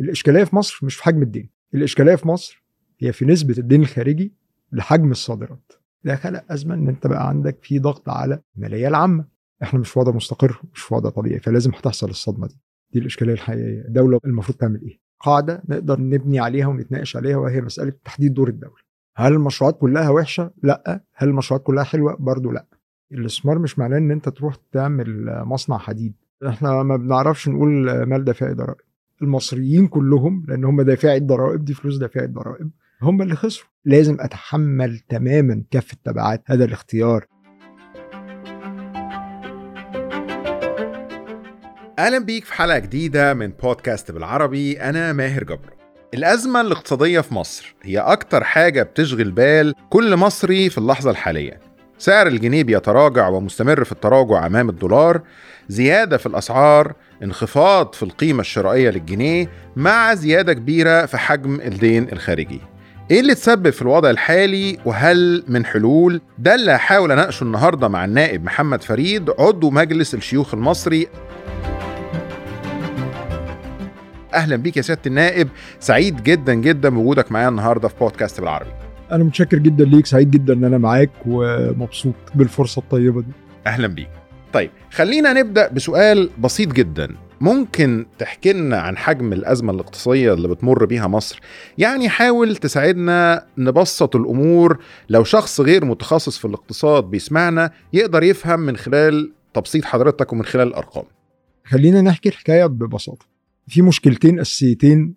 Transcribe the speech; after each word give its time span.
الإشكالية 0.00 0.44
في 0.44 0.56
مصر 0.56 0.80
مش 0.82 0.94
في 0.96 1.04
حجم 1.04 1.22
الدين 1.22 1.50
الإشكالية 1.74 2.14
في 2.14 2.28
مصر 2.28 2.64
هي 3.00 3.12
في 3.12 3.24
نسبة 3.24 3.54
الدين 3.58 3.82
الخارجي 3.82 4.32
لحجم 4.72 5.10
الصادرات. 5.10 5.72
ده 6.04 6.16
خلق 6.16 6.44
ازمه 6.52 6.74
إن 6.74 6.88
أنت 6.88 7.06
بقى 7.06 7.28
عندك 7.28 7.58
في 7.62 7.78
ضغط 7.78 8.08
على 8.08 8.40
المالية 8.56 8.88
العامة. 8.88 9.24
إحنا 9.62 9.80
مش 9.80 9.90
في 9.90 9.98
وضع 9.98 10.12
مستقر 10.12 10.62
مش 10.74 10.80
في 10.80 10.94
وضع 10.94 11.10
طبيعي 11.10 11.40
فلازم 11.40 11.70
هتحصل 11.70 12.10
الصدمة 12.10 12.46
دي. 12.46 12.56
دي 12.92 12.98
الإشكالية 12.98 13.32
الحقيقية. 13.32 13.80
الدولة 13.80 14.20
المفروض 14.24 14.58
تعمل 14.58 14.80
إيه؟ 14.82 14.98
قاعدة 15.20 15.62
نقدر 15.68 16.00
نبني 16.00 16.40
عليها 16.40 16.66
ونتناقش 16.66 17.16
عليها 17.16 17.36
وهي 17.36 17.60
مسألة 17.60 17.92
تحديد 18.04 18.34
دور 18.34 18.48
الدولة. 18.48 18.80
هل 19.16 19.32
المشروعات 19.32 19.78
كلها 19.78 20.10
وحشة؟ 20.10 20.50
لأ. 20.62 21.04
هل 21.14 21.28
المشروعات 21.28 21.66
كلها 21.66 21.84
حلوة؟ 21.84 22.16
برضو 22.16 22.50
لأ. 22.50 22.66
الاستثمار 23.12 23.58
مش 23.58 23.78
معناه 23.78 23.98
إن 23.98 24.10
أنت 24.10 24.28
تروح 24.28 24.54
تعمل 24.72 25.24
مصنع 25.44 25.78
حديد. 25.78 26.14
إحنا 26.48 26.82
ما 26.82 26.96
بنعرفش 26.96 27.48
نقول 27.48 28.02
مال 28.04 28.24
دافعي 28.24 28.54
ضرائب. 28.54 28.89
المصريين 29.22 29.86
كلهم 29.86 30.44
لأن 30.48 30.64
هم 30.64 30.82
دافعي 30.82 31.16
الضرائب 31.16 31.64
دي 31.64 31.74
فلوس 31.74 31.96
دافعي 31.96 32.24
الضرائب 32.24 32.70
هم 33.02 33.22
اللي 33.22 33.36
خسروا. 33.36 33.68
لازم 33.84 34.16
أتحمل 34.20 34.98
تماما 34.98 35.62
كافة 35.70 35.96
تبعات 36.04 36.42
هذا 36.46 36.64
الاختيار. 36.64 37.26
أهلا 41.98 42.18
بيك 42.18 42.44
في 42.44 42.54
حلقة 42.54 42.78
جديدة 42.78 43.34
من 43.34 43.48
بودكاست 43.62 44.10
بالعربي 44.10 44.80
أنا 44.80 45.12
ماهر 45.12 45.44
جبر. 45.44 45.74
الأزمة 46.14 46.60
الاقتصادية 46.60 47.20
في 47.20 47.34
مصر 47.34 47.74
هي 47.82 47.98
أكتر 47.98 48.44
حاجة 48.44 48.82
بتشغل 48.82 49.30
بال 49.30 49.74
كل 49.90 50.16
مصري 50.16 50.70
في 50.70 50.78
اللحظة 50.78 51.10
الحالية. 51.10 51.60
سعر 51.98 52.26
الجنيه 52.26 52.64
بيتراجع 52.64 53.28
ومستمر 53.28 53.84
في 53.84 53.92
التراجع 53.92 54.46
أمام 54.46 54.68
الدولار 54.68 55.22
زيادة 55.68 56.16
في 56.16 56.26
الأسعار 56.26 56.94
انخفاض 57.22 57.94
في 57.94 58.02
القيمة 58.02 58.40
الشرائية 58.40 58.90
للجنيه 58.90 59.48
مع 59.76 60.14
زيادة 60.14 60.52
كبيرة 60.52 61.06
في 61.06 61.18
حجم 61.18 61.60
الدين 61.60 62.08
الخارجي. 62.12 62.60
إيه 63.10 63.20
اللي 63.20 63.34
تسبب 63.34 63.70
في 63.70 63.82
الوضع 63.82 64.10
الحالي؟ 64.10 64.78
وهل 64.84 65.44
من 65.48 65.64
حلول؟ 65.64 66.20
ده 66.38 66.54
اللي 66.54 66.72
هحاول 66.72 67.12
أناقشه 67.12 67.44
النهارده 67.44 67.88
مع 67.88 68.04
النائب 68.04 68.44
محمد 68.44 68.82
فريد 68.82 69.30
عضو 69.38 69.70
مجلس 69.70 70.14
الشيوخ 70.14 70.54
المصري. 70.54 71.08
أهلا 74.34 74.56
بيك 74.56 74.76
يا 74.76 74.82
سيادة 74.82 75.00
النائب. 75.06 75.48
سعيد 75.80 76.22
جدا 76.22 76.54
جدا 76.54 76.88
بوجودك 76.88 77.32
معايا 77.32 77.48
النهارده 77.48 77.88
في 77.88 77.94
بودكاست 78.00 78.40
بالعربي. 78.40 78.70
أنا 79.12 79.24
متشكر 79.24 79.58
جدا 79.58 79.84
ليك 79.84 80.06
سعيد 80.06 80.30
جدا 80.30 80.52
إن 80.54 80.64
أنا 80.64 80.78
معاك 80.78 81.10
ومبسوط 81.26 82.14
بالفرصة 82.34 82.80
الطيبة 82.80 83.20
دي. 83.20 83.32
أهلا 83.66 83.86
بيك. 83.86 84.19
طيب 84.52 84.70
خلينا 84.90 85.32
نبدأ 85.32 85.68
بسؤال 85.68 86.30
بسيط 86.38 86.72
جدا. 86.72 87.16
ممكن 87.40 88.06
تحكي 88.18 88.52
لنا 88.52 88.80
عن 88.80 88.96
حجم 88.96 89.32
الأزمة 89.32 89.72
الاقتصادية 89.72 90.34
اللي 90.34 90.48
بتمر 90.48 90.84
بيها 90.84 91.06
مصر؟ 91.06 91.40
يعني 91.78 92.08
حاول 92.08 92.56
تساعدنا 92.56 93.46
نبسط 93.58 94.16
الأمور. 94.16 94.78
لو 95.08 95.24
شخص 95.24 95.60
غير 95.60 95.84
متخصص 95.84 96.38
في 96.38 96.44
الاقتصاد 96.44 97.04
بيسمعنا 97.04 97.70
يقدر 97.92 98.22
يفهم 98.22 98.60
من 98.60 98.76
خلال 98.76 99.32
تبسيط 99.54 99.84
حضرتك 99.84 100.32
ومن 100.32 100.44
خلال 100.44 100.68
الأرقام. 100.68 101.04
خلينا 101.64 102.00
نحكي 102.00 102.28
الحكاية 102.28 102.66
ببساطة. 102.66 103.26
في 103.68 103.82
مشكلتين 103.82 104.40
أساسيتين 104.40 105.14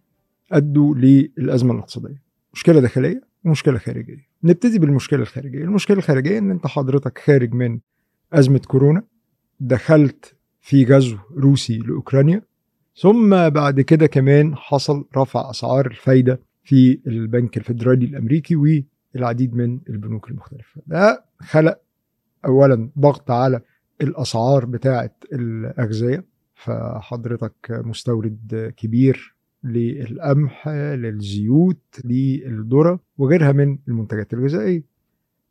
أدوا 0.51 0.95
للأزمة 0.95 1.73
الاقتصادية. 1.73 2.23
مشكلة 2.53 2.79
داخلية 2.79 3.21
ومشكلة 3.45 3.77
خارجية. 3.77 4.27
نبتدي 4.43 4.79
بالمشكلة 4.79 5.21
الخارجية. 5.21 5.63
المشكلة 5.63 5.97
الخارجية 5.97 6.37
إن 6.37 6.51
أنت 6.51 6.67
حضرتك 6.67 7.17
خارج 7.25 7.53
من 7.53 7.79
أزمة 8.33 8.59
كورونا. 8.59 9.03
دخلت 9.59 10.35
في 10.61 10.85
غزو 10.85 11.17
روسي 11.37 11.77
لأوكرانيا 11.77 12.41
ثم 12.95 13.49
بعد 13.49 13.81
كده 13.81 14.07
كمان 14.07 14.55
حصل 14.55 15.05
رفع 15.17 15.49
أسعار 15.49 15.85
الفايدة 15.85 16.39
في 16.63 16.99
البنك 17.07 17.57
الفيدرالي 17.57 18.05
الأمريكي 18.05 18.55
والعديد 19.15 19.55
من 19.55 19.79
البنوك 19.89 20.29
المختلفة. 20.29 20.81
ده 20.87 21.25
خلق 21.39 21.79
اولا 22.45 22.89
ضغط 22.99 23.31
على 23.31 23.61
الأسعار 24.01 24.65
بتاعه 24.65 25.15
الأغذية 25.33 26.25
فحضرتك 26.55 27.53
مستورد 27.71 28.73
كبير 28.77 29.35
للقمح 29.63 30.67
للزيوت 30.69 32.01
للذرة 32.05 32.99
وغيرها 33.17 33.51
من 33.51 33.77
المنتجات 33.87 34.33
الغذائية. 34.33 34.83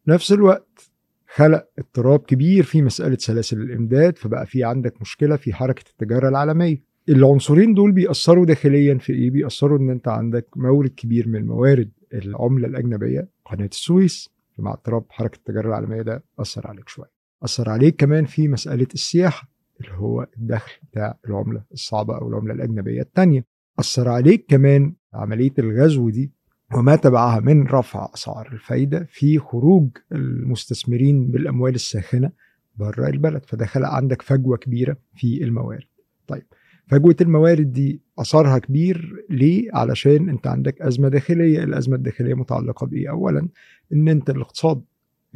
نفس 0.09 0.33
الوقت 0.33 0.92
خلق 1.35 1.69
اضطراب 1.79 2.21
كبير 2.21 2.63
في 2.65 2.83
مسألة 2.83 3.17
سلاسل 3.21 3.61
الإمداد 3.61 4.19
فبقى 4.19 4.47
في 4.47 4.65
عندك 4.65 5.01
مشكلة 5.01 5.37
في 5.37 5.53
حركة 5.53 5.85
التجارة 5.91 6.29
العالمية 6.29 6.83
العنصرين 7.09 7.75
دول 7.75 7.93
بيأثروا 7.93 8.45
داخليا 8.47 8.99
في 8.99 9.13
إيه؟ 9.13 9.31
بيأثروا 9.31 9.79
إن 9.79 9.91
أنت 9.91 10.09
عندك 10.09 10.47
مورد 10.57 10.91
كبير 10.91 11.29
من 11.29 11.47
موارد 11.47 11.91
العملة 12.15 12.67
الأجنبية 12.69 13.29
قناة 13.45 13.67
السويس 13.67 14.31
مع 14.59 14.73
اضطراب 14.73 15.05
حركة 15.11 15.37
التجارة 15.37 15.69
العالمية 15.69 16.03
ده 16.03 16.25
أثر 16.39 16.67
عليك 16.67 16.89
شوية. 16.89 17.11
أثر 17.43 17.71
عليك 17.71 17.97
كمان 17.97 18.25
في 18.25 18.49
مسألة 18.49 18.87
السياحة 18.95 19.49
اللي 19.81 19.93
هو 19.95 20.27
الدخل 20.39 20.73
بتاع 20.91 21.19
العملة 21.29 21.63
الصعبة 21.73 22.19
أو 22.19 22.29
العملة 22.29 22.55
الأجنبية 22.55 23.03
الثانية. 23.03 23.45
أثر 23.79 24.09
عليك 24.09 24.45
كمان 24.49 24.95
عملية 25.15 25.53
الغزو 25.59 26.11
دي 26.11 26.33
وما 26.75 26.97
تبعها 26.97 27.41
من 27.41 27.67
رفع 27.67 28.09
أسعار 28.15 28.49
الفايدة 28.53 29.07
في 29.11 29.39
خروج 29.39 29.89
المستثمرين 30.13 31.31
بالأموال 31.31 31.75
الساخنة 31.75 32.31
بره 32.77 33.09
البلد 33.09 33.45
فده 33.47 33.67
خلق 33.67 33.89
عندك 33.89 34.23
فجوة 34.23 34.57
كبيرة 34.57 34.97
في 35.15 35.45
الموارد. 35.45 35.87
طيب 36.27 36.43
فجوة 36.87 37.17
الموارد 37.21 37.73
دي 37.73 38.01
اثرها 38.19 38.59
كبير 38.59 39.25
ليه؟ 39.31 39.69
علشان 39.75 40.29
أنت 40.29 40.47
عندك 40.47 40.83
أزمة 40.83 41.09
داخلية، 41.09 41.65
الأزمة 41.65 41.97
الداخلية 41.97 42.35
متعلقة 42.35 42.87
بإيه؟ 42.87 43.11
اولا 43.11 43.49
إن 43.93 44.09
أنت 44.09 44.31
الاقتصاد 44.31 44.83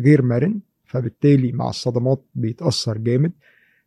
غير 0.00 0.22
مرن 0.22 0.60
فبالتالي 0.84 1.52
مع 1.52 1.68
الصدمات 1.68 2.24
بيتأثر 2.34 2.98
جامد. 2.98 3.32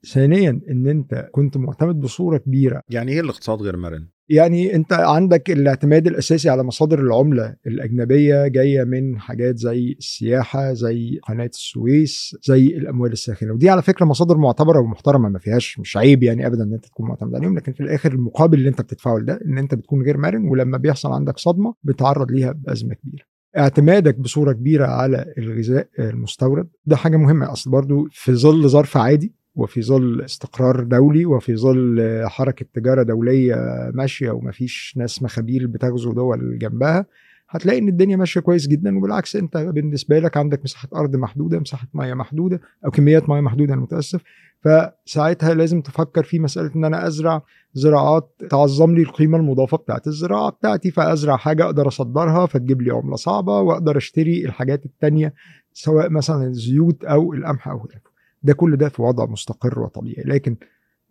ثانيا 0.07 0.61
إن 0.69 0.87
أنت 0.87 1.29
كنت 1.31 1.57
معتمد 1.57 1.99
بصورة 1.99 2.37
كبيرة. 2.37 2.81
يعني 2.89 3.11
إيه 3.11 3.21
الاقتصاد 3.21 3.61
غير 3.61 3.77
مرن؟ 3.77 4.07
يعني 4.31 4.75
أنت 4.75 4.93
عندك 4.93 5.51
الاعتماد 5.51 6.07
الأساسي 6.07 6.49
على 6.49 6.63
مصادر 6.63 6.99
العملة 6.99 7.55
الأجنبية 7.67 8.47
جاية 8.47 8.83
من 8.83 9.19
حاجات 9.19 9.57
زي 9.57 9.95
السياحة 9.99 10.73
زي 10.73 11.19
قناة 11.23 11.45
السويس 11.45 12.37
زي 12.43 12.67
الأموال 12.67 13.11
الساخنة. 13.11 13.53
ودي 13.53 13.69
على 13.69 13.81
فكرة 13.81 14.05
مصادر 14.05 14.37
معتبرة 14.37 14.79
ومحترمة 14.79 15.29
ما 15.29 15.39
فيهاش 15.39 15.79
مش 15.79 15.97
عيب 15.97 16.23
يعني 16.23 16.47
ابدا 16.47 16.63
إن 16.63 16.73
أنت 16.73 16.85
تكون 16.85 17.07
معتمد 17.07 17.35
عليهم 17.35 17.57
لكن 17.57 17.73
في 17.73 17.81
الآخر 17.83 18.11
المقابل 18.13 18.57
اللي 18.57 18.69
أنت 18.69 18.81
بتدفعه 18.81 19.17
لده 19.17 19.39
إن 19.45 19.57
أنت 19.57 19.75
بتكون 19.75 20.01
غير 20.03 20.17
مرن 20.17 20.47
ولما 20.47 20.77
بيحصل 20.77 21.11
عندك 21.11 21.37
صدمة 21.37 21.73
بتعرض 21.83 22.31
ليها 22.31 22.51
بأزمة 22.51 22.93
كبيرة. 22.93 23.23
اعتمادك 23.57 24.19
بصورة 24.19 24.53
كبيرة 24.53 24.85
على 24.85 25.33
الغذاء 25.37 25.87
المستورد 25.99 26.67
ده 26.85 26.95
حاجة 26.95 27.17
مهمة. 27.17 27.51
أصل 27.51 27.71
برضو 27.71 28.07
في 28.11 28.33
ظل 28.33 28.69
ظرف 28.69 28.97
عادي 28.97 29.38
وفي 29.55 29.81
ظل 29.81 30.21
استقرار 30.21 30.83
دولي 30.83 31.25
وفي 31.25 31.55
ظل 31.55 32.21
حركة 32.25 32.65
تجارة 32.73 33.03
دولية 33.03 33.55
ماشية 33.93 34.31
ومفيش 34.31 34.93
ناس 34.97 35.23
مخابيل 35.23 35.67
بتغزو 35.67 36.13
دول 36.13 36.57
جنبها 36.59 37.05
هتلاقي 37.49 37.79
إن 37.79 37.87
الدنيا 37.87 38.15
ماشية 38.15 38.41
كويس 38.41 38.67
جدا. 38.67 38.97
وبالعكس 38.97 39.35
أنت 39.35 39.57
بالنسبة 39.57 40.19
لك 40.19 40.37
عندك 40.37 40.63
مساحة 40.63 40.87
أرض 40.95 41.15
محدودة 41.15 41.59
مساحة 41.59 41.87
ميه 41.93 42.13
محدودة 42.13 42.61
أو 42.85 42.91
كميات 42.91 43.29
ميه 43.29 43.41
محدودة 43.41 43.73
أنا 43.73 43.81
متاسف 43.81 44.21
فساعتها 44.61 45.53
لازم 45.53 45.81
تفكر 45.81 46.23
في 46.23 46.39
مسألة 46.39 46.71
إن 46.75 46.85
أنا 46.85 47.07
أزرع 47.07 47.41
زراعات 47.73 48.31
تعظم 48.49 48.95
لي 48.95 49.01
القيمة 49.01 49.37
المضافة 49.37 49.77
بتاعت 49.77 50.07
الزراعة 50.07 50.49
بتاعتي 50.49 50.91
فأزرع 50.91 51.37
حاجة 51.37 51.65
أقدر 51.65 51.87
أصدرها 51.87 52.45
فتجيب 52.45 52.81
لي 52.81 52.91
عملة 52.91 53.15
صعبة 53.15 53.59
وأقدر 53.59 53.97
أشتري 53.97 54.45
الحاجات 54.45 54.85
التانية 54.85 55.33
سواء 55.73 56.09
مثلا 56.09 56.43
الزيوت 56.43 57.03
أو 57.05 57.33
القمح 57.33 57.67
أو 57.67 57.77
غيره 57.77 58.09
ده 58.43 58.53
كل 58.53 58.77
ده 58.77 58.89
في 58.89 59.01
وضع 59.01 59.25
مستقر 59.25 59.79
وطبيعي 59.79 60.23
لكن 60.23 60.55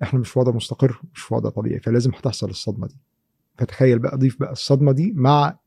إحنا 0.02 0.20
مش 0.20 0.28
في 0.30 0.38
وضع 0.38 0.52
مستقر 0.52 1.00
مش 1.14 1.22
في 1.22 1.34
وضع 1.34 1.50
طبيعي 1.50 1.80
فلازم 1.80 2.10
هتحصل 2.14 2.50
الصدمة 2.50 2.86
دي. 2.86 2.96
فتخيل 3.58 3.98
بقى 3.98 4.16
ضيف 4.18 4.40
بقى 4.40 4.52
الصدمة 4.52 4.92
دي 4.92 5.12
مع 5.16 5.58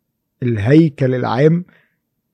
الهيكل 0.43 1.15
العام 1.15 1.65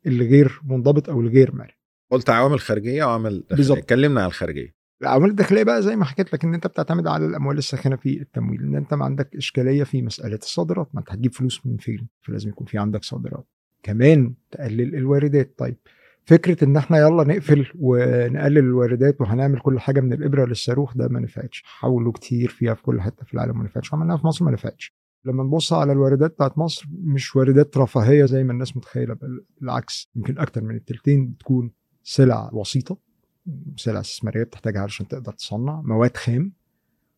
الغير 0.08 0.62
منضبط 0.66 1.10
أو 1.10 1.22
الغير 1.22 1.56
مرن 1.56 1.70
قلت 2.12 2.30
عوامل 2.30 2.60
خارجية 2.60 3.04
وعوامل 3.04 3.44
داخلية. 3.50 3.78
اتكلمنا 3.78 4.22
عن 4.22 4.28
الخارجية. 4.28 4.76
العوامل 5.02 5.30
الداخلية 5.30 5.64
بقى 5.64 5.82
زي 5.82 5.96
ما 5.96 6.06
حكيت 6.06 6.34
لك 6.34 6.44
إن 6.44 6.54
أنت 6.54 6.68
بتعتمد 6.68 7.08
على 7.08 7.26
الأموال 7.26 7.58
الساخنة 7.58 7.96
في 7.96 8.22
التمويل 8.22 8.62
إن 8.62 8.76
أنت 8.76 8.94
ما 8.94 9.06
عندك 9.06 9.36
إشكالية 9.36 9.84
في 9.84 10.02
مسألة 10.02 10.36
الصادرات 10.44 10.90
ما 10.94 11.00
أنت 11.00 11.12
هتجيب 11.12 11.34
فلوس 11.34 11.66
من 11.66 11.78
فين؟ 11.78 12.08
فلازم 12.22 12.50
يكون 12.50 12.68
في 12.68 12.78
عندك 12.78 13.04
صادرات. 13.04 13.48
كمان 13.84 14.34
تقلل 14.52 14.96
الواردات. 14.96 15.54
طيب 15.58 15.78
فكرة 16.28 16.64
إن 16.64 16.78
إحنا 16.78 16.98
يلا 16.98 17.24
نقفل 17.24 17.68
ونقلل 17.80 18.58
الواردات 18.58 19.22
وهنعمل 19.22 19.60
كل 19.60 19.80
حاجة 19.80 20.00
من 20.02 20.14
الإبرة 20.14 20.46
للصاروخ 20.46 20.98
ده 20.98 21.08
ما 21.08 21.20
نفعتش. 21.20 21.64
حاولوا 21.66 22.12
كتير 22.12 22.50
فيها 22.50 22.74
في 22.74 22.82
كل 22.84 23.02
حتة 23.02 23.26
في 23.26 23.34
العالم 23.34 23.58
ما 23.58 23.64
نفعتش. 23.64 23.94
عملناها 23.94 24.18
في 24.18 24.28
مصر 24.28 24.46
ما 24.46 24.52
نفعتش. 24.52 24.94
لما 25.26 25.44
نبص 25.44 25.74
على 25.74 25.92
الواردات 25.92 26.32
بتاعت 26.32 26.58
مصر 26.58 26.86
مش 27.04 27.36
واردات 27.36 27.78
رفاهية 27.78 28.26
زي 28.26 28.44
ما 28.44 28.52
الناس 28.54 28.78
متخيلة 28.78 29.14
بل 29.14 29.46
بالعكس 29.62 30.10
يمكن 30.16 30.38
أكتر 30.38 30.64
من 30.64 30.76
التلتين 30.76 31.28
بتكون 31.28 31.72
سلع 32.04 32.50
وسيطة 32.54 32.98
سلع 33.76 34.00
استثمارية 34.00 34.44
بتحتاجها 34.44 34.82
علشان 34.82 35.08
تقدر 35.08 35.32
تصنع 35.32 35.82
مواد 35.86 36.18
خام. 36.18 36.52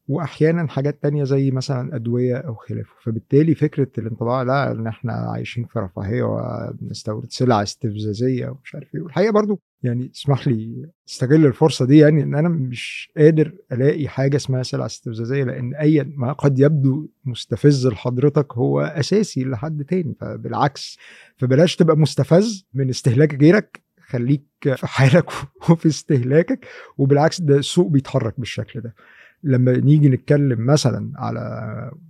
وأحيانا 0.09 0.67
حاجات 0.67 1.03
تانية 1.03 1.23
زي 1.23 1.51
مثلا 1.51 1.95
أدوية 1.95 2.38
أو 2.38 2.56
خلافة. 2.56 2.94
فبالتالي 3.03 3.56
فكرة 3.56 3.88
الانطباع 3.97 4.41
لا 4.44 4.71
إن 4.71 4.88
إحنا 4.88 5.13
عايشين 5.13 5.65
في 5.65 5.79
رفاهية 5.79 6.23
وبنستورد 6.23 7.31
سلع 7.31 7.63
استفزازية 7.63 8.47
ومش 8.47 8.75
عارف 8.75 8.95
إيه. 8.95 9.01
والحقيقة 9.01 9.31
برضو 9.31 9.61
يعني 9.83 10.11
اسمح 10.15 10.47
لي 10.47 10.89
استغل 11.09 11.45
الفرصة 11.45 11.85
دي 11.85 11.97
يعني 11.97 12.23
إن 12.23 12.35
أنا 12.35 12.50
مش 12.50 13.11
قادر 13.17 13.53
ألاقي 13.71 14.07
حاجة 14.07 14.35
اسمها 14.35 14.63
سلع 14.63 14.85
استفزازية 14.85 15.44
لأن 15.44 15.75
أي 15.75 16.03
ما 16.03 16.33
قد 16.33 16.59
يبدو 16.59 17.07
مستفز 17.25 17.88
لحضرتك 17.88 18.53
هو 18.53 18.81
أساسي 18.81 19.44
لحد 19.44 19.83
تاني. 19.83 20.15
فبالعكس 20.21 20.97
فبلاش 21.38 21.75
تبقى 21.75 21.97
مستفز 21.97 22.67
من 22.73 22.89
استهلاك 22.89 23.41
غيرك 23.41 23.81
خليك 24.07 24.44
في 24.61 24.88
حالك 24.88 25.29
وفي 25.69 25.88
استهلاكك 25.88 26.67
وبالعكس 26.97 27.41
ده 27.41 27.57
السوق 27.57 27.88
بيتحرك 27.88 28.39
بالشكل 28.39 28.81
ده. 28.81 28.95
لما 29.44 29.77
نيجي 29.77 30.09
نتكلم 30.09 30.65
مثلا 30.65 31.12
على 31.15 31.41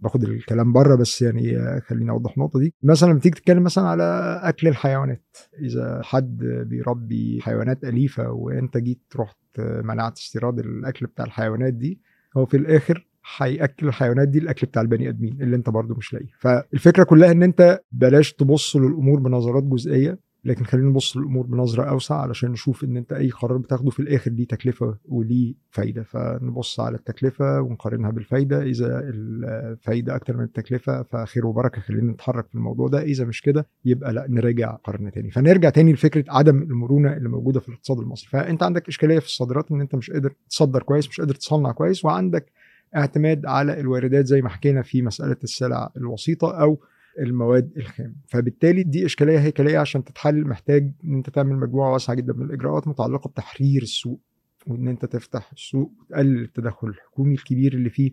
باخد 0.02 0.24
الكلام 0.24 0.74
بره 0.74 0.96
بس 0.96 1.22
يعني 1.22 1.82
خليني 1.82 2.12
أوضح 2.12 2.34
النقطة 2.38 2.60
دي. 2.60 2.74
مثلا 2.84 3.10
لما 3.10 3.20
تيجي 3.20 3.36
تتكلم 3.36 3.64
مثلا 3.64 3.84
على 3.88 4.40
أكل 4.44 4.68
الحيوانات 4.68 5.38
إذا 5.60 6.02
حد 6.04 6.38
بيربي 6.68 7.40
حيوانات 7.42 7.84
أليفة 7.84 8.32
وأنت 8.32 8.78
جيت 8.78 9.04
رحت 9.16 9.38
منعت 9.60 10.18
استيراد 10.18 10.60
الأكل 10.60 11.06
بتاع 11.06 11.26
الحيوانات 11.26 11.74
دي 11.74 12.00
هو 12.38 12.46
في 12.46 12.58
الآخر 12.58 13.08
هيأكل 13.38 13.88
الحيوانات 13.88 14.28
دي 14.28 14.40
الأكل 14.40 14.68
بتاع 14.68 14.82
البني 14.82 15.10
آدمين 15.10 15.42
اللي 15.42 15.56
أنت 15.56 15.70
برضو 15.70 15.96
مش 15.96 16.14
لاقيه. 16.14 16.30
فالفكرة 16.40 17.04
كلها 17.04 17.32
إن 17.32 17.44
أنت 17.44 17.80
بلاش 17.92 18.34
تبص 18.34 18.76
للأمور 18.76 19.20
بنظرات 19.20 19.64
جزئية. 19.64 20.20
لكن 20.46 20.66
خلينا 20.66 20.90
نبص 20.90 21.18
للأمور 21.18 21.46
بنظرة 21.46 21.84
أوسع 21.84 22.16
علشان 22.16 22.52
نشوف 22.52 22.84
إن 22.84 22.98
أنت 22.98 23.14
أي 23.14 23.30
قرار 23.30 23.58
بتاخده 23.58 23.90
في 23.90 24.00
الآخر 24.00 24.32
ليه 24.32 24.48
تكلفة 24.48 24.98
وليه 25.06 25.54
فايدة. 25.70 26.04
فنبص 26.04 26.80
على 26.80 26.98
التكلفة 26.98 27.62
ونقارنها 27.62 28.10
بالفايدة. 28.12 28.64
إذا 28.64 29.00
الفايدة 29.04 30.16
أكتر 30.16 30.38
من 30.38 30.44
التكلفة 30.44 31.04
فخير 31.04 31.46
وبركة. 31.46 31.82
خلينا 31.82 32.12
نتحرك 32.12 32.48
في 32.48 32.56
الموضوع 32.56 32.88
ده. 32.88 33.02
إذا 33.02 33.26
مش 33.26 33.42
كده 33.42 33.68
يبقى 33.86 34.14
لأ 34.14 34.26
نراجع 34.30 34.72
قرن 34.72 35.12
تاني. 35.12 35.32
فنرجع 35.32 35.70
تاني 35.70 35.94
لفكرة 35.94 36.26
عدم 36.30 36.62
المرونة 36.62 37.14
اللي 37.14 37.30
موجودة 37.30 37.60
في 37.60 37.70
الاقتصاد 37.70 38.00
المصري. 38.00 38.30
فأنت 38.30 38.64
عندك 38.64 38.88
إشكالية 38.88 39.20
في 39.20 39.26
الصادرات 39.26 39.72
إن 39.72 39.82
أنت 39.82 39.96
مش 39.96 40.12
قادر 40.12 40.34
تصدر 40.50 40.84
كويس 40.84 41.10
مش 41.10 41.22
قادر 41.22 41.36
تصنع 41.36 41.72
كويس 41.72 42.06
وعندك 42.06 42.52
اعتماد 42.96 43.46
على 43.46 43.80
الواردات 43.80 44.26
زي 44.26 44.42
ما 44.42 44.50
حكينا 44.50 44.82
في 44.82 45.02
مسألة 45.02 45.38
السلع 45.44 45.92
الوسيطة 45.98 46.62
أو 46.62 46.80
المواد 47.20 47.72
الخام. 47.78 48.16
فبالتالي 48.28 48.84
دي 48.84 49.06
إشكالية 49.06 49.40
هيكلية 49.40 49.78
عشان 49.80 50.04
تتحل 50.04 50.48
محتاج 50.48 50.92
إن 51.06 51.14
أنت 51.14 51.30
تعمل 51.30 51.56
مجموعة 51.56 51.94
واسعة 51.94 52.16
جدا 52.16 52.34
من 52.34 52.46
الإجراءات 52.46 52.88
متعلقة 52.88 53.28
بتحرير 53.30 53.82
السوق 53.82 54.20
وإن 54.68 54.88
أنت 54.88 55.06
تفتح 55.06 55.52
السوق 55.54 55.92
وتقلل 56.00 56.42
التدخل 56.44 56.88
الحكومي 56.88 57.34
الكبير 57.34 57.74
اللي 57.74 57.90
فيه 57.90 58.12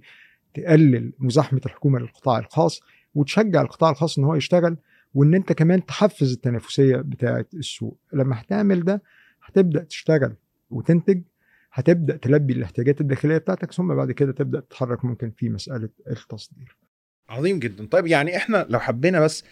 تقلل 0.55 1.13
مزاحمة 1.19 1.61
الحكومة 1.67 1.99
للقطاع 1.99 2.39
الخاص 2.39 2.81
وتشجع 3.15 3.63
القطاع 3.63 3.91
الخاص 3.91 4.19
إن 4.19 4.25
هو 4.25 4.35
يشتغل 4.35 4.77
وإن 5.15 5.35
أنت 5.35 5.53
كمان 5.53 5.87
تحفز 5.87 6.33
التنافسية 6.33 6.97
بتاعة 6.97 7.47
السوق. 7.55 7.99
لما 8.13 8.41
هتعمل 8.41 8.85
ده 8.85 9.03
هتبدأ 9.45 9.83
تشتغل 9.85 10.35
وتنتج 10.71 11.23
هتبدأ 11.73 12.17
تلبي 12.17 12.53
الاحتياجات 12.53 13.01
الداخلية 13.01 13.39
بتاعتك 13.39 13.73
ثم 13.73 13.95
بعد 13.95 14.13
كده 14.13 14.33
تبدأ 14.33 14.61
تتحرك 14.61 15.05
ممكن 15.05 15.31
في 15.31 15.49
مسألة 15.49 15.89
التصدير. 16.11 16.77
عظيم 17.29 17.59
جدا. 17.59 17.87
طيب 17.87 18.07
يعني 18.07 18.37
إحنا 18.37 18.67
لو 18.71 18.79
حبينا 18.81 19.21
بس 19.21 19.45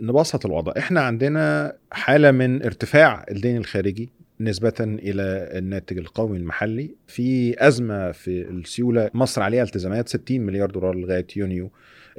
نبسط 0.00 0.46
الوضع 0.46 0.72
إحنا 0.78 1.00
عندنا 1.00 1.76
حالة 1.92 2.30
من 2.30 2.62
ارتفاع 2.62 3.26
الدين 3.30 3.56
الخارجي 3.56 4.12
نسبة 4.40 4.74
إلى 4.80 5.48
الناتج 5.58 5.98
القومي 5.98 6.36
المحلي 6.38 6.94
في 7.06 7.54
أزمة 7.68 8.12
في 8.12 8.42
السيولة 8.50 9.10
مصر 9.14 9.42
عليها 9.42 9.62
التزامات 9.62 10.08
60 10.08 10.40
مليار 10.40 10.70
دولار 10.70 10.94
لغاية 10.94 11.26
يونيو 11.36 11.70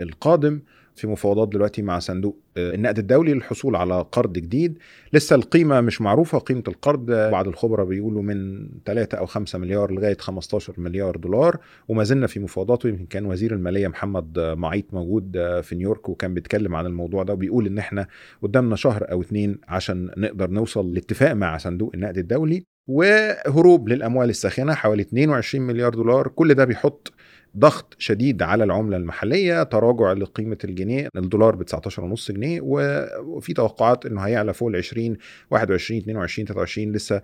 القادم 0.01 0.61
في 0.95 1.07
مفاوضات 1.07 1.47
دلوقتي 1.47 1.81
مع 1.81 1.99
صندوق 1.99 2.39
النقد 2.57 2.99
الدولي 2.99 3.33
للحصول 3.33 3.75
على 3.75 4.05
قرض 4.11 4.33
جديد. 4.33 4.79
لسه 5.13 5.35
القيمة 5.35 5.81
مش 5.81 6.01
معروفة 6.01 6.37
قيمة 6.37 6.63
القرض 6.67 7.05
بعض 7.11 7.47
الخبراء 7.47 7.85
بيقولوا 7.85 8.21
من 8.21 8.67
3 8.85 9.17
أو 9.17 9.25
5 9.25 9.59
مليار 9.59 9.91
لغاية 9.91 10.17
15 10.19 10.73
مليار 10.77 11.17
دولار. 11.17 11.57
وما 11.87 12.03
زلنا 12.03 12.27
في 12.27 12.39
مفاوضات 12.39 12.85
ويمكن 12.85 13.05
كان 13.05 13.25
وزير 13.25 13.53
المالية 13.53 13.87
محمد 13.87 14.39
معيط 14.39 14.93
موجود 14.93 15.31
في 15.63 15.75
نيويورك 15.75 16.09
وكان 16.09 16.33
بيتكلم 16.33 16.75
عن 16.75 16.85
الموضوع 16.85 17.23
ده 17.23 17.33
وبيقول 17.33 17.67
إن 17.67 17.77
إحنا 17.77 18.07
قدامنا 18.43 18.75
شهر 18.75 19.11
أو 19.11 19.21
اتنين 19.21 19.57
عشان 19.67 20.11
نقدر 20.17 20.49
نوصل 20.49 20.93
لاتفاق 20.93 21.33
مع 21.33 21.57
صندوق 21.57 21.91
النقد 21.95 22.17
الدولي. 22.17 22.63
وهروب 22.87 23.89
للأموال 23.89 24.29
الساخنة 24.29 24.73
حوالي 24.73 25.01
22 25.01 25.67
مليار 25.67 25.93
دولار. 25.93 26.27
كل 26.27 26.53
ده 26.53 26.65
بيحط 26.65 27.13
ضغط 27.57 27.95
شديد 27.99 28.41
على 28.41 28.63
العملة 28.63 28.97
المحلية 28.97 29.63
تراجع 29.63 30.13
لقيمة 30.13 30.57
الجنيه 30.63 31.09
الدولار 31.15 31.55
ب 31.55 31.63
19.5 31.69 32.31
جنيه 32.31 32.59
وفي 32.61 33.53
توقعات 33.53 34.05
إنه 34.05 34.21
هيعلى 34.21 34.53
فوق 34.53 34.69
ال 34.69 34.75
20 34.75 35.17
21 35.51 35.99
22 35.99 36.47
23 36.47 36.91
لسه 36.91 37.21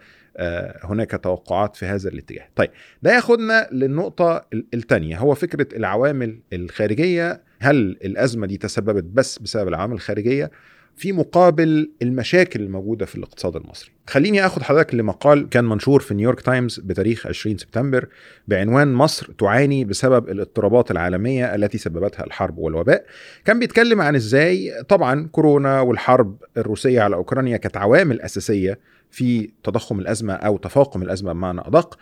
هناك 0.83 1.11
توقعات 1.23 1.75
في 1.75 1.85
هذا 1.85 2.09
الاتجاه. 2.09 2.47
طيب 2.55 2.69
ده 3.01 3.15
ياخدنا 3.15 3.69
للنقطة 3.71 4.45
الثانية 4.73 5.17
هو 5.17 5.33
فكرة 5.33 5.77
العوامل 5.77 6.39
الخارجية 6.53 7.41
هل 7.59 7.75
الأزمة 7.75 8.47
دي 8.47 8.57
تسببت 8.57 9.03
بس 9.03 9.39
بسبب 9.39 9.67
العوامل 9.67 9.93
الخارجية؟ 9.93 10.51
في 10.97 11.11
مقابل 11.11 11.91
المشاكل 12.01 12.61
الموجودة 12.61 13.05
في 13.05 13.15
الاقتصاد 13.15 13.55
المصري. 13.55 13.91
خليني 14.07 14.45
آخد 14.45 14.61
حضرتك 14.61 14.95
لمقال 14.95 15.49
كان 15.49 15.65
منشور 15.65 15.99
في 16.01 16.13
نيويورك 16.13 16.41
تايمز 16.41 16.79
بتاريخ 16.79 17.27
20 17.27 17.57
سبتمبر 17.57 18.07
بعنوان 18.47 18.93
مصر 18.93 19.31
تعاني 19.37 19.85
بسبب 19.85 20.29
الاضطرابات 20.29 20.91
العالمية 20.91 21.55
التي 21.55 21.77
سببتها 21.77 22.23
الحرب 22.25 22.57
والوباء. 22.57 23.05
كان 23.45 23.59
بيتكلم 23.59 24.01
عن 24.01 24.15
إزاي 24.15 24.83
طبعا 24.89 25.27
كورونا 25.31 25.81
والحرب 25.81 26.37
الروسية 26.57 27.01
على 27.01 27.15
أوكرانيا 27.15 27.57
كانت 27.57 27.77
عوامل 27.77 28.21
أساسية 28.21 28.79
في 29.11 29.49
تضخم 29.63 29.99
الأزمة 29.99 30.33
أو 30.33 30.57
تفاقم 30.57 31.01
الأزمة 31.01 31.33
بمعنى 31.33 31.61
أدق. 31.61 31.97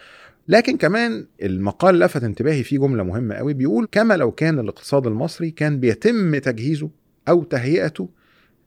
لكن 0.47 0.77
كمان 0.77 1.25
المقال 1.41 1.99
لفت 1.99 2.23
انتباهي 2.23 2.63
فيه 2.63 2.79
جملة 2.79 3.03
مهمة 3.03 3.35
قوي 3.35 3.53
بيقول 3.53 3.87
كما 3.91 4.17
لو 4.17 4.31
كان 4.31 4.59
الاقتصاد 4.59 5.07
المصري 5.07 5.51
كان 5.51 5.79
بيتم 5.79 6.37
تجهيزه 6.37 6.89
أو 7.29 7.43
تهيئته 7.43 8.09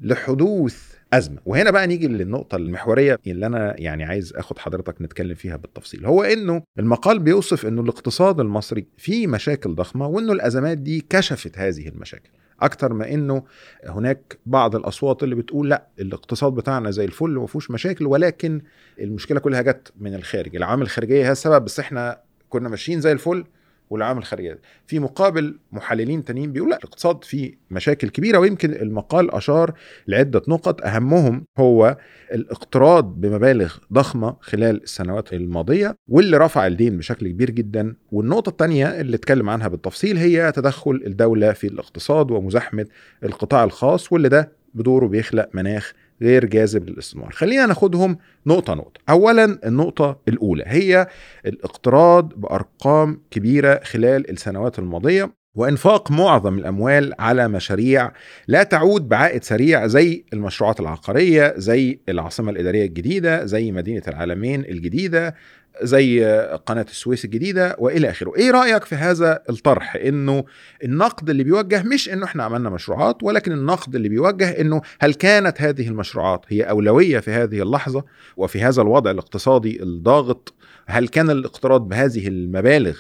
لحدوث 0.03 0.93
أزمة. 1.13 1.39
وهنا 1.47 1.71
بقى 1.71 1.87
نيجي 1.87 2.09
للنقطة 2.09 2.57
المحورية 2.57 3.19
اللي 3.27 3.47
أنا 3.47 3.81
يعني 3.81 4.05
عايز 4.05 4.33
أخد 4.37 4.59
حضرتك 4.59 5.03
نتكلم 5.03 5.35
فيها 5.35 5.57
بالتفصيل. 5.57 6.07
هو 6.07 6.23
إنه 6.23 6.63
المقال 6.79 7.19
بيوصف 7.19 7.67
إنه 7.67 7.83
الاقتصاد 7.83 8.41
المصري 8.41 8.87
فيه 8.99 9.27
مشاكل 9.27 9.75
ضخمة 9.75 10.07
وإنه 10.07 10.33
الأزمات 10.33 10.79
دي 10.79 11.07
كشفت 11.11 11.59
هذه 11.59 11.89
المشاكل. 11.89 12.31
أكتر 12.61 12.93
ما 12.93 13.15
إنه 13.15 13.43
هناك 13.87 14.39
بعض 14.47 14.77
الأصوات 14.77 15.23
اللي 15.23 15.35
بتقول 15.35 15.71
لأ 15.71 15.87
الاقتصاد 16.01 16.53
بتاعنا 16.53 16.91
زي 16.91 17.05
الفل 17.05 17.37
وما 17.37 17.47
فيهوش 17.47 17.71
مشاكل 17.71 18.07
ولكن 18.07 18.61
المشكلة 19.01 19.41
كلها 19.41 19.63
جت 19.63 19.93
من 20.01 20.15
الخارج. 20.15 20.57
العوامل 20.57 20.83
الخارجية 20.83 21.25
هي 21.27 21.33
السبب 21.33 21.65
بس 21.65 21.81
إحنا 21.81 22.21
كنا 22.49 22.69
ماشيين 22.69 23.01
زي 23.01 23.13
الفل 23.13 23.45
والعوامل 23.93 24.19
الخارجية. 24.19 24.59
في 24.87 24.99
مقابل 24.99 25.59
محللين 25.73 26.25
تانيين 26.25 26.53
بيقول 26.53 26.71
لا 26.71 26.77
الاقتصاد 26.77 27.25
فيه 27.25 27.55
مشاكل 27.71 28.09
كبيرة 28.09 28.39
ويمكن 28.39 28.73
المقال 28.73 29.35
أشار 29.35 29.75
لعدة 30.09 30.43
نقط. 30.49 30.83
أهمهم 30.83 31.45
هو 31.59 31.97
الاقتراض 32.33 33.21
بمبالغ 33.21 33.77
ضخمة 33.93 34.37
خلال 34.41 34.83
السنوات 34.83 35.33
الماضية 35.33 35.95
واللي 36.09 36.37
رفع 36.37 36.67
الدين 36.67 36.99
بشكل 36.99 37.29
كبير 37.29 37.51
جدا. 37.51 37.97
والنقطة 38.13 38.51
الثانية 38.51 38.87
اللي 39.01 39.17
اتكلم 39.17 39.51
عنها 39.51 39.69
بالتفصيل 39.69 40.17
هي 40.17 40.53
تدخل 40.53 41.03
الدولة 41.07 41.53
في 41.53 41.67
الاقتصاد 41.67 42.31
ومزاحمة 42.31 42.87
القطاع 43.25 43.65
الخاص 43.65 44.13
واللي 44.13 44.29
ده 44.29 44.53
بدوره 44.75 45.07
بيخلق 45.07 45.49
مناخ 45.55 45.93
غير 46.23 46.45
جاذب 46.45 46.91
للاستثمار. 46.91 47.31
خلينا 47.31 47.67
ناخدهم 47.67 48.19
نقطة 48.47 48.75
نقطة. 48.75 49.01
أولا 49.11 49.59
النقطة 49.67 50.21
الأولى 50.29 50.65
هي 50.67 51.07
الاقتراض 51.47 52.33
بأرقام 52.37 53.21
كبيرة 53.31 53.81
خلال 53.85 54.31
السنوات 54.31 54.79
الماضية 54.79 55.43
وإنفاق 55.55 56.11
معظم 56.11 56.59
الأموال 56.59 57.15
على 57.19 57.49
مشاريع 57.49 58.13
لا 58.49 58.63
تعود 58.63 59.09
بعائد 59.09 59.45
سريع 59.45 59.87
زي 59.87 60.25
المشروعات 60.33 60.81
العقارية 60.81 61.55
زي 61.57 62.01
العاصمة 62.09 62.51
الإدارية 62.51 62.87
الجديدة 62.87 63.45
زي 63.45 63.73
مدينة 63.73 64.03
العالمين 64.09 64.61
الجديدة. 64.61 65.35
زي 65.83 66.25
قناة 66.67 66.87
السويس 66.91 67.25
الجديدة 67.25 67.77
وإلى 67.79 68.11
آخره. 68.11 68.37
إيه 68.37 68.51
رأيك 68.51 68.85
في 68.85 68.95
هذا 68.95 69.43
الطرح؟ 69.51 69.97
إنه 69.97 70.45
النقد 70.85 71.31
اللي 71.31 71.45
بيوجه 71.45 71.83
مش 71.83 72.09
إنه 72.09 72.25
إحنا 72.25 72.45
عملنا 72.45 72.71
مشروعات 72.71 73.23
ولكن 73.23 73.53
النقد 73.53 73.95
اللي 73.95 74.09
بيوجه 74.09 74.61
إنه 74.61 74.83
هل 75.01 75.15
كانت 75.15 75.63
هذه 75.63 75.89
المشروعات 75.89 76.45
هي 76.49 76.63
أولوية 76.63 77.19
في 77.21 77.31
هذه 77.31 77.63
اللحظة 77.63 78.05
وفي 78.37 78.63
هذا 78.63 78.83
الوضع 78.83 79.11
الاقتصادي 79.11 79.83
الضاغط؟ 79.83 80.55
هل 80.87 81.09
كان 81.09 81.31
الاقتراض 81.31 81.89
بهذه 81.89 82.29
المبالغ 82.29 82.99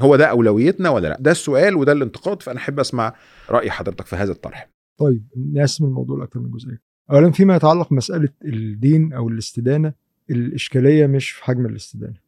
هو 0.00 0.16
ده 0.16 0.26
أولويتنا 0.26 0.90
ولا 0.90 1.08
لا؟ 1.08 1.16
ده 1.20 1.30
السؤال 1.30 1.76
وده 1.76 1.92
الانتقاد 1.92 2.42
فأنا 2.42 2.58
أحب 2.58 2.80
أسمع 2.80 3.14
رأي 3.50 3.70
حضرتك 3.70 4.06
في 4.06 4.16
هذا 4.16 4.32
الطرح. 4.32 4.70
طيب 5.00 5.24
نقسم 5.36 5.84
الموضوع 5.84 6.18
لأكثر 6.18 6.40
من 6.40 6.50
جزئية. 6.50 6.82
أولا 7.10 7.30
فيما 7.30 7.56
يتعلق 7.56 7.90
بمسألة 7.90 8.28
الدين 8.44 9.12
أو 9.12 9.28
الاستدانة 9.28 9.92
الإشكالية 10.32 11.06
مش 11.06 11.30
في 11.30 11.44
حجم 11.44 11.66
الاستدانة. 11.66 12.20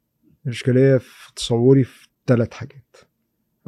الإشكالية 0.46 0.96
في 0.96 1.34
تصوري 1.36 1.84
في 1.84 2.08
ثلاث 2.26 2.52
حاجات. 2.52 2.96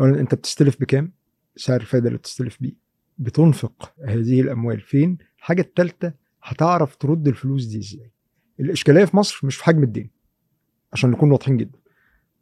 اولا 0.00 0.21
أنت 0.21 0.35
بتستلف 0.35 0.81
بكام؟ 0.81 1.12
سعر 1.57 1.81
الفايدة 1.81 2.07
اللي 2.07 2.19
بتستلف 2.19 2.57
بيه. 2.61 2.73
بتنفق 3.19 3.93
هذه 4.05 4.40
الأموال 4.40 4.81
فين؟ 4.81 5.19
الحاجة 5.38 5.61
الثالثه 5.61 6.14
هتعرف 6.43 6.97
ترد 6.97 7.28
الفلوس 7.28 7.64
دي 7.64 7.78
إزاي. 7.78 8.11
الإشكالية 8.61 9.05
في 9.05 9.16
مصر 9.16 9.40
مش 9.47 9.57
في 9.57 9.64
حجم 9.64 9.83
الدين 9.83 10.11
عشان 10.93 11.11
نكون 11.11 11.31
واضحين 11.31 11.57
جدا. 11.57 11.78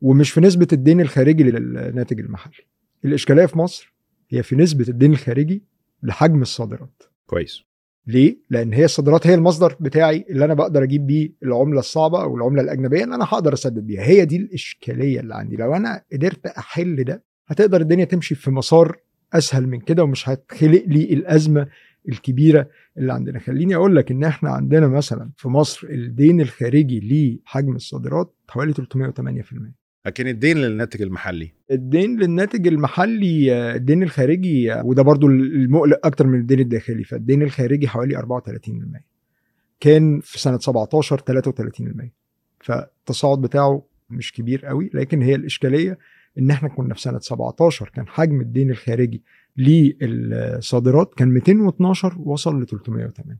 ومش 0.00 0.30
في 0.30 0.40
نسبة 0.40 0.68
الدين 0.72 1.00
الخارجي 1.00 1.42
للناتج 1.42 2.20
المحلي. 2.20 2.66
الإشكالية 3.04 3.46
في 3.46 3.58
مصر 3.58 3.94
هي 4.30 4.42
في 4.42 4.56
نسبة 4.56 4.88
الدين 4.88 5.12
الخارجي 5.12 5.64
لحجم 6.02 6.42
الصادرات. 6.42 7.02
كويس. 7.26 7.64
ليه؟ 8.06 8.36
لأن 8.50 8.72
هي 8.72 8.84
الصادرات 8.84 9.26
هي 9.26 9.34
المصدر 9.34 9.76
بتاعي 9.80 10.24
اللي 10.30 10.44
أنا 10.44 10.54
بقدر 10.54 10.82
أجيب 10.82 11.06
بيه 11.06 11.32
العملة 11.42 11.78
الصعبة 11.78 12.22
أو 12.22 12.36
العملة 12.36 12.62
الأجنبية 12.62 13.04
اللي 13.04 13.14
أنا 13.14 13.24
هقدر 13.24 13.52
أسدد 13.52 13.86
بيها. 13.86 14.02
هي 14.02 14.24
دي 14.24 14.36
الإشكالية 14.36 15.20
اللي 15.20 15.34
عندي. 15.34 15.56
لو 15.56 15.74
أنا 15.76 16.02
قدرت 16.12 16.46
أحل 16.46 17.04
ده 17.04 17.22
هتقدر 17.46 17.80
الدنيا 17.80 18.04
تمشي 18.04 18.34
في 18.34 18.50
مسار 18.50 18.96
أسهل 19.32 19.66
من 19.66 19.80
كده 19.80 20.02
ومش 20.02 20.28
هتخلق 20.28 20.84
لي 20.86 21.04
الأزمة 21.12 21.66
الكبيرة 22.08 22.68
اللي 22.98 23.12
عندنا. 23.12 23.38
خليني 23.38 23.74
أقول 23.74 23.96
لك 23.96 24.10
إن 24.10 24.24
إحنا 24.24 24.50
عندنا 24.50 24.88
مثلا 24.88 25.30
في 25.36 25.48
مصر 25.48 25.86
الدين 25.90 26.40
الخارجي 26.40 27.00
لحجم 27.44 27.76
الصادرات 27.76 28.34
حوالي 28.48 28.72
308% 28.74 29.83
لكن 30.06 30.26
الدين 30.26 30.56
للناتج 30.58 31.02
المحلي. 31.02 31.52
الدين 31.70 32.20
للناتج 32.20 32.66
المحلي 32.66 33.52
الدين 33.76 34.02
الخارجي 34.02 34.72
وده 34.84 35.02
برضو 35.02 35.26
المقلق 35.26 36.06
أكتر 36.06 36.26
من 36.26 36.38
الدين 36.40 36.60
الداخلي 36.60 37.04
فالدين 37.04 37.42
الخارجي 37.42 37.88
حوالي 37.88 38.18
34% 38.18 39.00
كان 39.80 40.20
في 40.20 40.40
سنة 40.40 40.58
17 40.58 41.18
33% 42.02 42.04
فالتصاعد 42.60 43.40
بتاعه 43.40 43.82
مش 44.10 44.32
كبير 44.32 44.66
قوي 44.66 44.90
لكن 44.94 45.22
هي 45.22 45.34
الإشكالية 45.34 45.98
إن 46.38 46.50
إحنا 46.50 46.68
كنا 46.68 46.94
في 46.94 47.00
سنة 47.00 47.18
17 47.18 47.88
كان 47.94 48.08
حجم 48.08 48.40
الدين 48.40 48.70
الخارجي 48.70 49.22
للصادرات 49.56 51.14
كان 51.16 51.28
212 51.28 52.18
وصل 52.18 52.62
ل 52.62 52.66
308 52.66 53.38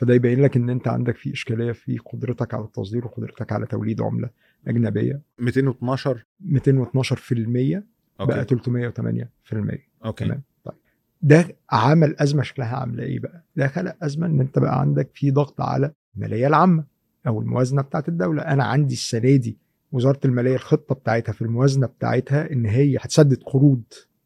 فده 0.00 0.14
يبين 0.14 0.42
لك 0.42 0.56
إن 0.56 0.70
أنت 0.70 0.88
عندك 0.88 1.16
في 1.16 1.32
إشكالية 1.32 1.72
في 1.72 1.98
قدرتك 1.98 2.54
على 2.54 2.64
التصدير 2.64 3.04
وقدرتك 3.06 3.52
على 3.52 3.66
توليد 3.66 4.00
عملة 4.02 4.30
أجنبية. 4.68 5.20
212 5.38 6.24
212% 6.40 7.82
بقى 8.20 8.44
308% 8.44 9.78
أوكي. 10.04 10.24
تمام؟ 10.24 10.42
طيب. 10.64 10.74
ده 11.22 11.56
عمل 11.70 12.16
أزمة 12.18 12.42
شكلها 12.42 12.76
عاملة 12.76 13.02
إيه 13.02 13.18
بقى؟ 13.20 13.44
ده 13.56 13.66
خلق 13.68 13.96
أزمة 14.02 14.26
إن 14.26 14.40
أنت 14.40 14.58
بقى 14.58 14.80
عندك 14.80 15.10
في 15.14 15.30
ضغط 15.30 15.60
على 15.60 15.92
المالية 16.16 16.46
العامة 16.46 16.84
أو 17.26 17.40
الموازنة 17.40 17.82
بتاعت 17.82 18.08
الدولة. 18.08 18.42
أنا 18.42 18.64
عندي 18.64 18.94
السنة 18.94 19.36
دي 19.36 19.58
وزارة 19.92 20.20
المالية 20.24 20.54
الخطة 20.54 20.94
بتاعتها 20.94 21.32
في 21.32 21.42
الموازنة 21.42 21.86
بتاعتها 21.86 22.52
إن 22.52 22.66
هي 22.66 22.96
هتسدد 22.96 23.42
قروض 23.42 23.82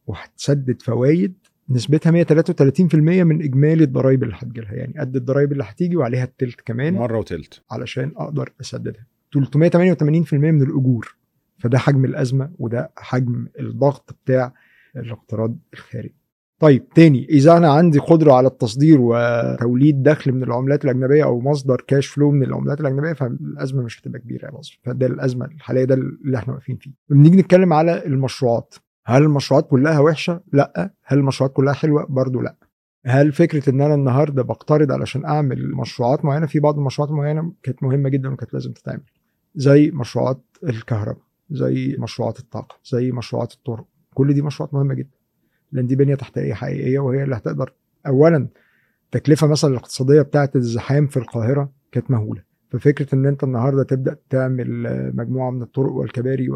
وهتسدد 0.06 0.82
فوائد 0.82 1.34
نسبتها 1.70 2.24
133% 2.24 2.94
من 3.24 3.42
إجمالي 3.42 3.84
الضرايب 3.84 4.22
اللي 4.22 4.34
هتجيلها 4.38 4.72
يعني 4.74 4.94
قد 4.98 5.16
الضرايب 5.16 5.52
اللي 5.52 5.64
هتيجي 5.64 5.96
وعليها 5.96 6.24
التلت 6.24 6.60
كمان 6.60 6.94
مرة 6.94 7.18
وتلت. 7.18 7.62
علشان 7.70 8.12
أقدر 8.16 8.52
أسددها. 8.60 9.06
388% 9.36 10.34
من 10.34 10.62
الأجور. 10.62 11.16
فده 11.58 11.78
حجم 11.78 12.04
الأزمة 12.04 12.50
وده 12.58 12.90
حجم 12.96 13.46
الضغط 13.60 14.16
بتاع 14.24 14.52
الاقتراض 14.96 15.56
الخارجي. 15.74 16.14
طيب 16.58 16.88
تاني 16.88 17.24
إذا 17.28 17.56
أنا 17.56 17.72
عندي 17.72 17.98
قدرة 17.98 18.32
على 18.32 18.48
التصدير 18.48 18.98
وتوليد 19.00 20.02
دخل 20.02 20.32
من 20.32 20.42
العملات 20.42 20.84
الأجنبية 20.84 21.24
أو 21.24 21.40
مصدر 21.40 21.76
كاش 21.86 22.06
فلو 22.06 22.30
من 22.30 22.42
العملات 22.42 22.80
الأجنبية 22.80 23.12
فالأزمة 23.12 23.82
مش 23.82 24.00
هتبقى 24.00 24.18
كبيرة 24.20 24.46
يا 24.46 24.52
مصر 24.52 24.80
فده 24.84 25.06
الأزمة 25.06 25.44
الحالية 25.46 25.84
ده 25.84 25.94
اللي 25.94 26.38
إحنا 26.38 26.54
واقفين 26.54 26.76
فيه. 26.76 26.90
بنيجي 27.08 27.36
نتكلم 27.36 27.72
على 27.72 28.06
المشروعات 28.06 28.74
هل 29.06 29.22
المشروعات 29.22 29.68
كلها 29.68 30.00
وحشة؟ 30.00 30.40
لا. 30.52 30.90
هل 31.04 31.18
المشروعات 31.18 31.52
كلها 31.56 31.72
حلوة؟ 31.72 32.06
برضو 32.08 32.40
لا. 32.40 32.56
هل 33.06 33.32
فكرة 33.32 33.70
إن 33.70 33.80
أنا 33.80 33.94
النهارده 33.94 34.42
بقترض 34.42 34.92
علشان 34.92 35.24
أعمل 35.24 35.74
مشروعات 35.74 36.24
معينة؟ 36.24 36.46
في 36.46 36.60
بعض 36.60 36.78
المشروعات 36.78 37.10
المعينه 37.12 37.52
كانت 37.62 37.82
مهمة 37.82 38.08
جدا 38.08 38.32
وكانت 38.32 38.54
لازم 38.54 38.72
تتعمل. 38.72 39.04
زي 39.54 39.90
مشروعات 39.90 40.40
الكهرباء 40.64 41.22
زي 41.50 41.96
مشروعات 41.98 42.38
الطاقة 42.38 42.76
زي 42.84 43.12
مشروعات 43.12 43.52
الطرق. 43.52 43.84
كل 44.14 44.34
دي 44.34 44.42
مشروعات 44.42 44.74
مهمة 44.74 44.94
جدا. 44.94 45.16
لأن 45.72 45.86
دي 45.86 45.96
بنية 45.96 46.14
تحتية 46.14 46.54
حقيقية 46.54 46.98
وهي 46.98 47.22
اللي 47.24 47.36
هتقدر 47.36 47.72
اولا 48.06 48.48
التكلفه 49.04 49.46
مثلا 49.46 49.70
الاقتصادية 49.70 50.22
بتاعة 50.22 50.50
الزحام 50.56 51.06
في 51.06 51.16
القاهرة 51.16 51.72
كانت 51.92 52.10
مهولة. 52.10 52.42
ففكرة 52.70 53.14
إن 53.14 53.26
أنت 53.26 53.44
النهارده 53.44 53.82
تبدأ 53.82 54.16
تعمل 54.30 54.66
مجموعة 55.16 55.50
من 55.50 55.62
الطرق 55.62 55.92
والكباري 55.92 56.48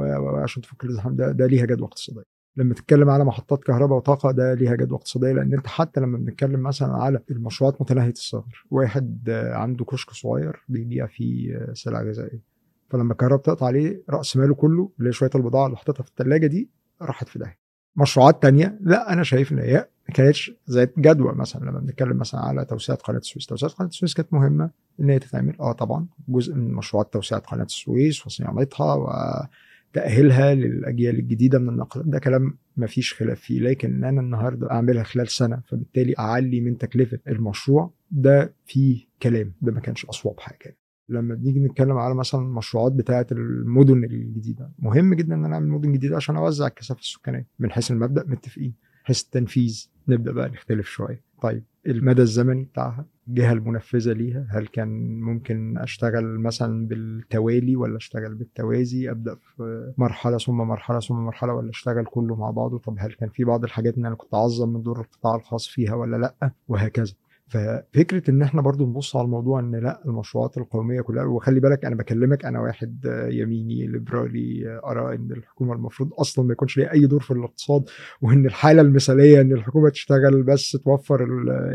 عشان 0.42 0.62
تفك 0.62 0.84
الزحام 0.84 1.16
ده 1.16 1.32
ده 1.32 1.46
ليها 1.46 1.66
جدوى 1.66 1.86
اقتصادية. 1.86 2.37
لما 2.58 2.74
تتكلم 2.74 3.10
على 3.10 3.24
محطات 3.24 3.64
كهرباء 3.64 3.96
وطاقة 3.98 4.30
ده 4.30 4.54
ليها 4.54 4.74
جدوى 4.74 4.96
اقتصادية 4.98 5.32
لأن 5.32 5.54
أنت 5.54 5.66
حتى 5.66 6.00
لما 6.00 6.18
بنتكلم 6.18 6.60
مثلا 6.62 6.92
على 6.96 7.20
المشروعات 7.30 7.80
متناهية 7.80 8.10
الصغر 8.10 8.64
واحد 8.70 9.30
عنده 9.30 9.84
كشك 9.84 10.10
صغير 10.10 10.62
بيبيع 10.68 11.06
فيه 11.06 11.66
سلع 11.74 12.02
غذائية. 12.02 12.42
فلما 12.90 13.12
الكهرباء 13.12 13.38
بتقطع 13.38 13.66
عليه 13.66 14.02
رأس 14.10 14.36
ماله 14.36 14.54
كله 14.54 14.90
اللي 15.00 15.12
شوية 15.12 15.30
البضاعة 15.34 15.66
اللي 15.66 15.76
حاططها 15.76 16.02
في 16.02 16.10
الثلاجه 16.10 16.46
دي 16.46 16.68
راحت 17.02 17.28
في 17.28 17.38
داهية. 17.38 17.58
مشروعات 17.96 18.42
تانية 18.42 18.78
لا 18.80 19.12
أنا 19.12 19.22
شايف 19.22 19.52
إن 19.52 19.58
هي 19.58 19.88
ما 20.08 20.14
كانتش 20.14 20.52
ذات 20.70 20.92
جدوى 20.98 21.32
مثلا. 21.34 21.64
لما 21.70 21.78
بنتكلم 21.78 22.16
مثلا 22.18 22.40
على 22.40 22.64
توسعة 22.64 22.96
قناة 22.96 23.18
السويس 23.18 23.46
توسعة 23.46 23.70
قناة 23.70 23.88
السويس 23.88 24.14
كانت 24.14 24.32
مهمة 24.32 24.70
إن 25.00 25.10
هي 25.10 25.18
تتعمل. 25.18 25.56
آه 25.60 25.72
طبعا 25.72 26.06
جزء 26.28 26.54
من 26.54 26.72
مشروعات 26.74 27.12
توسعة 27.12 27.40
قناة 27.40 27.64
السويس 27.64 28.26
وصيانتها 28.26 29.48
وتاهيلها 29.90 30.54
للأجيال 30.54 31.18
الجديدة 31.18 31.58
من 31.58 31.68
النقل. 31.68 32.02
ده 32.10 32.18
كلام 32.18 32.58
ما 32.76 32.86
فيش 32.86 33.14
خلاف 33.14 33.40
فيه 33.40 33.60
لكن 33.60 33.94
ان 33.94 34.04
أنا 34.04 34.20
النهارده 34.20 34.70
أعملها 34.70 35.02
خلال 35.02 35.28
سنة 35.28 35.62
فبالتالي 35.66 36.14
أعلي 36.18 36.60
من 36.60 36.78
تكلفة 36.78 37.18
المشروع. 37.28 37.90
ده 38.10 38.54
فيه 38.66 39.04
كلام 39.22 39.52
ده 39.62 39.72
ما 39.72 39.80
كانش 39.80 40.04
اصوب 40.04 40.40
حاجة. 40.40 40.76
لما 41.08 41.34
بنيجي 41.34 41.60
نتكلم 41.60 41.96
على 41.96 42.14
مثلا 42.14 42.40
المشروعات 42.40 42.92
بتاعة 42.92 43.26
المدن 43.32 44.04
الجديدة 44.04 44.70
مهم 44.78 45.14
جدا 45.14 45.34
إن 45.34 45.44
أنا 45.44 45.54
أعمل 45.54 45.68
مدن 45.68 45.92
جديدة 45.92 46.16
عشان 46.16 46.36
أوزع 46.36 46.66
الكثافة 46.66 47.00
السكانية. 47.00 47.46
من 47.58 47.70
حيث 47.70 47.90
المبدأ 47.90 48.24
متفقين. 48.28 48.74
حيث 49.04 49.22
التنفيذ 49.22 49.88
نبدأ 50.08 50.32
بقى 50.32 50.48
نختلف 50.48 50.86
شوية. 50.88 51.22
طيب 51.42 51.62
المدى 51.88 52.22
الزمني 52.22 52.64
بتاعها 52.64 53.06
الجهة 53.28 53.52
المنفذة 53.52 54.12
ليها؟ 54.12 54.46
هل 54.50 54.66
كان 54.66 55.20
ممكن 55.20 55.78
أشتغل 55.78 56.40
مثلا 56.40 56.86
بالتوالي 56.86 57.76
ولا 57.76 57.96
أشتغل 57.96 58.34
بالتوازي؟ 58.34 59.10
أبدأ 59.10 59.34
في 59.34 59.92
مرحلة 59.98 60.38
ثم 60.38 60.54
مرحلة 60.56 61.00
ثم 61.00 61.14
مرحلة 61.14 61.52
ولا 61.54 61.70
أشتغل 61.70 62.04
كله 62.04 62.36
مع 62.36 62.50
بعضه؟ 62.50 62.78
طب 62.78 62.96
هل 62.98 63.12
كان 63.12 63.28
في 63.28 63.44
بعض 63.44 63.64
الحاجات 63.64 63.98
إن 63.98 64.06
أنا 64.06 64.14
كنت 64.14 64.34
أعظم 64.34 64.68
من 64.68 64.82
دور 64.82 65.00
القطاع 65.00 65.34
الخاص 65.36 65.66
فيها 65.66 65.94
ولا 65.94 66.16
لأ؟ 66.16 66.52
وهكذا. 66.68 67.14
ففكرة 67.48 68.30
إن 68.30 68.42
إحنا 68.42 68.62
برضو 68.62 68.86
نبص 68.86 69.16
على 69.16 69.24
الموضوع 69.24 69.60
إن 69.60 69.74
لأ 69.76 70.02
المشروعات 70.06 70.58
القومية 70.58 71.00
كلها 71.00 71.24
وخلي 71.24 71.60
بالك 71.60 71.84
أنا 71.84 71.94
بكلمك 71.96 72.44
أنا 72.44 72.60
واحد 72.60 73.04
يميني 73.30 73.86
ليبرالي 73.86 74.80
ارى 74.84 75.14
إن 75.14 75.32
الحكومة 75.32 75.72
المفروض 75.74 76.10
أصلا 76.14 76.44
ما 76.44 76.52
يكونش 76.52 76.78
ليها 76.78 76.92
أي 76.92 77.06
دور 77.06 77.20
في 77.20 77.30
الاقتصاد 77.30 77.84
وإن 78.22 78.46
الحالة 78.46 78.82
المثالية 78.82 79.40
إن 79.40 79.52
الحكومة 79.52 79.88
تشتغل 79.88 80.42
بس 80.42 80.70
توفر 80.72 81.24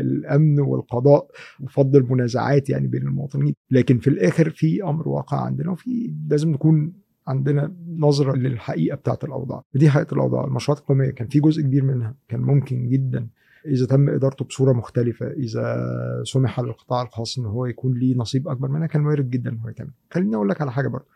الأمن 0.00 0.60
والقضاء 0.60 1.26
وفض 1.60 1.96
المنازعات 1.96 2.70
يعني 2.70 2.86
بين 2.88 3.02
المواطنين. 3.02 3.54
لكن 3.70 3.98
في 3.98 4.10
الآخر 4.10 4.50
في 4.50 4.82
أمر 4.84 5.08
واقع 5.08 5.40
عندنا 5.40 5.70
وفي 5.70 6.14
لازم 6.30 6.50
نكون 6.50 6.92
عندنا 7.26 7.74
نظرة 7.98 8.36
للحقيقة 8.36 8.96
بتاعت 8.96 9.24
الأوضاع. 9.24 9.62
دي 9.74 9.90
حقيقة 9.90 10.14
الأوضاع. 10.14 10.44
المشروعات 10.44 10.82
القومية 10.82 11.10
كان 11.10 11.28
في 11.28 11.40
جزء 11.40 11.62
كبير 11.62 11.84
منها 11.84 12.14
كان 12.28 12.40
ممكن 12.40 12.88
جدا 12.88 13.28
إذا 13.66 13.86
تم 13.86 14.08
إدارته 14.08 14.44
بصورة 14.44 14.72
مختلفة 14.72 15.26
إذا 15.30 15.86
سمح 16.24 16.60
للقطاع 16.60 17.02
الخاص 17.02 17.38
إن 17.38 17.44
هو 17.44 17.66
يكون 17.66 17.98
ليه 17.98 18.16
نصيب 18.16 18.48
أكبر 18.48 18.68
منها 18.68 18.86
كان 18.86 19.06
وارد 19.06 19.30
جدا 19.30 19.50
إن 19.50 19.58
هو 19.58 19.68
يتعمل 19.68 19.90
خليني 20.10 20.36
أقول 20.36 20.48
لك 20.48 20.60
على 20.60 20.72
حاجة 20.72 20.88
برضه. 20.88 21.06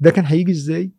ده 0.00 0.10
كان 0.10 0.24
هيجي 0.24 0.52
إزاي؟ 0.52 0.90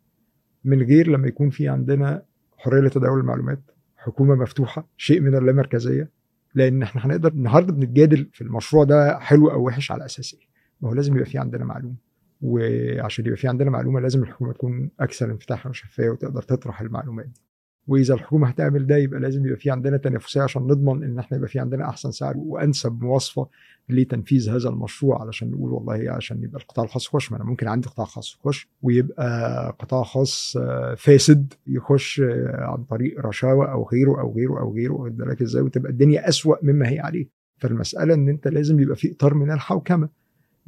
من 0.64 0.82
غير 0.82 1.08
لما 1.08 1.28
يكون 1.28 1.50
في 1.50 1.68
عندنا 1.68 2.22
حرية 2.56 2.80
لتداول 2.80 3.20
المعلومات 3.20 3.60
حكومة 3.96 4.34
مفتوحة 4.34 4.88
شيء 4.96 5.20
من 5.20 5.34
اللامركزية 5.34 6.10
لأن 6.54 6.82
إحنا 6.82 7.06
هنقدر 7.06 7.32
النهارده 7.32 7.72
بنتجادل 7.72 8.28
في 8.32 8.40
المشروع 8.42 8.84
ده 8.84 9.18
حلو 9.18 9.50
أو 9.50 9.66
وحش 9.66 9.90
على 9.90 10.04
أساس 10.04 10.34
إيه 10.34 10.46
ما 10.80 10.88
هو 10.88 10.94
لازم 10.94 11.14
يبقى 11.14 11.26
في 11.26 11.38
عندنا 11.38 11.64
معلومة 11.64 11.94
وعشان 12.42 13.24
يبقى 13.26 13.36
في 13.36 13.48
عندنا 13.48 13.70
معلومة 13.70 14.00
لازم 14.00 14.22
الحكومة 14.22 14.52
تكون 14.52 14.90
أكثر 15.00 15.30
انفتاحا 15.30 15.70
وشفافيه 15.70 16.08
وتقدر 16.10 16.42
تطرح 16.42 16.80
المعلومات. 16.80 17.26
دي 17.26 17.40
وإذا 17.88 18.14
الحكومة 18.14 18.48
هتعمل 18.48 18.86
ده 18.86 18.96
يبقى 18.96 19.20
لازم 19.20 19.46
يبقى 19.46 19.58
في 19.58 19.70
عندنا 19.70 19.96
تنافسية 19.96 20.40
عشان 20.42 20.62
نضمن 20.62 21.04
إن 21.04 21.18
إحنا 21.18 21.36
يبقى 21.36 21.48
في 21.48 21.58
عندنا 21.58 21.88
أحسن 21.88 22.10
سعر 22.10 22.34
وأنسب 22.36 23.02
مواصفة 23.02 23.48
لتنفيذ 23.88 24.50
هذا 24.50 24.68
المشروع 24.68 25.20
علشان 25.20 25.50
نقول 25.50 25.72
والله 25.72 26.10
عشان 26.12 26.42
يبقى 26.42 26.60
القطاع 26.62 26.84
الخاص 26.84 27.06
يخش. 27.06 27.32
ما 27.32 27.36
أنا 27.38 27.44
ممكن 27.44 27.68
عندي 27.68 27.88
قطاع 27.88 28.06
خاص 28.06 28.36
يخش 28.40 28.68
ويبقى 28.82 29.70
قطاع 29.78 30.02
خاص 30.02 30.56
فاسد 30.96 31.52
يخش 31.66 32.20
عن 32.44 32.84
طريق 32.84 33.26
رشاوى 33.26 33.66
أو 33.70 33.88
غيره 33.92 34.20
أو 34.20 34.32
غيره 34.34 34.60
أو 34.60 34.74
غيره. 34.74 34.92
واخد 34.92 35.16
بالك 35.16 35.42
إزاي؟ 35.42 35.62
وتبقى 35.62 35.92
الدنيا 35.92 36.28
أسوأ 36.28 36.56
مما 36.62 36.88
هي 36.88 37.00
عليه. 37.00 37.26
فالمسألة 37.58 38.14
إن 38.14 38.28
أنت 38.28 38.48
لازم 38.48 38.80
يبقى 38.80 38.96
في 38.96 39.12
إطار 39.12 39.34
من 39.34 39.50
الحوكمة. 39.50 40.08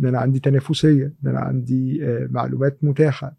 إن 0.00 0.06
أنا 0.06 0.18
عندي 0.18 0.38
تنافسية 0.40 1.04
إن 1.24 1.30
أنا 1.30 1.40
عندي 1.40 2.00
معلومات 2.30 2.78
متاحة. 2.82 3.34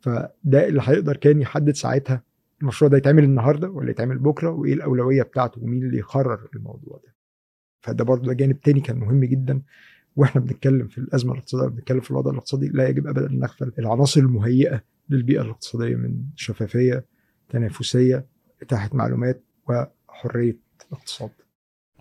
فده 0.00 0.68
اللي 0.68 0.80
هيقدر 0.84 1.16
كان 1.16 1.40
يحدد 1.40 1.74
ساعتها 1.74 2.22
المشروع 2.62 2.90
ده 2.90 2.96
يتعمل 2.96 3.24
النهارده 3.24 3.70
ولا 3.70 3.90
يتعمل 3.90 4.18
بكره؟ 4.18 4.50
وإيه 4.50 4.74
الأولوية 4.74 5.22
بتاعته؟ 5.22 5.62
ومين 5.62 5.82
اللي 5.82 5.98
يقرر 5.98 6.48
الموضوع 6.56 7.00
ده؟ 7.04 7.14
فده 7.80 8.04
برضه 8.04 8.26
ده 8.26 8.32
جانب 8.32 8.60
تاني 8.60 8.80
كان 8.80 8.98
مهم 8.98 9.24
جدا. 9.24 9.62
وإحنا 10.16 10.40
بنتكلم 10.40 10.88
في 10.88 10.98
الأزمة 10.98 11.32
الاقتصادية 11.32 11.68
بنتكلم 11.68 12.00
في 12.00 12.10
الوضع 12.10 12.30
الاقتصادي 12.30 12.68
لا 12.68 12.88
يجب 12.88 13.06
ابدا 13.06 13.30
أن 13.30 13.38
نغفل 13.38 13.72
العناصر 13.78 14.20
المهيئة 14.20 14.82
للبيئة 15.08 15.40
الاقتصادية 15.42 15.96
من 15.96 16.22
شفافية 16.36 17.04
تنافسية 17.48 18.26
إتاحة 18.62 18.90
معلومات 18.92 19.42
وحرية 19.68 20.56
اقتصاد. 20.92 21.30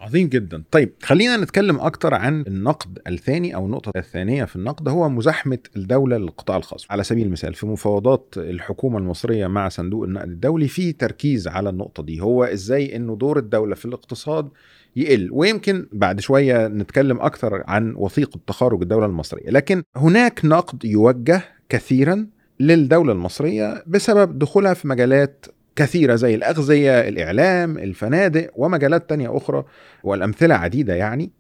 عظيم 0.06 0.28
جدا. 0.28 0.64
طيب 0.72 0.94
خلينا 1.04 1.38
نتكلم 1.38 1.80
أكتر 1.80 2.14
عن 2.14 2.42
النقد 2.48 3.00
الثاني 3.08 3.56
أو 3.56 3.66
النقطة 3.66 3.92
الثانية 3.96 4.46
في 4.46 4.56
النقد 4.56 4.90
هو 4.90 5.10
مزاحمة 5.10 5.58
الدولة 5.76 6.18
للقطاع 6.18 6.58
الخاص. 6.58 6.88
على 6.90 7.04
سبيل 7.04 7.26
المثال 7.28 7.54
في 7.54 7.66
مفاوضات 7.66 8.34
الحكومة 8.38 8.98
المصرية 8.98 9.48
مع 9.48 9.70
صندوق 9.70 10.04
النقد 10.04 10.30
الدولي 10.30 10.68
في 10.68 10.92
تركيز 10.92 11.48
على 11.48 11.70
النقطة 11.70 12.04
دي. 12.04 12.22
هو 12.22 12.44
إزاي 12.44 12.96
إنه 12.96 13.16
دور 13.16 13.38
الدولة 13.40 13.76
في 13.76 13.86
الاقتصاد 13.86 14.50
يقل؟ 14.96 15.30
ويمكن 15.32 15.88
بعد 15.92 16.20
شوية 16.20 16.68
نتكلم 16.68 17.20
أكثر 17.20 17.64
عن 17.68 17.94
وثيقه 17.98 18.40
تخارج 18.48 18.82
الدولة 18.82 19.06
المصرية. 19.06 19.50
لكن 19.50 19.84
هناك 19.96 20.46
نقد 20.46 20.86
يوجه 20.86 21.42
كثيرا 21.70 22.28
للدولة 22.60 23.12
المصرية 23.14 23.84
بسبب 23.88 24.40
دخولها 24.40 24.74
في 24.74 24.88
مجالات 24.88 25.46
كثيرة 25.76 26.16
زي 26.16 26.36
الأغذية 26.36 27.08
الإعلام 27.08 27.78
الفنادق 27.78 28.50
ومجالات 28.56 29.10
تانية 29.10 29.38
أخرى 29.38 29.64
والأمثلة 30.04 30.56
عديدة 30.56 30.94
يعني. 30.96 31.32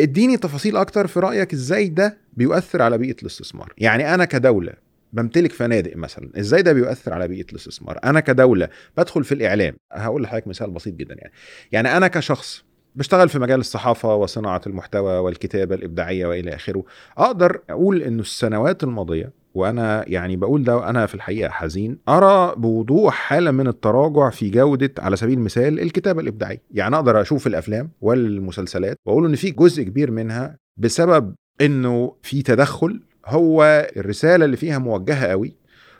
اديني 0.00 0.36
تفاصيل 0.36 0.76
أكتر 0.76 1.06
في 1.06 1.20
رأيك 1.20 1.52
إزاي 1.52 1.88
ده 1.88 2.18
بيؤثر 2.32 2.82
على 2.82 2.98
بيئة 2.98 3.16
الاستثمار. 3.22 3.72
يعني 3.78 4.14
أنا 4.14 4.24
كدولة 4.24 4.72
بمتلك 5.12 5.52
فنادق 5.52 5.96
مثلا 5.96 6.30
إزاي 6.38 6.62
ده 6.62 6.72
بيؤثر 6.72 7.12
على 7.12 7.28
بيئة 7.28 7.46
الاستثمار؟ 7.50 7.98
أنا 8.04 8.20
كدولة 8.20 8.68
بدخل 8.96 9.24
في 9.24 9.32
الإعلام. 9.32 9.76
هقول 9.92 10.22
لحضرتك 10.22 10.46
مثال 10.46 10.70
بسيط 10.70 10.94
جدا 10.94 11.14
يعني. 11.18 11.32
يعني 11.72 11.96
أنا 11.96 12.08
كشخص 12.08 12.64
بشتغل 12.94 13.28
في 13.28 13.38
مجال 13.38 13.60
الصحافة 13.60 14.14
وصناعة 14.14 14.60
المحتوى 14.66 15.18
والكتابة 15.18 15.74
الإبداعية 15.74 16.26
وإلى 16.26 16.54
آخره. 16.54 16.84
أقدر 17.18 17.60
أقول 17.70 18.02
إنه 18.02 18.20
السنوات 18.20 18.84
الماضية 18.84 19.32
وأنا 19.54 20.04
يعني 20.08 20.36
بقول 20.36 20.64
ده 20.64 20.76
وأنا 20.76 21.06
في 21.06 21.14
الحقيقة 21.14 21.50
حزين 21.50 21.98
أرى 22.08 22.54
بوضوح 22.56 23.14
حالة 23.14 23.50
من 23.50 23.68
التراجع 23.68 24.30
في 24.30 24.50
جودة 24.50 24.92
على 24.98 25.16
سبيل 25.16 25.38
المثال 25.38 25.80
الكتابة 25.80 26.20
الإبداعية. 26.20 26.62
يعني 26.70 26.96
أقدر 26.96 27.20
أشوف 27.20 27.46
الأفلام 27.46 27.90
والمسلسلات 28.00 28.96
وأقول 29.06 29.26
إن 29.26 29.34
في 29.34 29.50
جزء 29.50 29.82
كبير 29.82 30.10
منها 30.10 30.56
بسبب 30.76 31.34
إنه 31.60 32.14
في 32.22 32.42
تدخل 32.42 33.00
هو 33.26 33.88
الرسالة 33.96 34.44
اللي 34.44 34.56
فيها 34.56 34.78
موجهة 34.78 35.26
قوي 35.26 35.54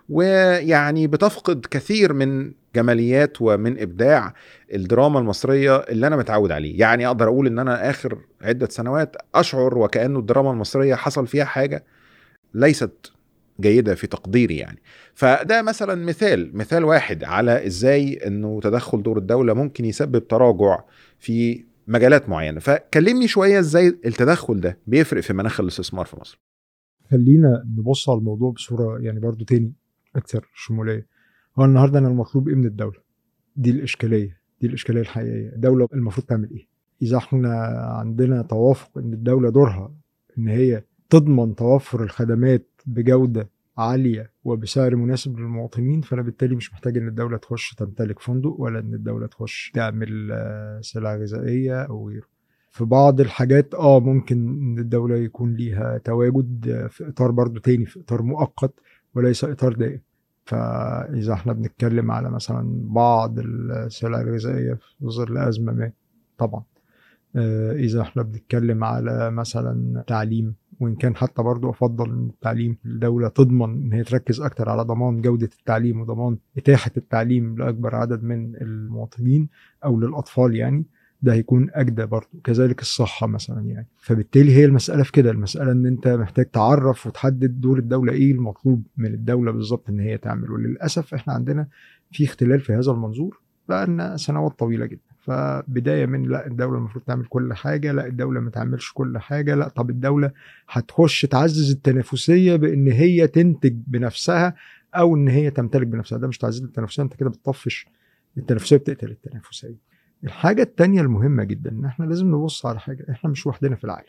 ويعني 0.08 1.06
بتفقد 1.06 1.66
كثير 1.70 2.12
من 2.12 2.52
جماليات 2.75 3.37
ومن 3.40 3.81
إبداع 3.81 4.35
الدراما 4.75 5.19
المصرية 5.21 5.76
اللي 5.76 6.07
أنا 6.07 6.16
متعود 6.16 6.50
عليه. 6.52 6.81
يعني 6.81 7.07
أقدر 7.07 7.28
أقول 7.28 7.47
إن 7.47 7.59
أنا 7.59 7.90
آخر 7.90 8.19
عدة 8.43 8.69
سنوات 8.71 9.16
أشعر 9.35 9.78
وكأنه 9.78 10.19
الدراما 10.19 10.50
المصرية 10.50 10.95
حصل 10.95 11.26
فيها 11.26 11.45
حاجة 11.45 11.85
ليست 12.54 13.12
جيدة 13.61 13.95
في 13.95 14.07
تقديري 14.07 14.57
يعني. 14.57 14.78
فده 15.14 15.62
مثلا 15.62 15.95
مثال 15.95 16.57
مثال 16.57 16.85
واحد 16.85 17.25
على 17.25 17.66
إزاي 17.66 18.14
إنه 18.26 18.61
تدخل 18.61 19.02
دور 19.02 19.19
الدولة 19.19 19.54
ممكن 19.54 19.85
يسبب 19.85 20.28
تراجع 20.28 20.81
في 21.19 21.64
مجالات 21.88 22.28
معينة. 22.28 22.61
فكلمني 22.61 23.28
شوية 23.28 23.59
إزاي 23.59 23.87
التدخل 23.88 24.61
ده 24.61 24.78
بيفرق 24.87 25.21
في 25.21 25.33
مناخ 25.33 25.61
الاستثمار 25.61 26.07
في 26.07 26.16
مصر. 26.21 26.40
خلينا 27.11 27.64
نبص 27.78 28.09
على 28.09 28.19
الموضوع 28.19 28.50
بصورة 28.50 28.99
يعني 29.00 29.21
برضو 29.21 29.45
تاني 29.45 29.73
أكثر 30.16 30.49
شمولية. 30.54 31.07
هو 31.58 31.64
النهارده 31.64 31.99
أنا 31.99 32.08
المطلوب 32.08 32.49
إيه 32.49 32.54
من 32.54 32.64
الدولة؟ 32.66 32.99
دي 33.56 33.70
الإشكالية 33.70 34.40
دي 34.61 34.66
الإشكالية 34.66 35.00
الحقيقية. 35.00 35.49
الدولة 35.49 35.88
المفروض 35.94 36.26
تعمل 36.26 36.50
إيه؟ 36.50 36.66
إذا 37.02 37.16
إحنا 37.16 37.49
عندنا 37.99 38.42
توافق 38.42 38.99
إن 38.99 39.12
الدولة 39.12 39.50
دورها 39.50 39.94
إن 40.38 40.49
هي 40.49 40.85
تضمن 41.11 41.55
توفر 41.55 42.02
الخدمات 42.02 42.66
بجودة 42.87 43.48
عالية 43.79 44.31
وبسعر 44.44 44.96
مناسب 44.96 45.38
للمواطنين 45.38 46.00
فأنا 46.00 46.22
بالتالي 46.22 46.57
مش 46.57 46.72
محتاج 46.72 46.96
إن 46.98 47.09
الدولة 47.09 47.37
تخش 47.37 47.74
تمتلك 47.74 48.18
فندق 48.20 48.55
ولا 48.61 48.79
إن 48.79 48.94
الدولة 48.94 49.26
تخش 49.26 49.70
تعمل 49.74 50.09
سلع 50.81 51.16
غذائية 51.16 51.83
أو 51.83 52.09
غيره. 52.09 52.26
في 52.70 52.85
بعض 52.85 53.20
الحاجات 53.20 53.74
آه 53.74 54.00
ممكن 54.00 54.37
إن 54.48 54.79
الدولة 54.79 55.16
يكون 55.16 55.55
ليها 55.55 55.98
تواجد 55.98 56.87
في 56.90 57.09
إطار 57.09 57.31
برضو 57.31 57.61
تاني 57.61 57.87
في 57.87 58.00
إطار 58.00 58.22
مؤقت 58.22 58.72
وليس 59.14 59.44
إطار 59.44 59.72
دائم. 59.72 60.00
فإذا 60.44 61.33
إحنا 61.33 61.52
بنتكلم 61.52 62.11
على 62.11 62.30
مثلا 62.30 62.80
بعض 62.85 63.38
السلع 63.38 64.20
الغذائية 64.20 64.74
في 64.74 65.07
ظل 65.07 65.38
ازمه 65.38 65.72
ما 65.72 65.92
طبعا. 66.38 66.62
إذا 67.72 68.00
إحنا 68.00 68.22
بنتكلم 68.22 68.85
على 68.85 69.30
مثلا 69.30 70.02
تعليم 70.07 70.54
وإن 70.80 70.94
كان 70.94 71.16
حتى 71.16 71.42
برضو 71.42 71.70
أفضل 71.70 72.11
إن 72.11 72.28
التعليم 72.28 72.76
الدولة 72.85 73.28
تضمن 73.28 73.83
إن 73.83 73.92
هي 73.92 74.04
تركز 74.04 74.40
أكتر 74.40 74.68
على 74.68 74.83
ضمان 74.83 75.20
جودة 75.20 75.50
التعليم 75.59 76.00
وضمان 76.00 76.38
إتاحة 76.57 76.90
التعليم 76.96 77.59
لأكبر 77.59 77.94
عدد 77.94 78.22
من 78.22 78.57
المواطنين 78.57 79.48
أو 79.85 80.00
للأطفال 80.00 80.57
يعني. 80.57 80.85
ده 81.24 81.32
هيكون 81.32 81.70
أجدى 81.72 82.06
برضه 82.06 82.28
كذلك 82.44 82.80
الصحة 82.80 83.26
مثلا 83.26 83.60
يعني. 83.60 83.87
فبالتالي 83.98 84.52
هي 84.56 84.64
المسألة 84.64 85.02
في 85.02 85.12
كده 85.12 85.30
المسألة 85.30 85.72
إن 85.72 85.87
أنت 85.87 86.08
محتاج 86.08 86.46
تعرف 86.46 87.06
وتحدد 87.06 87.60
دور 87.60 87.78
الدولة 87.78 88.12
إيه 88.12 88.32
المطلوب 88.32 88.82
من 88.96 89.14
الدولة 89.14 89.52
بالظبط 89.52 89.88
إن 89.88 90.00
هي 90.00 90.18
تعمل. 90.18 90.50
وللأسف 90.50 91.14
إحنا 91.14 91.32
عندنا 91.32 91.66
في 92.12 92.24
اختلال 92.24 92.60
في 92.60 92.72
هذا 92.72 92.90
المنظور 92.92 93.40
بقالنا 93.68 94.16
سنوات 94.16 94.58
طويلة 94.58 94.87
جدا. 94.87 95.00
فبداية 95.20 96.06
من 96.06 96.22
لا 96.22 96.46
الدولة 96.46 96.78
المفروض 96.78 97.04
تعمل 97.04 97.24
كل 97.26 97.54
حاجة 97.54 97.92
لا 97.92 98.06
الدولة 98.06 98.40
ما 98.40 98.50
تعملش 98.50 98.92
كل 98.92 99.18
حاجة 99.18 99.54
لا 99.54 99.68
طب 99.68 99.90
الدولة 99.90 100.30
هتخش 100.68 101.22
تعزز 101.22 101.70
التنافسية 101.70 102.56
بإن 102.56 102.88
هي 102.92 103.26
تنتج 103.26 103.74
بنفسها 103.87 104.54
أو 104.94 105.16
إن 105.16 105.28
هي 105.28 105.50
تمتلك 105.50 105.87
بنفسها. 105.87 106.18
ده 106.18 106.28
مش 106.28 106.38
تعزيز 106.38 106.62
التنافسية 106.64 107.02
أنت 107.02 107.14
كده 107.14 107.30
بتطفش. 107.30 107.87
التنافسية 108.38 108.76
بتقتل 108.76 109.10
التنافسية. 109.10 109.93
الحاجة 110.24 110.62
التانية 110.62 111.00
المهمة 111.00 111.44
جدا 111.44 111.70
إن 111.70 111.84
إحنا 111.84 112.04
لازم 112.04 112.34
نبص 112.34 112.66
على 112.66 112.80
حاجة 112.80 113.06
إحنا 113.10 113.30
مش 113.30 113.46
وحدنا 113.46 113.76
في 113.76 113.84
العالم. 113.84 114.08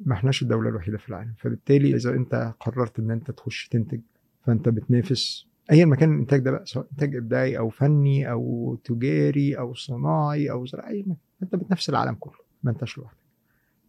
ما 0.00 0.14
إحناش 0.14 0.42
الدولة 0.42 0.68
الوحيدة 0.68 0.98
في 0.98 1.08
العالم. 1.08 1.34
فبالتالي 1.38 1.96
إذا 1.96 2.10
أنت 2.10 2.54
قررت 2.60 2.98
إن 2.98 3.10
أنت 3.10 3.30
تخش 3.30 3.68
تنتج 3.68 4.00
فأنت 4.44 4.68
بتنافس 4.68 5.46
ايا 5.72 5.84
مكان 5.84 6.14
الإنتاج 6.14 6.40
ده 6.40 6.50
بقى 6.50 6.66
سواء 6.66 6.86
إنتاج 6.92 7.16
إبداعي 7.16 7.58
أو 7.58 7.68
فني 7.68 8.30
أو 8.30 8.76
تجاري 8.84 9.58
أو 9.58 9.74
صناعي 9.74 10.50
أو 10.50 10.66
زراعي 10.66 11.06
أنت 11.42 11.54
بتنافس 11.56 11.90
العالم 11.90 12.14
كله 12.14 12.38
ما 12.62 12.70
أنتش 12.70 12.98
لوحدك. 12.98 13.16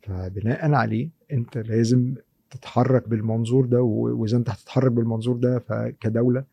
فبناء 0.01 0.71
عليه 0.73 1.09
أنت 1.31 1.57
لازم 1.57 2.15
تتحرك 2.51 3.09
بالمنظور 3.09 3.65
ده 3.65 3.81
وإذا 3.81 4.37
أنت 4.37 4.49
هتتحرك 4.49 4.91
بالمنظور 4.91 5.35
ده 5.37 5.59
فكدولة 5.59 6.43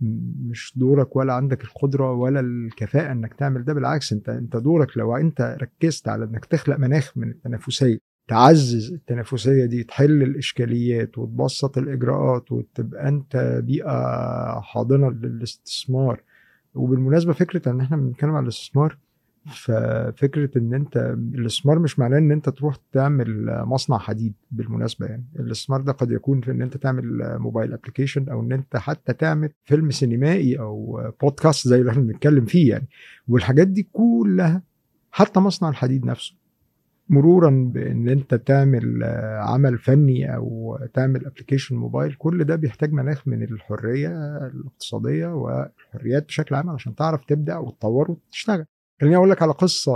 مش 0.00 0.72
دورك 0.76 1.16
ولا 1.16 1.32
عندك 1.32 1.64
القدرة 1.64 2.12
ولا 2.12 2.40
الكفاءة 2.40 3.12
إنك 3.12 3.34
تعمل 3.34 3.64
ده 3.64 3.72
بالعكس 3.72 4.12
أنت 4.12 4.28
أنت 4.28 4.56
دورك 4.56 4.96
لو 4.98 5.16
أنت 5.16 5.56
ركزت 5.62 6.08
على 6.08 6.24
إنك 6.24 6.44
تخلق 6.44 6.76
مناخ 6.78 7.12
من 7.18 7.28
التنافسية 7.30 7.98
تعزز 8.28 8.92
التنافسية 8.92 9.64
دي 9.64 9.84
تحل 9.84 10.22
الإشكاليات 10.22 11.18
وتبسط 11.18 11.78
الإجراءات 11.78 12.52
وتبقى 12.52 13.08
أنت 13.08 13.60
بيئة 13.64 14.60
حاضنة 14.60 15.10
للاستثمار. 15.10 16.22
وبالمناسبة 16.74 17.32
فكرة 17.32 17.70
إن 17.70 17.80
إحنا 17.80 17.96
بنتكلم 17.96 18.30
على 18.30 18.42
الاستثمار 18.42 18.98
ففكرة 19.46 20.58
إن 20.58 20.74
أنت 20.74 20.96
الاستثمار 21.34 21.78
مش 21.78 21.98
معناه 21.98 22.18
إن 22.18 22.32
أنت 22.32 22.48
تروح 22.48 22.76
تعمل 22.92 23.46
مصنع 23.66 23.98
حديد 23.98 24.34
بالمناسبة 24.50 25.06
يعني. 25.06 25.24
الاستثمار 25.40 25.80
ده 25.80 25.92
قد 25.92 26.10
يكون 26.10 26.40
في 26.40 26.50
إن 26.50 26.62
أنت 26.62 26.76
تعمل 26.76 27.36
موبايل 27.38 27.72
ابلكيشن 27.72 28.28
أو 28.28 28.40
إن 28.40 28.52
أنت 28.52 28.76
حتى 28.76 29.12
تعمل 29.12 29.50
فيلم 29.64 29.90
سينمائي 29.90 30.58
أو 30.58 31.00
بودكاست 31.22 31.68
زي 31.68 31.80
اللي 31.80 31.90
إحنا 31.90 32.02
بنتكلم 32.02 32.44
فيه 32.44 32.70
يعني. 32.70 32.88
والحاجات 33.28 33.68
دي 33.68 33.88
كلها 33.92 34.62
حتى 35.10 35.40
مصنع 35.40 35.68
الحديد 35.68 36.04
نفسه. 36.04 36.34
مرورا 37.08 37.70
بإن 37.74 38.08
أنت 38.08 38.34
تعمل 38.34 39.04
عمل 39.40 39.78
فني 39.78 40.34
أو 40.36 40.78
تعمل 40.94 41.26
ابلكيشن 41.26 41.76
موبايل 41.76 42.14
كل 42.14 42.44
ده 42.44 42.56
بيحتاج 42.56 42.92
مناخ 42.92 43.28
من 43.28 43.42
الحرية 43.42 44.36
الاقتصادية 44.46 45.26
والحريات 45.26 46.26
بشكل 46.26 46.54
عام 46.54 46.70
عشان 46.70 46.94
تعرف 46.94 47.24
تبدأ 47.24 47.56
وتطور 47.56 48.10
وتشتغل. 48.10 48.64
خليني 49.00 49.16
أقول 49.16 49.30
لك 49.30 49.42
على 49.42 49.52
قصة 49.52 49.92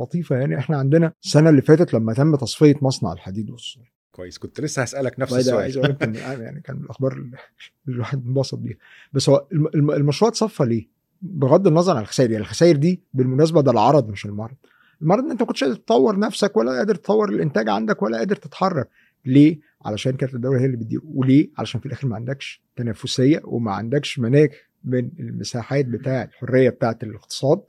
لطيفة. 0.00 0.36
يعني 0.36 0.58
إحنا 0.58 0.76
عندنا 0.76 1.12
السنة 1.24 1.50
اللي 1.50 1.62
فاتت 1.62 1.94
لما 1.94 2.14
تم 2.14 2.36
تصفية 2.36 2.74
مصنع 2.82 3.12
الحديد 3.12 3.50
والصلب 3.50 3.84
كويس. 4.12 4.38
كنت 4.38 4.60
لسه 4.60 4.82
هسألك 4.82 5.20
نفس 5.20 5.32
السؤال. 5.32 5.60
عايز 5.60 5.76
أقول 5.76 5.90
لك 5.90 6.02
يعني 6.24 6.60
كان 6.60 6.76
من 6.76 6.82
الأخبار 6.84 7.12
اللي 7.12 7.36
الواحد 7.88 8.26
انبسط 8.26 8.58
بيها. 8.58 8.76
بس 9.12 9.28
هو 9.28 9.46
المشروع 9.74 10.30
اتصفى 10.30 10.64
ليه؟ 10.64 10.88
بغض 11.22 11.66
النظر 11.66 11.96
عن 11.96 12.02
الخسائر. 12.02 12.30
يعني 12.30 12.44
الخسائر 12.44 12.76
دي 12.76 13.02
بالمناسبة 13.14 13.60
ده 13.60 13.70
العرض 13.70 14.08
مش 14.08 14.26
المرض 14.26 14.56
المرض 15.02 15.24
إن 15.24 15.30
أنت 15.30 15.40
ما 15.40 15.46
كنتش 15.46 15.64
قادر 15.64 15.76
تطور 15.76 16.18
نفسك 16.18 16.56
ولا 16.56 16.72
قادر 16.72 16.94
تطور 16.94 17.28
الإنتاج 17.28 17.68
عندك 17.68 18.02
ولا 18.02 18.18
قادر 18.18 18.36
تتحرك. 18.36 18.88
ليه؟ 19.24 19.60
علشان 19.84 20.12
كانت 20.12 20.34
الدولة 20.34 20.60
هي 20.60 20.66
اللي 20.66 20.76
بتدير. 20.76 21.00
وليه؟ 21.04 21.50
علشان 21.58 21.80
في 21.80 21.86
الآخر 21.86 22.08
ما 22.08 22.16
عندكش 22.16 22.62
تنافسية 22.76 23.40
وما 23.44 23.72
عندكش 23.72 24.18
مناخ 24.18 24.50
من 24.84 25.10
المساحات 25.20 25.86
بتاع 25.86 26.22
الحرية 26.22 26.70
بتاعة 26.70 26.98
الاقتصاد. 27.02 27.62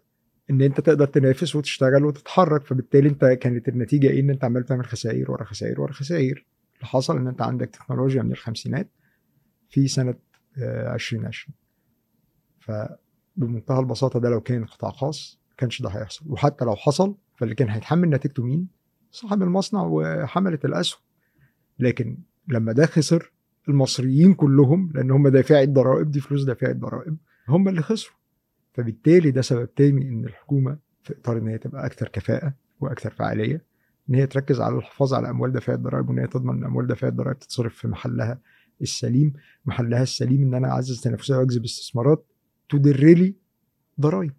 إن 0.50 0.62
أنت 0.62 0.82
تقدر 0.82 1.06
تنافس 1.06 1.56
وتشتغل 1.56 2.06
وتتحرك 2.06 2.66
فبالتالي 2.66 3.10
أنت 3.10 3.26
كانت 3.26 3.68
النتيجة 3.70 4.08
إيه؟ 4.08 4.20
إن 4.20 4.30
أنت 4.30 4.44
عمال 4.44 4.66
تعمل 4.66 4.86
خسائر 4.86 5.32
ورا 5.32 5.44
خسائر 5.44 5.82
ورا 5.82 5.94
خسائر. 5.94 6.46
اللي 6.76 6.86
حصل 6.88 7.18
إن 7.18 7.28
أنت 7.28 7.42
عندك 7.42 7.70
تكنولوجيا 7.70 8.22
من 8.22 8.32
الخمسينات 8.32 8.90
في 9.70 9.88
سنة 9.88 10.16
آه، 10.58 10.94
2020 10.96 11.56
فبمنتهى 12.60 13.80
البساطة 13.80 14.20
ده 14.20 14.30
لو 14.30 14.42
كان 14.42 14.66
قطاع 14.66 14.92
خاص 14.92 15.40
ما 15.50 15.56
كانش 15.58 15.82
ده 15.82 15.90
هيحصل. 15.90 16.26
وحتى 16.32 16.66
لو 16.66 16.76
حصل 16.76 17.16
فاللي 17.36 17.56
كان 17.56 17.70
هيتحمل 17.70 18.10
نتيجته 18.10 18.44
مين؟ 18.44 18.68
صاحب 19.12 19.42
المصنع 19.42 19.82
وحملة 19.84 20.60
الأسهم. 20.66 21.02
لكن 21.80 22.18
لما 22.48 22.72
ده 22.72 22.86
خسر 22.86 23.32
المصريين 23.70 24.34
كلهم 24.34 24.92
لأن 24.96 25.12
هم 25.12 25.28
دافعي 25.28 25.64
الضرائب 25.64 26.12
دي 26.12 26.20
فلوس 26.20 26.44
دافعي 26.44 26.72
الضرائب 26.72 27.18
هم 27.50 27.68
اللي 27.70 27.82
خسروا. 27.82 28.16
فبالتالي 28.74 29.32
ده 29.32 29.42
سبب 29.42 29.76
تاني 29.76 30.10
إن 30.10 30.26
الحكومة 30.26 30.78
في 31.04 31.14
إطار 31.18 31.38
إن 31.38 31.48
هي 31.48 31.58
تبقى 31.58 31.86
أكثر 31.86 32.08
كفاءة 32.08 32.54
وأكثر 32.80 33.10
فعاليه 33.10 33.62
إن 34.10 34.16
هي 34.16 34.28
تركز 34.28 34.62
على 34.62 34.76
الحفاظ 34.76 35.14
على 35.14 35.30
أموال 35.30 35.52
دافعي 35.52 35.76
الضرائب 35.76 36.10
وإن 36.10 36.20
هي 36.20 36.28
تضمن 36.28 36.58
إن 36.58 36.64
أموال 36.64 36.88
دافعي 36.88 37.10
الضرائب 37.10 37.40
تتصرف 37.40 37.76
في 37.76 37.88
محلها 37.88 38.40
السليم. 38.82 39.34
محلها 39.66 40.04
السليم 40.04 40.42
إن 40.42 40.54
أنا 40.54 40.68
أعزز 40.68 41.02
تنافسيه 41.02 41.36
وأجذب 41.36 41.64
استثمارات 41.64 42.26
تدر 42.70 42.98
لي 42.98 43.36
ضرائب. 44.02 44.32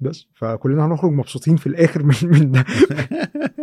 بس 0.00 0.26
فكلنا 0.34 0.86
هنخرج 0.86 1.12
مبسوطين 1.12 1.56
في 1.56 1.66
الآخر 1.66 2.02
من 2.02 2.14
من 2.22 2.52
ده. 2.52 2.64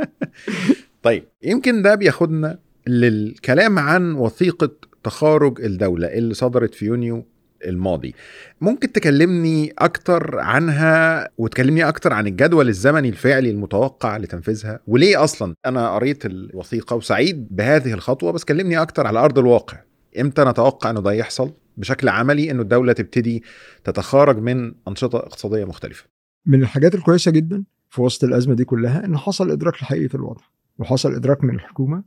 طيب 1.04 1.24
يمكن 1.44 1.82
ده 1.82 1.96
بياخدنا 1.96 2.60
للكلام 2.88 3.80
عن 3.80 4.14
وثيقة 4.14 4.72
تخارج 5.04 5.62
الدولة 5.62 6.08
اللي 6.08 6.34
صدرت 6.34 6.74
في 6.74 6.86
يونيو 6.86 7.26
الماضي. 7.66 8.16
ممكن 8.62 8.92
تكلمني 8.92 9.74
أكتر 9.80 10.40
عنها 10.40 11.30
وتكلمني 11.38 11.88
أكتر 11.88 12.14
عن 12.14 12.28
الجدول 12.28 12.68
الزمني 12.68 13.10
الفعلي 13.10 13.50
المتوقع 13.50 14.18
لتنفيذها؟ 14.18 14.80
وليه 14.88 15.24
أصلا؟ 15.24 15.56
أنا 15.66 15.96
قريت 15.96 16.26
الوثيقة 16.26 16.96
وسعيد 16.96 17.48
بهذه 17.52 17.94
الخطوة 17.94 18.32
بس 18.32 18.44
كلمني 18.44 18.82
أكتر 18.82 19.08
على 19.08 19.20
أرض 19.20 19.40
الواقع. 19.40 19.78
إمتى 20.20 20.44
نتوقع 20.44 20.90
أنه 20.90 21.02
ده 21.02 21.12
يحصل؟ 21.12 21.54
بشكل 21.78 22.10
عملي 22.10 22.52
أنه 22.52 22.62
الدولة 22.62 22.94
تبتدي 22.94 23.44
تتخارج 23.84 24.38
من 24.38 24.74
أنشطة 24.88 25.18
اقتصادية 25.18 25.66
مختلفة. 25.66 26.06
من 26.46 26.62
الحاجات 26.62 26.96
الكويسة 26.96 27.32
جدا 27.32 27.64
في 27.90 28.02
وسط 28.02 28.24
الأزمة 28.24 28.54
دي 28.54 28.66
كلها 28.66 29.06
إن 29.06 29.18
حصل 29.18 29.52
إدراك 29.52 29.74
لحقيقة 29.74 30.16
الوضع 30.16 30.44
وحصل 30.78 31.16
إدراك 31.16 31.44
من 31.44 31.56
الحكومة 31.56 32.04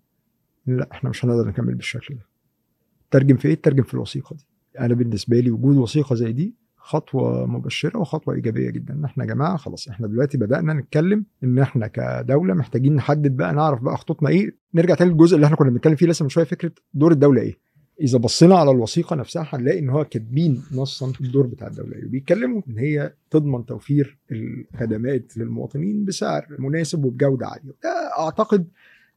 لأ 0.67 0.89
إحنا 0.93 1.11
مش 1.11 1.25
هنقدر 1.25 1.49
نكمل 1.49 1.75
بالشكل 1.75 2.15
ده. 2.15 2.27
ترجم 3.11 3.37
في 3.37 3.49
إيه؟ 3.49 3.55
ترجم 3.63 3.83
في 3.83 3.95
الوثيقة 3.95 4.37
دي. 4.37 4.45
أنا 4.79 4.95
بالنسبة 4.95 5.41
لي 5.41 5.51
وجود 5.51 5.77
وثيقة 5.77 6.15
زي 6.15 6.33
دي 6.33 6.55
خطوة 6.77 7.47
مبشرة 7.47 7.99
وخطوة 7.99 8.35
إيجابية 8.35 8.71
جدا. 8.71 8.95
إن 8.95 9.05
إحنا 9.05 9.25
يا 9.25 9.29
جماعة 9.29 9.57
خلاص 9.57 9.89
إحنا 9.89 10.07
دلوقتي 10.07 10.39
بدأنا 10.39 10.73
نتكلم 10.75 11.25
إن 11.45 11.59
إحنا 11.59 11.87
كدولة 11.87 12.55
محتاجين 12.55 12.95
نحدد 12.95 13.37
بقى 13.37 13.55
نعرف 13.55 13.83
بقى 13.83 13.97
خطوطنا 13.97 14.29
إيه 14.29 14.57
نرجع 14.75 14.95
تاني 14.95 15.11
للجزء 15.11 15.35
اللي 15.37 15.45
إحنا 15.47 15.57
كنا 15.57 15.71
بنتكلم 15.71 15.97
فيه 15.97 16.07
لسه 16.07 16.23
من 16.23 16.29
شوية 16.29 16.45
فكرة 16.45 16.73
دور 16.95 17.13
الدولة 17.13 17.43
إيه؟ 17.43 17.59
إذا 18.01 18.19
بصينا 18.19 18.55
على 18.57 18.71
الوثيقة 18.71 19.17
نفسها 19.17 19.47
هنلاقي 19.53 19.79
إن 19.79 19.89
هو 19.91 20.05
كاتبين 20.05 20.63
نصا 20.73 21.13
الدور 21.21 21.47
بتاع 21.47 21.67
الدولة 21.67 21.97
إيه؟ 21.97 22.05
وبيتكلموا 22.07 22.63
إن 22.69 22.79
هي 22.79 23.13
تضمن 23.31 23.67
توفير 23.67 24.19
الخدمات 24.33 25.37
للمواطنين 25.37 26.05
بسعر 26.05 26.47
مناسب 26.59 27.05
وبجودة 27.05 27.47
عالية. 27.47 27.73
ده 27.85 27.91
أعتقد 28.19 28.69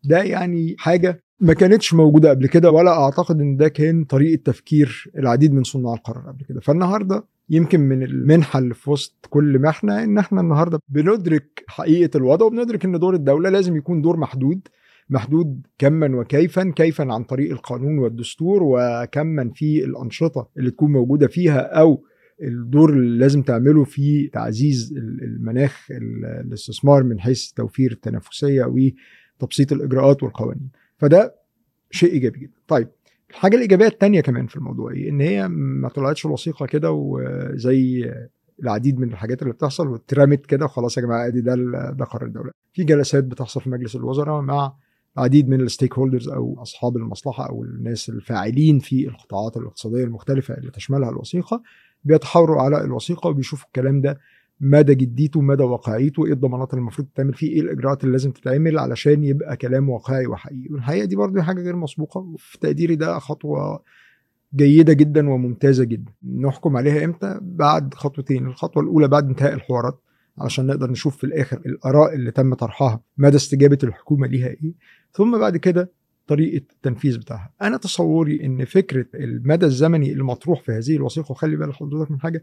ده 0.03 0.23
يعني 0.23 0.75
حاجة 0.79 1.23
ما 1.39 1.53
كانتش 1.53 1.93
موجودة 1.93 2.29
قبل 2.29 2.47
كده 2.47 2.71
ولا 2.71 2.91
أعتقد 3.03 3.41
إن 3.41 3.57
ده 3.57 3.67
كان 3.67 4.03
طريقة 4.03 4.41
تفكير 4.45 5.11
العديد 5.17 5.53
من 5.53 5.63
صناع 5.63 5.93
القرار 5.93 6.27
قبل 6.27 6.43
كده. 6.45 6.59
فالنهاردة 6.59 7.25
يمكن 7.49 7.79
من 7.79 8.03
المنحه 8.03 8.59
اللي 8.59 8.73
في 8.73 8.89
وسط 8.89 9.25
كل 9.29 9.59
محنه 9.59 10.03
إن 10.03 10.17
إحنا 10.17 10.41
النهارده 10.41 10.79
بندرك 10.89 11.63
حقيقة 11.67 12.17
الوضع 12.17 12.45
وبندرك 12.45 12.85
إن 12.85 12.99
دور 12.99 13.13
الدولة 13.13 13.49
لازم 13.49 13.75
يكون 13.75 14.01
دور 14.01 14.17
محدود 14.17 14.67
محدود 15.09 15.67
كما 15.77 16.19
وكيفا 16.19 16.73
كيفا 16.75 17.13
عن 17.13 17.23
طريق 17.23 17.51
القانون 17.51 17.97
والدستور 17.99 18.59
وكما 18.63 19.51
في 19.55 19.85
الأنشطة 19.85 20.49
اللي 20.57 20.71
تكون 20.71 20.91
موجودة 20.91 21.27
فيها 21.27 21.59
أو 21.79 22.03
الدور 22.41 22.93
اللي 22.93 23.17
لازم 23.19 23.41
تعمله 23.41 23.83
في 23.83 24.27
تعزيز 24.27 24.93
المناخ 24.97 25.87
الاستثمار 25.91 27.03
من 27.03 27.19
حيث 27.19 27.51
توفير 27.51 27.91
التنافسيه 27.91 28.65
وتبسيط 29.43 29.71
الإجراءات 29.71 30.23
والقوانين. 30.23 30.69
فده 30.97 31.35
شيء 31.91 32.11
إيجابي 32.11 32.39
جدا. 32.39 32.53
طيب 32.67 32.87
الحاجة 33.29 33.55
الإيجابية 33.55 33.87
الثانية 33.87 34.21
كمان 34.21 34.47
في 34.47 34.55
الموضوع 34.55 34.91
إيه؟ 34.91 35.09
إن 35.09 35.21
هي 35.21 35.47
ما 35.47 35.89
طلعتش 35.89 36.25
الوثيقه 36.25 36.65
كده 36.65 36.91
وزي 36.91 38.11
العديد 38.63 38.99
من 38.99 39.07
الحاجات 39.09 39.41
اللي 39.41 39.53
بتحصل 39.53 39.87
واترمت 39.87 40.45
كده 40.45 40.65
وخلاص 40.65 40.97
يا 40.97 41.01
جماعة 41.01 41.27
أدي 41.27 41.41
ده 41.41 41.55
ده 41.91 42.05
قرار 42.05 42.25
الدولة. 42.25 42.51
في 42.73 42.83
جلسات 42.83 43.23
بتحصل 43.23 43.61
في 43.61 43.69
مجلس 43.69 43.95
الوزراء 43.95 44.41
مع 44.41 44.73
العديد 45.17 45.49
من 45.49 45.61
الستيك 45.61 45.93
هولدرز 45.97 46.29
أو 46.29 46.61
أصحاب 46.61 46.97
المصلحة 46.97 47.49
أو 47.49 47.63
الناس 47.63 48.09
الفاعلين 48.09 48.79
في 48.79 49.07
القطاعات 49.07 49.57
الاقتصادية 49.57 50.03
المختلفة 50.03 50.53
اللي 50.57 50.71
تشملها 50.71 51.09
الوثيقة 51.09 51.61
بيتحاوروا 52.03 52.61
على 52.61 52.83
الوثيقة 52.83 53.27
وبيشوفوا 53.27 53.67
الكلام 53.67 54.01
ده 54.01 54.19
مدى 54.63 54.95
جديته 54.95 55.41
مدى 55.41 55.63
واقعيته 55.63 56.25
إيه 56.25 56.33
الضمانات 56.33 56.69
اللي 56.69 56.79
المفروض 56.79 57.07
تتعمل 57.07 57.33
فيه 57.33 57.47
إيه 57.49 57.61
الإجراءات 57.61 58.03
اللي 58.03 58.11
لازم 58.11 58.31
تتعمل 58.31 58.79
علشان 58.79 59.23
يبقى 59.23 59.57
كلام 59.57 59.89
واقعي 59.89 60.27
وحقيقي. 60.27 60.67
والحقيقة 60.73 61.05
دي 61.05 61.15
برضه 61.15 61.41
حاجة 61.41 61.61
غير 61.61 61.75
مسبوقة 61.75 62.19
وفي 62.21 62.59
تقديري 62.59 62.95
ده 62.95 63.19
خطوة 63.19 63.83
جيدة 64.55 64.93
جدا 64.93 65.29
وممتازة 65.29 65.83
جدا. 65.83 66.11
نحكم 66.39 66.77
عليها 66.77 67.05
إمتى؟ 67.05 67.39
بعد 67.41 67.93
خطوتين 67.93 68.45
الخطوة 68.45 68.83
الأولى 68.83 69.07
بعد 69.07 69.27
انتهاء 69.27 69.53
الحوارات 69.53 70.01
علشان 70.37 70.67
نقدر 70.67 70.91
نشوف 70.91 71.17
في 71.17 71.23
الآخر 71.23 71.57
الآراء 71.65 72.13
اللي 72.15 72.31
تم 72.31 72.53
طرحها 72.53 73.01
مدى 73.17 73.35
استجابة 73.35 73.77
الحكومة 73.83 74.27
ليها 74.27 74.47
إيه. 74.47 74.73
ثم 75.13 75.39
بعد 75.39 75.57
كده 75.57 75.91
طريقة 76.27 76.65
التنفيذ 76.73 77.17
بتاعها. 77.17 77.53
أنا 77.61 77.77
تصوري 77.77 78.45
إن 78.45 78.65
فكرة 78.65 79.05
المدى 79.15 79.65
الزمني 79.65 80.11
المطروح 80.13 80.61
في 80.63 80.71
هذه 80.71 80.95
الوثيقة 80.95 81.31
وخلي 81.31 81.55
بالك 81.55 81.73
حضرتك 81.73 82.11
من 82.11 82.19
حاجة 82.19 82.41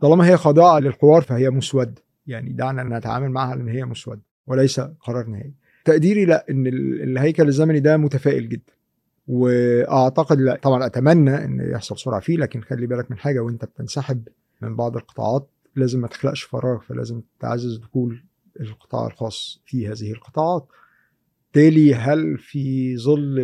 طالما 0.00 0.26
هي 0.26 0.36
خاضعة 0.36 0.78
للحوار 0.78 1.22
فهي 1.22 1.50
مسودة. 1.50 2.02
يعني 2.26 2.52
دعنا 2.52 2.98
نتعامل 2.98 3.30
معها 3.30 3.54
إن 3.54 3.68
هي 3.68 3.84
مسودة 3.84 4.20
وليس 4.46 4.80
قرار 4.80 5.26
نهائي. 5.26 5.52
تقديري 5.84 6.24
لا 6.24 6.46
إن 6.50 6.66
الهيكل 7.02 7.48
الزمني 7.48 7.80
ده 7.80 7.96
متفائل 7.96 8.48
جدا. 8.48 8.72
وأعتقد 9.28 10.40
لا. 10.40 10.56
طبعا 10.62 10.86
أتمنى 10.86 11.44
إن 11.44 11.70
يحصل 11.72 11.98
سرعة 11.98 12.20
فيه 12.20 12.36
لكن 12.36 12.60
خلي 12.60 12.86
بالك 12.86 13.10
من 13.10 13.18
حاجة 13.18 13.40
وأنت 13.40 13.64
بتنسحب 13.64 14.28
من 14.62 14.76
بعض 14.76 14.96
القطاعات 14.96 15.48
لازم 15.76 16.00
ما 16.00 16.08
تخلقش 16.08 16.42
فراغ 16.42 16.80
فلازم 16.80 17.22
تعزز 17.40 17.76
دخول 17.78 18.24
القطاع 18.60 19.06
الخاص 19.06 19.60
في 19.66 19.88
هذه 19.88 20.12
القطاعات. 20.12 20.66
بالتالي 21.54 21.94
هل 21.94 22.38
في 22.38 22.96
ظل 22.96 23.40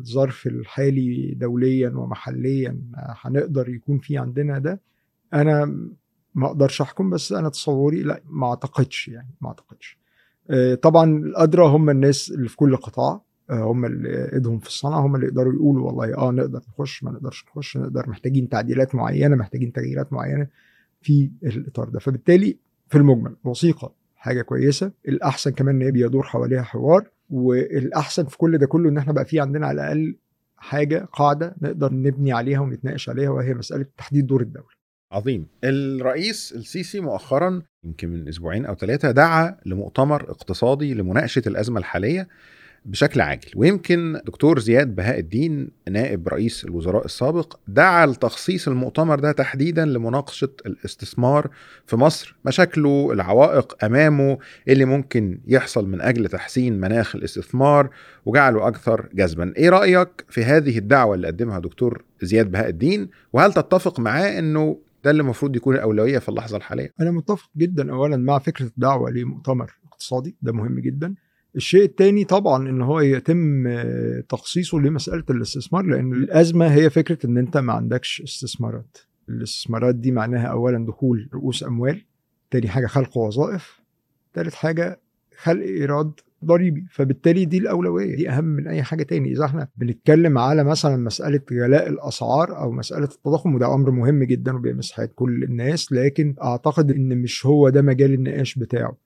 الظرف 0.00 0.46
الحالي 0.46 1.34
دوليا 1.36 1.88
ومحليا 1.88 2.78
هنقدر 2.96 3.68
يكون 3.68 3.98
في 3.98 4.18
عندنا 4.18 4.58
ده؟ 4.58 4.80
أنا 5.34 5.64
ما 6.34 6.46
أقدرش 6.46 6.80
أحكم 6.80 7.10
بس 7.10 7.32
أنا 7.32 7.48
تصوري 7.48 8.02
لا 8.02 8.20
ما 8.30 8.46
أعتقدش 8.50 9.08
يعني 9.08 9.28
ما 9.40 9.48
أعتقدش. 9.48 9.98
طبعا 10.82 11.10
الأدرى 11.18 11.66
هم 11.66 11.90
الناس 11.90 12.30
اللي 12.30 12.48
في 12.48 12.56
كل 12.56 12.76
قطاع 12.76 13.20
هم 13.50 13.84
اللي 13.84 14.32
إيدهم 14.32 14.58
في 14.58 14.66
الصنعة 14.66 15.00
هم 15.06 15.14
اللي 15.16 15.26
يقدروا 15.26 15.52
يقولوا 15.52 15.86
والله 15.86 16.16
آه 16.18 16.30
نقدر 16.30 16.60
نخش 16.68 17.04
ما 17.04 17.10
نقدرش 17.10 17.44
نخش 17.48 17.76
نقدر 17.76 18.10
محتاجين 18.10 18.48
تعديلات 18.48 18.94
معينة 18.94 19.36
محتاجين 19.36 19.72
تغييرات 19.72 20.12
معينة 20.12 20.46
في 21.02 21.30
الإطار 21.42 21.88
ده. 21.88 21.98
فبالتالي 21.98 22.56
في 22.88 22.98
المجمل 22.98 23.36
وثيقة 23.44 23.92
حاجة 24.16 24.42
كويسة 24.42 24.92
الأحسن 25.08 25.50
كمان 25.50 25.74
إن 25.76 25.82
هي 25.82 25.90
بيدور 25.90 26.22
حواليها 26.22 26.62
حوار 26.62 27.08
والأحسن 27.30 28.24
في 28.24 28.38
كل 28.38 28.58
ده 28.58 28.66
كله 28.66 28.88
إن 28.88 28.98
إحنا 28.98 29.12
بقى 29.12 29.24
في 29.24 29.40
عندنا 29.40 29.66
على 29.66 29.82
الأقل 29.82 30.16
حاجة 30.56 31.08
قاعدة 31.12 31.54
نقدر 31.62 31.92
نبني 31.94 32.32
عليها 32.32 32.60
ونتناقش 32.60 33.08
عليها 33.08 33.30
وهي 33.30 33.54
مسألة 33.54 33.86
تحديد 33.96 34.26
دور 34.26 34.40
الدولة. 34.40 34.73
عظيم. 35.14 35.46
الرئيس 35.64 36.52
السيسي 36.56 37.00
مؤخرا 37.00 37.62
يمكن 37.84 38.08
من 38.08 38.28
أسبوعين 38.28 38.66
أو 38.66 38.74
ثلاثة 38.74 39.10
دعا 39.10 39.56
لمؤتمر 39.66 40.30
اقتصادي 40.30 40.94
لمناقشة 40.94 41.42
الأزمة 41.46 41.78
الحالية 41.78 42.28
بشكل 42.84 43.20
عاجل. 43.20 43.50
ويمكن 43.56 44.20
دكتور 44.26 44.58
زياد 44.58 44.94
بهاء 44.94 45.18
الدين 45.18 45.68
نائب 45.90 46.28
رئيس 46.28 46.64
الوزراء 46.64 47.04
السابق 47.04 47.56
دعا 47.68 48.06
لتخصيص 48.06 48.68
المؤتمر 48.68 49.20
ده 49.20 49.32
تحديدا 49.32 49.84
لمناقشة 49.84 50.48
الاستثمار 50.66 51.50
في 51.86 51.96
مصر 51.96 52.36
مشاكله 52.44 53.12
العوائق 53.12 53.84
أمامه 53.84 54.38
اللي 54.68 54.84
ممكن 54.84 55.40
يحصل 55.46 55.88
من 55.88 56.00
أجل 56.00 56.28
تحسين 56.28 56.80
مناخ 56.80 57.16
الاستثمار 57.16 57.90
وجعله 58.26 58.68
أكثر 58.68 59.08
جذبا. 59.14 59.52
إيه 59.56 59.68
رأيك 59.68 60.24
في 60.28 60.44
هذه 60.44 60.78
الدعوة 60.78 61.14
اللي 61.14 61.26
قدمها 61.26 61.58
دكتور 61.58 62.04
زياد 62.22 62.50
بهاء 62.50 62.68
الدين؟ 62.68 63.08
وهل 63.32 63.52
تتفق 63.52 64.00
معاه 64.00 64.38
إنه 64.38 64.78
ده 65.04 65.10
اللي 65.10 65.22
المفروض 65.22 65.56
يكون 65.56 65.74
الأولوية 65.74 66.18
في 66.18 66.28
اللحظة 66.28 66.56
الحالية. 66.56 66.92
أنا 67.00 67.10
متفق 67.10 67.50
جدا 67.56 67.92
اولا 67.92 68.16
مع 68.16 68.38
فكرة 68.38 68.66
الدعوة 68.66 69.10
لمؤتمر 69.10 69.72
اقتصادي 69.86 70.36
ده 70.42 70.52
مهم 70.52 70.80
جدا. 70.80 71.14
الشيء 71.56 71.84
الثاني 71.84 72.24
طبعا 72.24 72.68
إن 72.68 72.82
هو 72.82 73.00
يتم 73.00 73.64
تخصيصه 74.20 74.78
لمسألة 74.78 75.24
الاستثمار 75.30 75.82
لأن 75.86 76.12
الأزمة 76.12 76.66
هي 76.74 76.90
فكرة 76.90 77.26
إن 77.26 77.38
أنت 77.38 77.56
ما 77.56 77.72
عندكش 77.72 78.22
استثمارات. 78.22 78.98
الاستثمارات 79.28 79.94
دي 79.94 80.10
معناها 80.10 80.46
اولا 80.46 80.86
دخول 80.86 81.28
رؤوس 81.34 81.64
أموال 81.64 82.04
تاني 82.50 82.68
حاجة 82.68 82.86
خلق 82.86 83.16
وظائف 83.16 83.80
تالت 84.34 84.54
حاجة 84.54 85.00
خلق 85.42 85.62
إيراد 85.62 86.12
ضريبي. 86.44 86.86
فبالتالي 86.90 87.44
دي 87.44 87.58
الأولوية. 87.58 88.16
دي 88.16 88.30
أهم 88.30 88.44
من 88.44 88.68
أي 88.68 88.82
حاجة 88.82 89.02
تاني. 89.02 89.32
إذا 89.32 89.44
إحنا 89.44 89.68
بنتكلم 89.76 90.38
على 90.38 90.64
مثلا 90.64 90.96
مسألة 90.96 91.40
غلاء 91.52 91.88
الأسعار 91.88 92.58
أو 92.58 92.72
مسألة 92.72 93.04
التضخم 93.04 93.54
وده 93.54 93.74
أمر 93.74 93.90
مهم 93.90 94.24
جدا 94.24 94.56
وبيمس 94.56 94.92
حياه 94.92 95.08
كل 95.14 95.44
الناس 95.44 95.92
لكن 95.92 96.34
أعتقد 96.42 96.90
إن 96.90 97.18
مش 97.18 97.46
هو 97.46 97.68
ده 97.68 97.82
مجال 97.82 98.14
النقاش 98.14 98.54
بتاعه. 98.58 98.96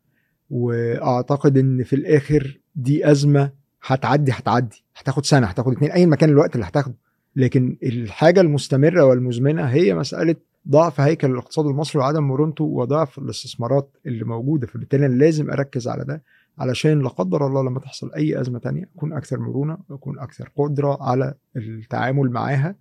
وأعتقد 0.51 1.59
إن 1.59 1.85
في 1.85 1.97
الآخر 1.97 2.61
دي 2.77 3.11
أزمة 3.11 3.51
هتعدي 3.83 4.33
هتعدي. 4.33 4.85
هتاخد 4.97 5.27
سنة 5.27 5.47
هتاخد 5.47 5.73
اتنين 5.73 5.91
اي 5.91 6.07
مكان 6.07 6.29
الوقت 6.31 6.55
اللي 6.55 6.67
هتاخده. 6.67 6.95
لكن 7.37 7.77
الحاجة 7.83 8.41
المستمرة 8.41 9.05
والمزمنة 9.05 9.63
هي 9.65 9.95
مسألة 9.95 10.35
ضعف 10.69 11.01
هيكل 11.01 11.31
الاقتصاد 11.31 11.67
المصري 11.67 12.01
وعدم 12.03 12.23
مرونته 12.25 12.65
وضعف 12.65 13.19
الاستثمارات 13.19 13.97
اللي 14.07 14.25
موجودة. 14.25 14.67
فبالتالي 14.67 15.09
لازم 15.09 15.51
أركز 15.51 15.89
على 15.89 16.05
ده. 16.05 16.23
علشان 16.61 17.03
لا 17.03 17.09
قدر 17.09 17.47
الله 17.47 17.63
لما 17.63 17.81
تحصل 17.81 18.13
أي 18.13 18.41
أزمة 18.41 18.59
تانية 18.59 18.91
أكون 18.97 19.13
أكثر 19.13 19.39
مرونة 19.39 19.79
واكون 19.89 20.19
أكثر 20.19 20.53
قدرة 20.57 20.99
على 21.01 21.35
التعامل 21.57 22.31
معاها 22.31 22.77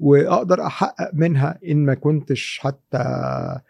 وأقدر 0.00 0.66
أحقق 0.66 1.10
منها 1.12 1.58
إن 1.68 1.84
ما 1.84 1.94
كنتش 1.94 2.58
حتى 2.62 3.04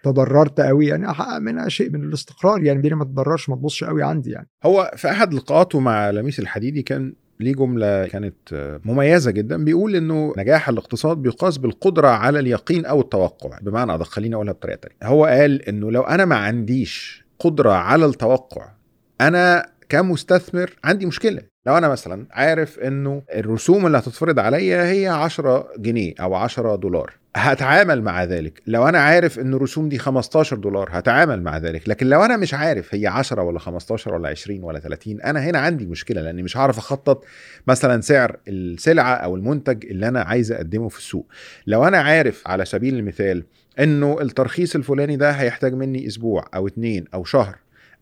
تضررت 0.03 0.61
قوي 0.61 0.87
يعني 0.87 1.11
أحقق 1.11 1.39
منها 1.39 1.69
شيء 1.69 1.91
من 1.91 2.05
الاستقرار. 2.05 2.63
يعني 2.63 2.81
دي 2.81 2.95
ما 2.95 3.05
تضررش 3.05 3.49
ما 3.49 3.57
تبصش 3.57 3.85
قوي 3.85 4.03
عندي 4.03 4.31
يعني. 4.31 4.49
هو 4.65 4.93
في 4.97 5.11
أحد 5.11 5.35
لقاءاته 5.35 5.81
مع 5.81 6.11
لميس 6.11 6.41
الحديدي 6.41 6.83
كان 6.83 7.15
ليه 7.41 7.55
جملة 7.55 8.07
كانت 8.07 8.81
مميزة 8.85 9.31
جدا. 9.31 9.65
بيقول 9.65 9.97
إنه 9.97 10.35
نجاح 10.39 10.69
الاقتصاد 10.69 11.17
بيقاس 11.17 11.59
بالقدرة 11.59 12.09
على 12.09 12.39
اليقين 12.39 12.87
أو 12.87 13.01
التوقع. 13.01 13.59
بمعنى 13.63 13.95
أدق 13.95 14.07
خليني 14.07 14.35
أقولها 14.35 14.53
بطريقة 14.53 14.77
تانية. 14.77 14.97
هو 15.03 15.25
قال 15.25 15.63
إنه 15.63 15.91
لو 15.91 16.03
أنا 16.03 16.25
ما 16.25 16.37
عنديش 16.37 17.25
قدرة 17.39 17.73
على 17.73 18.07
التوقع 18.07 18.80
أنا 19.21 19.67
كمستثمر 19.89 20.71
عندي 20.85 21.07
مشكلة. 21.07 21.43
لو 21.67 21.79
أنا 21.79 21.89
مثلا 21.89 22.27
عارف 22.31 22.79
إنه 22.79 23.23
الرسوم 23.35 23.87
اللي 23.87 23.99
هتتفرض 23.99 24.39
عليا 24.39 24.85
هي 24.91 25.07
10 25.09 25.69
جنيه 25.79 26.15
أو 26.21 26.35
10 26.35 26.77
دولار 26.77 27.13
هتعامل 27.37 28.03
مع 28.03 28.25
ذلك. 28.25 28.63
لو 28.67 28.89
أنا 28.89 28.99
عارف 28.99 29.39
إن 29.39 29.55
الرسوم 29.55 29.89
دي 29.89 29.99
15 29.99 30.57
دولار 30.57 30.89
هتعامل 30.93 31.43
مع 31.43 31.59
ذلك. 31.59 31.89
لكن 31.89 32.07
لو 32.07 32.25
أنا 32.25 32.37
مش 32.37 32.55
عارف 32.55 32.95
هي 32.95 33.07
10 33.07 33.43
ولا 33.43 33.59
15 33.59 34.15
ولا 34.15 34.29
20 34.29 34.63
ولا 34.63 34.79
30 34.79 35.21
أنا 35.21 35.41
هنا 35.41 35.59
عندي 35.59 35.87
مشكلة 35.87 36.21
لأني 36.23 36.43
مش 36.43 36.57
هعرف 36.57 36.79
أخطط 36.79 37.25
مثلا 37.67 38.01
سعر 38.01 38.37
السلعة 38.49 39.15
أو 39.15 39.37
المنتج 39.37 39.87
اللي 39.87 40.09
أنا 40.09 40.21
عايز 40.21 40.53
أقدمه 40.53 40.89
في 40.89 40.99
السوق. 40.99 41.27
لو 41.67 41.85
أنا 41.85 41.99
عارف 41.99 42.43
على 42.49 42.65
سبيل 42.65 42.95
المثال 42.95 43.45
إنه 43.79 44.21
الترخيص 44.21 44.75
الفلاني 44.75 45.17
ده 45.17 45.31
هيحتاج 45.31 45.75
مني 45.75 46.07
أسبوع 46.07 46.45
أو 46.55 46.67
اتنين 46.67 47.05
أو 47.15 47.25
شهر 47.25 47.57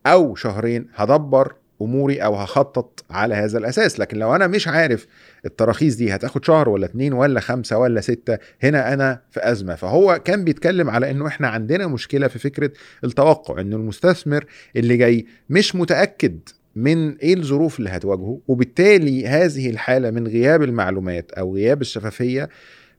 أو 0.05 0.35
شهرين 0.35 0.87
هدبر 0.95 1.55
أموري 1.81 2.17
أو 2.23 2.35
هخطط 2.35 3.05
على 3.09 3.35
هذا 3.35 3.57
الأساس. 3.57 3.99
لكن 3.99 4.17
لو 4.17 4.35
أنا 4.35 4.47
مش 4.47 4.67
عارف 4.67 5.07
التراخيص 5.45 5.95
دي 5.95 6.15
هتاخد 6.15 6.45
شهر 6.45 6.69
ولا 6.69 6.85
اتنين 6.85 7.13
ولا 7.13 7.39
خمسة 7.39 7.77
ولا 7.77 8.01
ستة 8.01 8.37
هنا 8.63 8.93
أنا 8.93 9.21
في 9.31 9.39
أزمة. 9.51 9.75
فهو 9.75 10.19
كان 10.25 10.43
بيتكلم 10.43 10.89
على 10.89 11.11
إنه 11.11 11.27
إحنا 11.27 11.47
عندنا 11.47 11.87
مشكلة 11.87 12.27
في 12.27 12.39
فكرة 12.39 12.71
التوقع 13.03 13.61
إنه 13.61 13.75
المستثمر 13.75 14.45
اللي 14.75 14.97
جاي 14.97 15.25
مش 15.49 15.75
متأكد 15.75 16.39
من 16.75 17.17
إيه 17.17 17.33
الظروف 17.35 17.79
اللي 17.79 17.89
هتواجهه 17.89 18.39
وبالتالي 18.47 19.27
هذه 19.27 19.69
الحالة 19.69 20.11
من 20.11 20.27
غياب 20.27 20.63
المعلومات 20.63 21.31
أو 21.31 21.55
غياب 21.55 21.81
الشفافية 21.81 22.49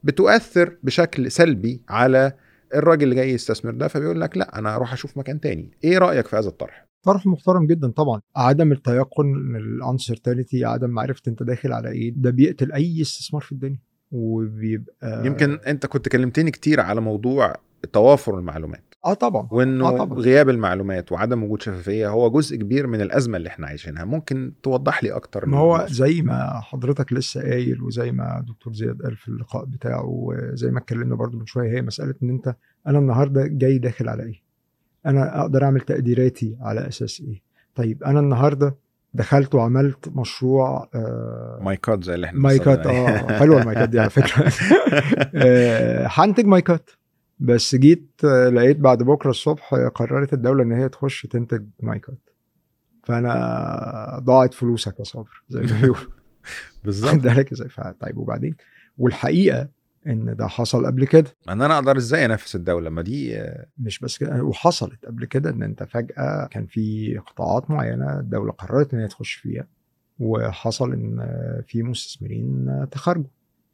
بتؤثر 0.04 0.76
بشكل 0.82 1.30
سلبي 1.30 1.80
على 1.88 2.32
الراجل 2.74 3.02
اللي 3.02 3.14
جاي 3.14 3.30
يستثمر 3.32 3.70
ده. 3.72 3.88
فبيقول 3.88 4.20
لك 4.20 4.36
لا 4.36 4.58
أنا 4.58 4.76
أروح 4.76 4.92
أشوف 4.92 5.16
مكان 5.16 5.40
تاني. 5.40 5.70
إيه 5.84 5.98
رأيك 5.98 6.26
في 6.26 6.36
هذا 6.36 6.48
الطرح؟ 6.48 6.89
طرح 7.02 7.26
محترم 7.26 7.66
جدا 7.66 7.88
طبعا 7.90 8.20
عدم 8.36 8.72
التيقن 8.72 9.56
الانسرتينتي 9.56 10.64
عدم 10.64 10.90
معرفة 10.90 11.22
أنت 11.28 11.42
داخل 11.42 11.72
على 11.72 11.88
إيه 11.90 12.12
ده 12.16 12.30
بيقتل 12.30 12.72
أي 12.72 13.00
استثمار 13.02 13.42
في 13.42 13.52
الدنيا 13.52 13.78
وبيبقى 14.12 15.26
يمكن 15.26 15.58
أنت 15.66 15.86
كنت 15.86 16.08
كلمتني 16.08 16.50
كتير 16.50 16.80
على 16.80 17.00
موضوع 17.00 17.54
توافر 17.92 18.38
المعلومات 18.38 18.84
آه 19.04 19.14
طبعا 19.14 19.48
وإنه 19.50 19.88
آه 19.88 19.98
طبعا. 19.98 20.18
غياب 20.18 20.48
المعلومات 20.48 21.12
وعدم 21.12 21.42
وجود 21.44 21.62
شفافية 21.62 22.08
هو 22.08 22.30
جزء 22.30 22.56
كبير 22.56 22.86
من 22.86 23.00
الأزمة 23.00 23.36
اللي 23.36 23.48
إحنا 23.48 23.66
عايشينها 23.66 24.04
ممكن 24.04 24.52
توضح 24.62 25.04
لي 25.04 25.10
أكتر 25.12 25.46
ما 25.46 25.58
هو؟ 25.58 25.86
زي 25.90 26.22
ما 26.22 26.60
حضرتك 26.60 27.12
لسه 27.12 27.40
قايل 27.42 27.82
وزي 27.82 28.12
ما 28.12 28.44
دكتور 28.48 28.72
زياد 28.72 29.02
قال 29.02 29.16
في 29.16 29.28
اللقاء 29.28 29.64
بتاعه 29.64 30.04
وزي 30.06 30.70
ما 30.70 30.78
اتكلمنا 30.78 31.14
برضو 31.14 31.38
من 31.38 31.46
شوية 31.46 31.70
هي 31.70 31.82
مسألة 31.82 32.14
إن 32.22 32.30
أنت 32.30 32.54
أنا 32.86 32.98
النهارده 32.98 33.46
جاي 33.46 33.78
داخل 33.78 34.08
على 34.08 34.22
إيه؟ 34.22 34.49
أنا 35.06 35.40
أقدر 35.40 35.64
أعمل 35.64 35.80
تقديراتي 35.80 36.56
على 36.60 36.88
أساس 36.88 37.20
إيه؟ 37.28 37.42
طيب 37.74 38.04
أنا 38.04 38.20
النهارده 38.20 38.74
دخلت 39.14 39.54
وعملت 39.54 40.08
مشروع 40.08 40.88
آه 40.94 41.58
مايكات 41.62 42.04
زي 42.04 42.14
اللي 42.14 42.26
إحنا 42.26 42.38
مايكات 42.40 42.78
بنستخدمها. 42.78 43.34
آه 43.34 43.38
حلوة 43.38 43.60
المايكات 43.60 43.88
دي 43.88 44.00
على 44.00 44.10
فكرة. 44.10 44.52
آه، 45.34 46.06
هنتج 46.10 46.44
مايكات 46.46 46.90
بس 47.40 47.74
جيت 47.74 48.10
آه، 48.24 48.48
لقيت 48.48 48.76
بعد 48.78 49.02
بكرة 49.02 49.30
الصبح 49.30 49.74
قررت 49.74 50.32
الدولة 50.32 50.62
إن 50.62 50.72
هي 50.72 50.88
تخش 50.88 51.26
تنتج 51.26 51.64
مايكات 51.80 52.18
فأنا 53.04 54.20
ضاعت 54.24 54.54
فلوسك 54.54 54.98
يا 54.98 55.04
صابر 55.04 55.42
زي 55.48 55.60
ما 55.60 55.66
بيقولوا. 55.80 55.96
بالظبط. 56.84 57.26
ف- 57.70 57.80
طيب 58.00 58.16
وبعدين؟ 58.18 58.56
والحقيقة 58.98 59.68
إن 60.06 60.36
ده 60.36 60.46
حصل 60.46 60.86
قبل 60.86 61.06
كده. 61.06 61.30
إن 61.48 61.62
أنا 61.62 61.74
أقدر 61.74 61.96
إزاي 61.96 62.24
أنافس 62.24 62.56
الدولة؟ 62.56 62.90
ما 62.90 63.02
دي 63.02 63.38
مش 63.78 63.98
بس 63.98 64.18
كده 64.18 64.42
وحصلت 64.42 65.06
قبل 65.06 65.24
كده 65.24 65.50
إن 65.50 65.62
أنت 65.62 65.82
فجأة 65.82 66.46
كان 66.50 66.66
في 66.66 67.16
قطاعات 67.26 67.70
معينة 67.70 68.20
الدولة 68.20 68.52
قررت 68.52 68.94
إن 68.94 69.00
هي 69.00 69.08
تخش 69.08 69.32
فيها 69.34 69.66
وحصل 70.18 70.92
إن 70.92 71.18
في 71.66 71.82
مستثمرين 71.82 72.66
تخرجوا. 72.90 73.24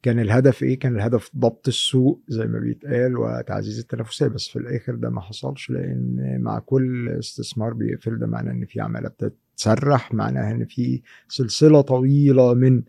كان 0.03 0.19
الهدف 0.19 0.63
إيه؟ 0.63 0.79
كان 0.79 0.97
الهدف 0.97 1.31
ضبط 1.37 1.69
السوق 1.69 2.23
زي 2.29 2.47
ما 2.47 2.59
بيتقال 2.59 3.17
وتعزيز 3.17 3.79
التنافسية 3.79 4.27
بس 4.27 4.49
في 4.49 4.57
الآخر 4.59 4.95
ده 4.95 5.11
ما 5.11 5.21
حصلش 5.21 5.71
لأن 5.71 6.39
مع 6.43 6.59
كل 6.59 7.09
استثمار 7.09 7.73
بيقفل 7.73 8.19
ده 8.19 8.27
معناه 8.27 8.53
إن 8.53 8.67
في 8.67 8.81
عمالة 8.81 9.09
بتتسرح 9.09 10.15
معناها 10.15 10.51
إن 10.51 10.65
في 10.65 11.03
سلسلة 11.29 11.81
طويلة 11.81 12.55
من 12.55 12.83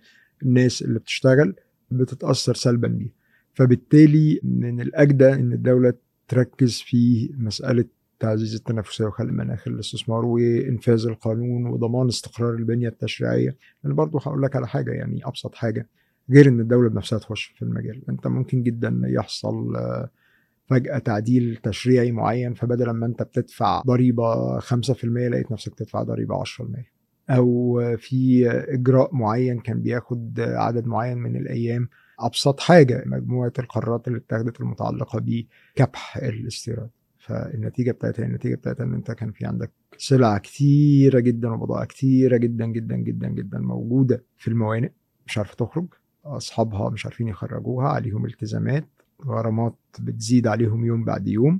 الناس 0.43 0.81
اللي 0.81 0.99
بتشتغل 0.99 1.55
بتتأثر 1.91 2.55
سلبا 2.55 2.87
بيه 2.87 3.16
فبالتالي 3.57 4.39
من 4.43 4.81
الأجدى 4.81 5.33
إن 5.33 5.53
الدولة 5.53 5.93
تركز 6.27 6.81
في 6.81 7.29
مسألة 7.37 7.85
تعزيز 8.19 8.55
التنافسية 8.55 9.05
وخلق 9.05 9.31
مناخ 9.31 9.67
الاستثمار 9.67 10.25
وإنفاذ 10.25 11.07
القانون 11.07 11.65
وضمان 11.65 12.07
استقرار 12.07 12.53
البنية 12.53 12.87
التشريعية. 12.87 13.55
أنا 13.85 13.93
برضو 13.93 14.17
هقول 14.17 14.41
لك 14.41 14.55
على 14.55 14.67
حاجة 14.67 14.91
يعني 14.91 15.21
أبسط 15.25 15.55
حاجة 15.55 15.87
غير 16.29 16.47
إن 16.47 16.59
الدولة 16.59 16.89
بنفسها 16.89 17.19
تخش 17.19 17.45
في 17.55 17.61
المجال. 17.61 18.01
أنت 18.09 18.27
ممكن 18.27 18.63
جدا 18.63 19.01
يحصل 19.05 19.75
آه، 19.75 20.09
فجأة 20.65 20.97
تعديل 20.97 21.59
تشريعي 21.63 22.11
معين 22.11 22.53
فبدل 22.53 22.89
ما 22.89 23.05
أنت 23.05 23.23
بتدفع 23.23 23.81
ضريبة 23.81 24.59
5% 24.59 25.03
لقيت 25.03 25.51
نفسك 25.51 25.75
تدفع 25.75 26.03
ضريبة 26.03 26.43
10% 26.43 26.91
أو 27.29 27.81
في 27.97 28.49
إجراء 28.49 29.15
معين 29.15 29.59
كان 29.59 29.81
بياخد 29.81 30.39
عدد 30.39 30.87
معين 30.87 31.17
من 31.17 31.35
الأيام 31.35 31.89
أبسط 32.19 32.59
حاجة 32.59 33.03
مجموعة 33.05 33.53
القرارات 33.59 34.07
اللي 34.07 34.17
اتخذت 34.19 34.61
المتعلقة 34.61 35.19
بكبح 35.19 36.17
الاستيراد. 36.17 36.89
فالنتيجة 37.17 37.91
بتاعتها 37.91 38.25
النتيجة 38.25 38.55
بتاعتها 38.55 38.83
إن 38.83 38.93
أنت 38.93 39.11
كان 39.11 39.31
في 39.31 39.45
عندك 39.45 39.71
سلع 39.97 40.37
كتيرة 40.37 41.19
جدا 41.19 41.49
وبضائع 41.49 41.85
كتيرة 41.85 42.37
جدا 42.37 42.65
جدا 42.65 42.95
جدا 42.95 43.27
جدا 43.27 43.59
موجودة 43.59 44.23
في 44.37 44.47
الموانئ 44.47 44.89
مش 45.25 45.37
عارفة 45.37 45.55
تخرج. 45.55 45.87
أصحابها 46.25 46.89
مش 46.89 47.05
عارفين 47.05 47.27
يخرجوها 47.27 47.87
عليهم 47.87 48.25
التزامات 48.25 48.87
غرامات 49.25 49.75
بتزيد 49.99 50.47
عليهم 50.47 50.85
يوم 50.85 51.03
بعد 51.03 51.27
يوم. 51.27 51.59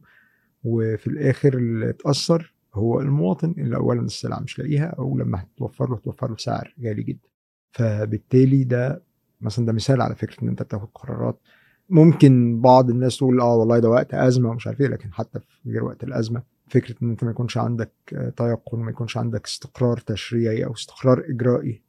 وفي 0.63 1.07
الآخر 1.07 1.57
اللي 1.57 1.89
اتأثر 1.89 2.53
هو 2.73 2.99
المواطن 3.01 3.55
اللي 3.57 3.75
اولا 3.75 4.01
السلعه 4.01 4.39
مش 4.39 4.59
لاقيها 4.59 4.85
أو 4.85 5.17
لما 5.17 5.41
هتوفر 5.43 5.89
له 5.89 5.97
توفر 5.97 6.27
له 6.29 6.35
بسعر 6.35 6.75
غالي 6.83 7.03
جدا. 7.03 7.27
فبالتالي 7.71 8.63
ده 8.63 9.03
مثلا 9.41 9.65
ده 9.65 9.73
مثال 9.73 10.01
على 10.01 10.15
فكرة 10.15 10.43
إن 10.43 10.47
أنت 10.47 10.61
بتاخد 10.63 10.87
قرارات. 10.95 11.39
ممكن 11.89 12.61
بعض 12.61 12.89
الناس 12.89 13.17
تقول 13.17 13.41
آه 13.41 13.55
والله 13.55 13.79
ده 13.79 13.89
وقت 13.89 14.13
أزمة 14.13 14.49
ومش 14.49 14.67
عارف 14.67 14.81
إيه 14.81 14.87
لكن 14.87 15.13
حتى 15.13 15.39
في 15.39 15.71
غير 15.71 15.83
وقت 15.83 16.03
الأزمة 16.03 16.43
فكرة 16.69 16.95
إن 17.03 17.09
أنت 17.09 17.23
ما 17.23 17.31
يكونش 17.31 17.57
عندك 17.57 17.91
آه، 18.13 18.29
تيقن 18.29 18.79
ما 18.79 18.91
يكونش 18.91 19.17
عندك 19.17 19.45
استقرار 19.45 19.97
تشريعي 19.97 20.65
أو 20.65 20.73
استقرار 20.73 21.25
إجرائي 21.29 21.81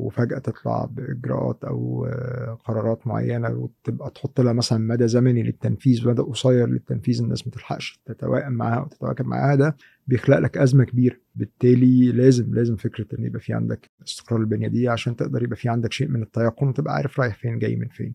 وفجأة 0.00 0.38
تطلع 0.38 0.84
بإجراءات 0.84 1.64
أو 1.64 2.06
آه، 2.06 2.58
قرارات 2.64 3.06
معينة 3.06 3.48
وتبقى 3.50 4.10
تحط 4.10 4.40
لها 4.40 4.52
مثلا 4.52 4.78
مدى 4.78 5.08
زمني 5.08 5.42
للتنفيذ 5.42 6.08
مدى 6.08 6.22
قصير 6.22 6.68
للتنفيذ 6.68 7.22
الناس 7.22 7.46
ما 7.46 7.52
تلحقش 7.52 8.00
تتوائم 8.06 8.52
معاها 8.52 8.80
وتتواكب 8.80 9.26
معاها 9.26 9.54
ده 9.54 9.76
بيخلق 10.06 10.38
لك 10.38 10.58
أزمة 10.58 10.84
كبيرة. 10.84 11.16
بالتالي 11.34 12.12
لازم 12.12 12.54
لازم 12.54 12.76
فكرة 12.76 13.06
إن 13.18 13.24
يبقى 13.24 13.40
في 13.40 13.52
عندك 13.52 13.90
استقرار 14.06 14.40
البنيه 14.40 14.68
دي 14.68 14.88
عشان 14.88 15.16
تقدر 15.16 15.42
يبقى 15.42 15.56
في 15.56 15.68
عندك 15.68 15.92
شيء 15.92 16.08
من 16.08 16.22
التيقن 16.22 16.68
وتبقى 16.68 16.94
عارف 16.94 17.20
رايح 17.20 17.34
فين 17.34 17.58
جاي 17.58 17.76
من 17.76 17.88
فين. 17.88 18.14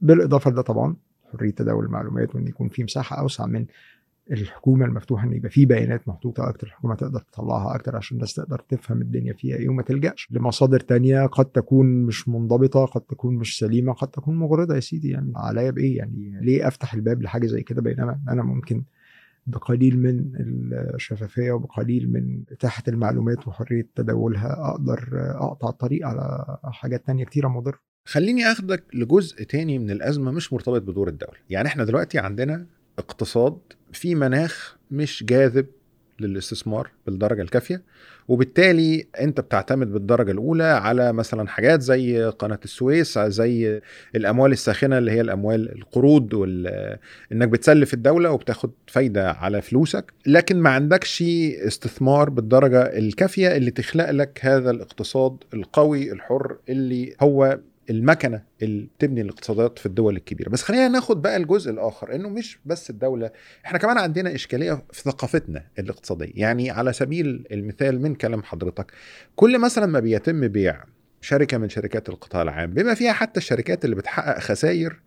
بالإضافة 0.00 0.50
لده 0.50 0.62
طبعا 0.62 0.96
حرية 1.32 1.50
تداول 1.50 1.84
المعلومات 1.84 2.34
وإن 2.34 2.46
يكون 2.48 2.68
في 2.68 2.84
مساحة 2.84 3.20
أوسع 3.20 3.46
من 3.46 3.66
الحكومة 4.30 4.86
المفتوحة 4.86 5.26
إن 5.26 5.32
يبقى 5.32 5.50
في 5.50 5.66
بيانات 5.66 6.08
محطوطة 6.08 6.48
أكتر 6.48 6.66
الحكومة 6.66 6.94
تقدر 6.94 7.20
تطلعها 7.20 7.74
أكتر 7.74 7.96
عشان 7.96 8.16
الناس 8.16 8.34
تقدر 8.34 8.58
تفهم 8.68 9.02
الدنيا 9.02 9.32
فيها 9.32 9.56
إيه 9.56 9.68
وما 9.68 9.82
تلجأش. 9.82 10.28
لمصادر 10.30 10.80
تانية 10.80 11.26
قد 11.26 11.44
تكون 11.44 12.02
مش 12.02 12.28
منضبطة 12.28 12.84
قد 12.84 13.00
تكون 13.00 13.34
مش 13.34 13.58
سليمة 13.58 13.92
قد 13.92 14.08
تكون 14.08 14.36
مغرضة 14.36 14.74
يا 14.74 14.80
سيدي. 14.80 15.10
يعني 15.10 15.32
عليا 15.36 15.70
بإيه؟ 15.70 15.96
يعني 15.98 16.38
ليه 16.42 16.68
أفتح 16.68 16.94
الباب 16.94 17.22
لحاجة 17.22 17.46
زي 17.46 17.62
كده؟ 17.62 17.82
بينما 17.82 18.20
أنا 18.28 18.42
ممكن 18.42 18.84
بقليل 19.46 19.98
من 19.98 20.24
الشفافية 20.94 21.52
وبقليل 21.52 22.12
من 22.12 22.42
إتاحة 22.52 22.82
المعلومات 22.88 23.48
وحرية 23.48 23.88
تداولها 23.94 24.70
أقدر 24.70 25.08
أقطع 25.34 25.68
الطريق 25.68 26.06
على 26.06 26.44
حاجات 26.64 27.06
تانية 27.06 27.24
كتيرة 27.24 27.48
مضرة. 27.48 27.78
خليني 28.04 28.44
آخدك 28.44 28.84
لجزء 28.94 29.42
تاني 29.44 29.78
من 29.78 29.90
الأزمة 29.90 30.30
مش 30.30 30.52
مرتبط 30.52 30.82
بدور 30.82 31.08
الدولة. 31.08 31.38
يعني 31.50 31.68
إحنا 31.68 31.84
دلوقتي 31.84 32.18
عندنا 32.18 32.66
اقتصاد 32.98 33.58
في 33.92 34.14
مناخ 34.14 34.76
مش 34.90 35.24
جاذب 35.28 35.66
للاستثمار 36.20 36.90
بالدرجة 37.06 37.42
الكافية 37.42 37.82
وبالتالي 38.28 39.06
أنت 39.20 39.40
بتعتمد 39.40 39.92
بالدرجة 39.92 40.30
الأولى 40.30 40.64
على 40.64 41.12
مثلا 41.12 41.48
حاجات 41.48 41.82
زي 41.82 42.24
قناة 42.24 42.58
السويس 42.64 43.18
زي 43.18 43.80
الأموال 44.16 44.52
الساخنة 44.52 44.98
اللي 44.98 45.10
هي 45.10 45.20
الأموال 45.20 45.72
القروض 45.72 46.34
وال... 46.34 46.66
إنك 47.32 47.48
بتسلف 47.48 47.94
الدولة 47.94 48.30
وبتاخد 48.30 48.70
فايدة 48.86 49.30
على 49.30 49.62
فلوسك 49.62 50.12
لكن 50.26 50.56
ما 50.60 50.70
عندكش 50.70 51.22
استثمار 51.66 52.30
بالدرجة 52.30 52.82
الكافية 52.82 53.56
اللي 53.56 53.70
تخلق 53.70 54.10
لك 54.10 54.38
هذا 54.42 54.70
الاقتصاد 54.70 55.36
القوي 55.54 56.12
الحر 56.12 56.56
اللي 56.68 57.14
هو 57.22 57.58
المكنة 57.90 58.42
اللي 58.62 58.88
بتبني 58.98 59.20
الاقتصادات 59.20 59.78
في 59.78 59.86
الدول 59.86 60.16
الكبيرة. 60.16 60.48
بس 60.48 60.62
خلينا 60.62 60.88
ناخد 60.88 61.22
بقى 61.22 61.36
الجزء 61.36 61.70
الآخر 61.70 62.14
إنه 62.14 62.28
مش 62.28 62.58
بس 62.64 62.90
الدولة 62.90 63.30
إحنا 63.66 63.78
كمان 63.78 63.98
عندنا 63.98 64.34
إشكالية 64.34 64.84
في 64.92 65.02
ثقافتنا 65.02 65.64
الاقتصادية. 65.78 66.32
يعني 66.34 66.70
على 66.70 66.92
سبيل 66.92 67.46
المثال 67.52 68.02
من 68.02 68.14
كلام 68.14 68.42
حضرتك 68.42 68.92
كل 69.36 69.58
مثلا 69.58 69.86
ما 69.86 70.00
بيتم 70.00 70.48
بيع 70.48 70.84
شركة 71.20 71.58
من 71.58 71.68
شركات 71.68 72.08
القطاع 72.08 72.42
العام 72.42 72.70
بما 72.74 72.94
فيها 72.94 73.12
حتى 73.12 73.40
الشركات 73.40 73.84
اللي 73.84 73.96
بتحقق 73.96 74.38
خسائر 74.38 75.00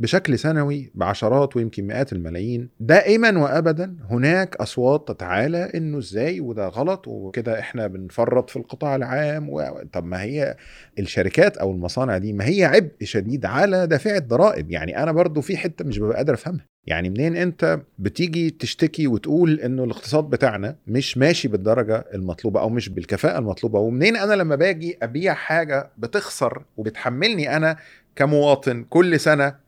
بشكل 0.00 0.38
سنوي 0.38 0.90
بعشرات 0.94 1.56
ويمكن 1.56 1.86
مئات 1.86 2.12
الملايين. 2.12 2.68
دائما 2.80 3.38
وابدا 3.38 3.96
هناك 4.10 4.56
أصوات 4.56 5.08
تتعالى 5.08 5.70
إنه 5.74 5.98
إزاي 5.98 6.40
وده 6.40 6.68
غلط 6.68 7.08
وكده 7.08 7.58
إحنا 7.60 7.86
بنفرط 7.86 8.50
في 8.50 8.56
القطاع 8.56 8.96
العام. 8.96 9.50
طب 9.92 10.04
ما 10.04 10.22
هي 10.22 10.56
الشركات 10.98 11.56
أو 11.56 11.70
المصانع 11.70 12.18
دي 12.18 12.32
ما 12.32 12.44
هي 12.44 12.64
عبء 12.64 12.90
شديد 13.02 13.46
على 13.46 13.86
دافع 13.86 14.16
الضرائب. 14.16 14.70
يعني 14.70 15.02
أنا 15.02 15.12
برضو 15.12 15.40
في 15.40 15.56
حتة 15.56 15.84
مش 15.84 15.98
ببقى 15.98 16.16
قادر 16.16 16.34
أفهمها. 16.34 16.66
يعني 16.86 17.10
منين 17.10 17.36
أنت 17.36 17.80
بتيجي 17.98 18.50
تشتكي 18.50 19.06
وتقول 19.06 19.60
إنه 19.60 19.84
الاقتصاد 19.84 20.24
بتاعنا 20.24 20.76
مش 20.86 21.18
ماشي 21.18 21.48
بالدرجة 21.48 22.04
المطلوبة 22.14 22.60
أو 22.60 22.68
مش 22.68 22.88
بالكفاءة 22.88 23.38
المطلوبة؟ 23.38 23.78
ومنين 23.78 24.16
أنا 24.16 24.34
لما 24.34 24.56
باجي 24.56 24.98
أبيع 25.02 25.34
حاجة 25.34 25.90
بتخسر 25.98 26.62
وبتحملني 26.76 27.56
أنا 27.56 27.76
كمواطن 28.16 28.84
كل 28.90 29.20
سنة 29.20 29.63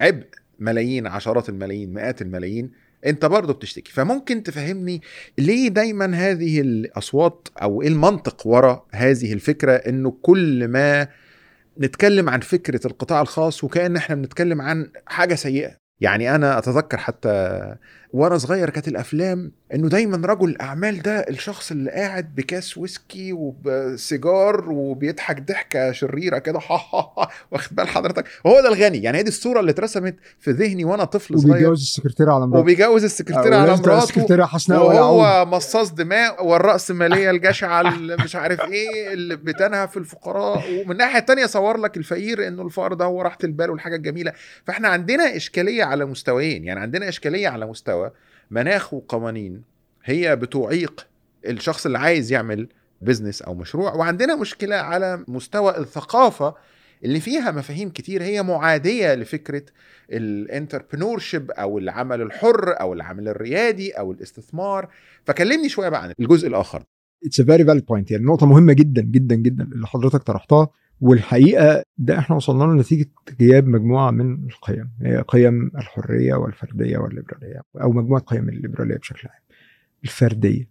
عبء 0.00 0.26
ملايين 0.58 1.06
عشرات 1.06 1.48
الملايين 1.48 1.94
مئات 1.94 2.22
الملايين 2.22 2.70
انت 3.06 3.24
برضه 3.24 3.52
بتشتكي. 3.52 3.92
فممكن 3.92 4.42
تفهمني 4.42 5.02
ليه 5.38 5.68
دايما 5.68 6.16
هذه 6.16 6.60
الأصوات 6.60 7.48
أو 7.62 7.82
إيه 7.82 7.88
المنطق 7.88 8.46
وراء 8.46 8.86
هذه 8.92 9.32
الفكرة 9.32 9.72
إنه 9.72 10.10
كل 10.22 10.68
ما 10.68 11.08
نتكلم 11.80 12.28
عن 12.28 12.40
فكرة 12.40 12.86
القطاع 12.86 13.20
الخاص 13.20 13.64
وكأن 13.64 13.96
إحنا 13.96 14.14
بنتكلم 14.14 14.60
عن 14.60 14.90
حاجة 15.06 15.34
سيئة؟ 15.34 15.76
يعني 16.00 16.34
أنا 16.34 16.58
أتذكر 16.58 16.96
حتى 16.98 17.76
وأنا 18.14 18.38
صغير 18.38 18.70
كانت 18.70 18.88
الأفلام 18.88 19.52
إنه 19.74 19.88
دايما 19.88 20.26
رجل 20.26 20.48
الأعمال 20.48 21.02
ده 21.02 21.18
الشخص 21.18 21.70
اللي 21.70 21.90
قاعد 21.90 22.34
بكاس 22.34 22.78
ويسكي 22.78 23.32
وبسيجار 23.32 24.70
وبيضحك 24.70 25.42
ضحكة 25.42 25.92
شريرة 25.92 26.38
كده 26.38 26.58
ها 26.58 26.80
ها 26.94 27.12
ها 27.18 27.28
واخد 27.50 27.76
بال 27.76 27.88
حضرتك؟ 27.88 28.24
هو 28.46 28.60
ده 28.60 28.68
الغني. 28.68 29.02
يعني 29.02 29.18
هي 29.18 29.22
دي 29.22 29.28
الصورة 29.28 29.60
اللي 29.60 29.70
اترسمت 29.70 30.16
في 30.40 30.50
ذهني 30.50 30.84
وأنا 30.84 31.04
طفل 31.04 31.38
صغير. 31.38 31.54
وبيتجوز 31.54 31.80
السكرتيره 31.80 32.32
على 32.32 32.46
مراته. 32.46 32.60
وبيجوز 32.60 33.04
السكرتيره 33.04 33.56
على 33.56 33.70
مراته 33.70 33.98
السكرتيره 33.98 34.44
حسناء 34.44 34.86
وهو 34.86 35.46
مصاص 35.46 35.92
دماء 35.92 36.46
والرأسمالية 36.46 37.30
الجشعة 37.30 37.80
اللي 37.80 38.16
مش 38.24 38.36
عارف 38.36 38.60
إيه 38.60 39.12
اللي 39.12 39.36
بتنهى 39.36 39.88
في 39.88 39.96
الفقراء. 39.96 40.64
ومن 40.70 40.92
الناحية 40.92 41.18
التانية 41.18 41.46
صور 41.46 41.76
لك 41.76 41.96
الفقير 41.96 42.48
إنه 42.48 42.62
الفقر 42.62 42.94
ده 42.94 43.04
هو 43.04 43.22
راحة 43.22 43.38
البال 43.44 43.70
والحاجة 43.70 43.96
الجميلة. 43.96 44.32
فإحنا 44.66 44.88
عندنا 44.88 45.36
إشكالية 45.36 45.84
على 45.84 46.04
مستويين. 46.04 46.64
يعني 46.64 46.80
عندنا 46.80 47.08
إشكالية 47.08 47.48
على 47.48 47.66
مستوى 47.66 48.03
مناخ 48.50 48.94
وقوانين 48.94 49.62
هي 50.04 50.36
بتعيق 50.36 51.06
الشخص 51.48 51.86
اللي 51.86 51.98
عايز 51.98 52.32
يعمل 52.32 52.68
بزنس 53.02 53.42
أو 53.42 53.54
مشروع. 53.54 53.94
وعندنا 53.94 54.36
مشكلة 54.36 54.76
على 54.76 55.24
مستوى 55.28 55.78
الثقافة 55.78 56.54
اللي 57.04 57.20
فيها 57.20 57.50
مفاهيم 57.50 57.90
كتير. 57.90 58.22
هي 58.22 58.42
معادية 58.42 59.14
لفكرة 59.14 59.62
ال 60.10 60.18
entrepreneurship 60.18 61.50
أو 61.50 61.78
العمل 61.78 62.22
الحر 62.22 62.80
أو 62.80 62.92
العمل 62.92 63.28
الريادي 63.28 63.92
أو 63.92 64.12
الاستثمار. 64.12 64.88
فكلمني 65.24 65.68
شوية 65.68 65.88
بقى 65.88 66.02
عن 66.02 66.12
الجزء 66.20 66.48
الآخر. 66.48 66.82
It's 67.26 67.40
very 67.40 67.64
valid 67.64 67.84
point 67.86 68.10
يعني 68.10 68.24
نقطة 68.24 68.46
مهمة 68.46 68.72
جدا 68.72 69.02
جدا 69.02 69.34
جدا 69.34 69.64
اللي 69.64 69.86
حضرتك 69.86 70.22
طرحتها. 70.22 70.68
والحقيقة 71.00 71.82
ده 71.98 72.18
إحنا 72.18 72.36
وصلنا 72.36 72.64
له 72.64 72.74
نتيجة 72.74 73.10
غياب 73.40 73.66
مجموعة 73.68 74.10
من 74.10 74.44
القيم 74.46 74.90
هي 75.02 75.24
قيم 75.28 75.70
الحرية 75.76 76.34
والفردية 76.34 76.98
والليبرالية 76.98 77.60
أو 77.82 77.92
مجموعة 77.92 78.22
قيم 78.22 78.48
الليبرالية 78.48 78.96
بشكل 78.96 79.28
عام 79.28 79.40
الفردية. 80.04 80.68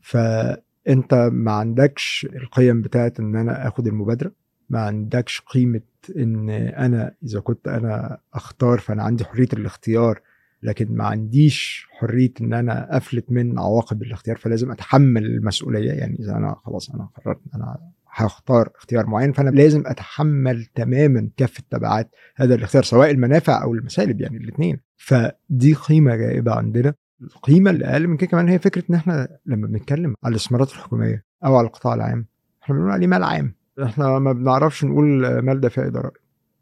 فأنت 0.00 1.14
ما 1.32 1.52
عندكش 1.52 2.26
القيم 2.34 2.82
بتاعت 2.82 3.20
إن 3.20 3.36
أنا 3.36 3.68
آخد 3.68 3.86
المبادرة 3.86 4.32
ما 4.70 4.80
عندكش 4.80 5.40
قيمة 5.40 5.80
إن 6.16 6.50
أنا 6.50 7.14
إذا 7.22 7.40
كنت 7.40 7.68
أنا 7.68 8.18
أختار 8.34 8.78
فأنا 8.78 9.02
عندي 9.02 9.24
حرية 9.24 9.48
الاختيار 9.52 10.20
لكن 10.62 10.94
ما 10.96 11.04
عنديش 11.04 11.86
حرية 11.90 12.32
إن 12.40 12.52
أنا 12.52 12.96
أفلت 12.96 13.32
من 13.32 13.58
عواقب 13.58 14.02
الاختيار 14.02 14.36
فلازم 14.36 14.70
أتحمل 14.70 15.26
المسؤولية. 15.26 15.92
يعني 15.92 16.16
إذا 16.20 16.36
أنا 16.36 16.54
خلاص 16.64 16.90
أنا 16.90 17.08
قررت 17.14 17.40
أنا 17.54 17.78
هختار 18.18 18.70
اختيار 18.76 19.06
معين 19.06 19.32
فأنا 19.32 19.50
لازم 19.50 19.82
أتحمل 19.86 20.64
تماما 20.64 21.30
كافة 21.36 21.62
تبعات 21.70 22.10
هذا 22.36 22.54
الاختيار 22.54 22.82
سواء 22.84 23.10
المنافع 23.10 23.62
أو 23.62 23.74
المسالب 23.74 24.20
يعني 24.20 24.36
الاثنين 24.36 24.80
فدي 24.96 25.74
قيمة 25.74 26.14
غائبة 26.16 26.52
عندنا. 26.54 26.94
القيمة 27.22 27.70
اللي 27.70 27.84
أقل 27.84 28.08
من 28.08 28.16
كده 28.16 28.30
كمان 28.30 28.48
هي 28.48 28.58
فكرة 28.58 28.84
إن 28.90 28.94
إحنا 28.94 29.28
لما 29.46 29.66
بنتكلم 29.66 30.14
على 30.24 30.32
الاستثمارات 30.32 30.68
الحكومية 30.70 31.24
أو 31.44 31.56
على 31.56 31.66
القطاع 31.66 31.94
العام 31.94 32.26
إحنا 32.62 32.74
بنقول 32.74 32.90
عليه 32.90 33.06
مال 33.06 33.22
عام. 33.22 33.54
إحنا 33.82 34.18
ما 34.18 34.32
بنعرفش 34.32 34.84
نقول 34.84 35.38
مال 35.38 35.60
دافعي 35.60 35.90
ضرائب 35.90 36.12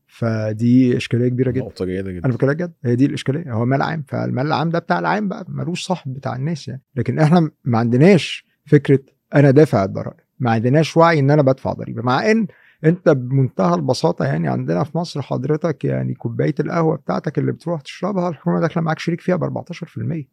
فدي 0.07 0.97
إشكالية 0.97 1.29
كبيرة 1.29 1.51
جدا. 1.51 1.65
نقطة 1.65 1.85
جيدة 1.85 2.13
جدا. 2.13 2.25
أنا 2.27 2.35
بكلمك 2.35 2.57
جد. 2.57 2.73
هي 2.85 2.97
دي 2.97 3.07
الإشكالية. 3.07 3.53
هو 3.53 3.65
مال 3.65 3.83
عام. 3.83 4.05
فالمال 4.09 4.47
العام 4.47 4.71
ده 4.71 4.79
بتاع 4.79 4.99
العام 4.99 5.29
بقى. 5.29 5.45
ملوش 5.49 5.87
صاحب 5.87 6.15
بتاع 6.15 6.37
الناس 6.37 6.69
يعني. 6.69 6.83
لكن 6.97 7.19
إحنا 7.19 7.51
ما 7.65 7.79
عندناش 7.79 8.47
فكرة 8.67 9.01
أنا 9.35 9.51
دافع 9.51 9.85
الضرائب. 9.85 10.26
ما 10.41 10.51
عندناش 10.51 10.97
وعي 10.97 11.19
إن 11.19 11.31
أنا 11.31 11.43
بدفع 11.43 11.73
ضريبة 11.73 12.03
مع 12.03 12.31
إن 12.31 12.47
أنت 12.85 13.09
بمنتهى 13.09 13.75
البساطة 13.75 14.25
يعني 14.25 14.49
عندنا 14.49 14.85
في 14.85 14.99
مصر 14.99 15.23
حضرتك 15.23 15.85
يعني 15.85 16.15
كوباية 16.15 16.55
القهوة 16.61 16.97
بتاعتك 16.97 17.39
اللي 17.39 17.53
بتروح 17.53 17.81
تشربها 17.81 18.29
الحكومة 18.29 18.61
داخلة 18.61 18.83
معاك 18.83 18.99
شريك 18.99 19.21
فيها 19.21 19.37
ب 19.37 19.45
14% 19.45 20.27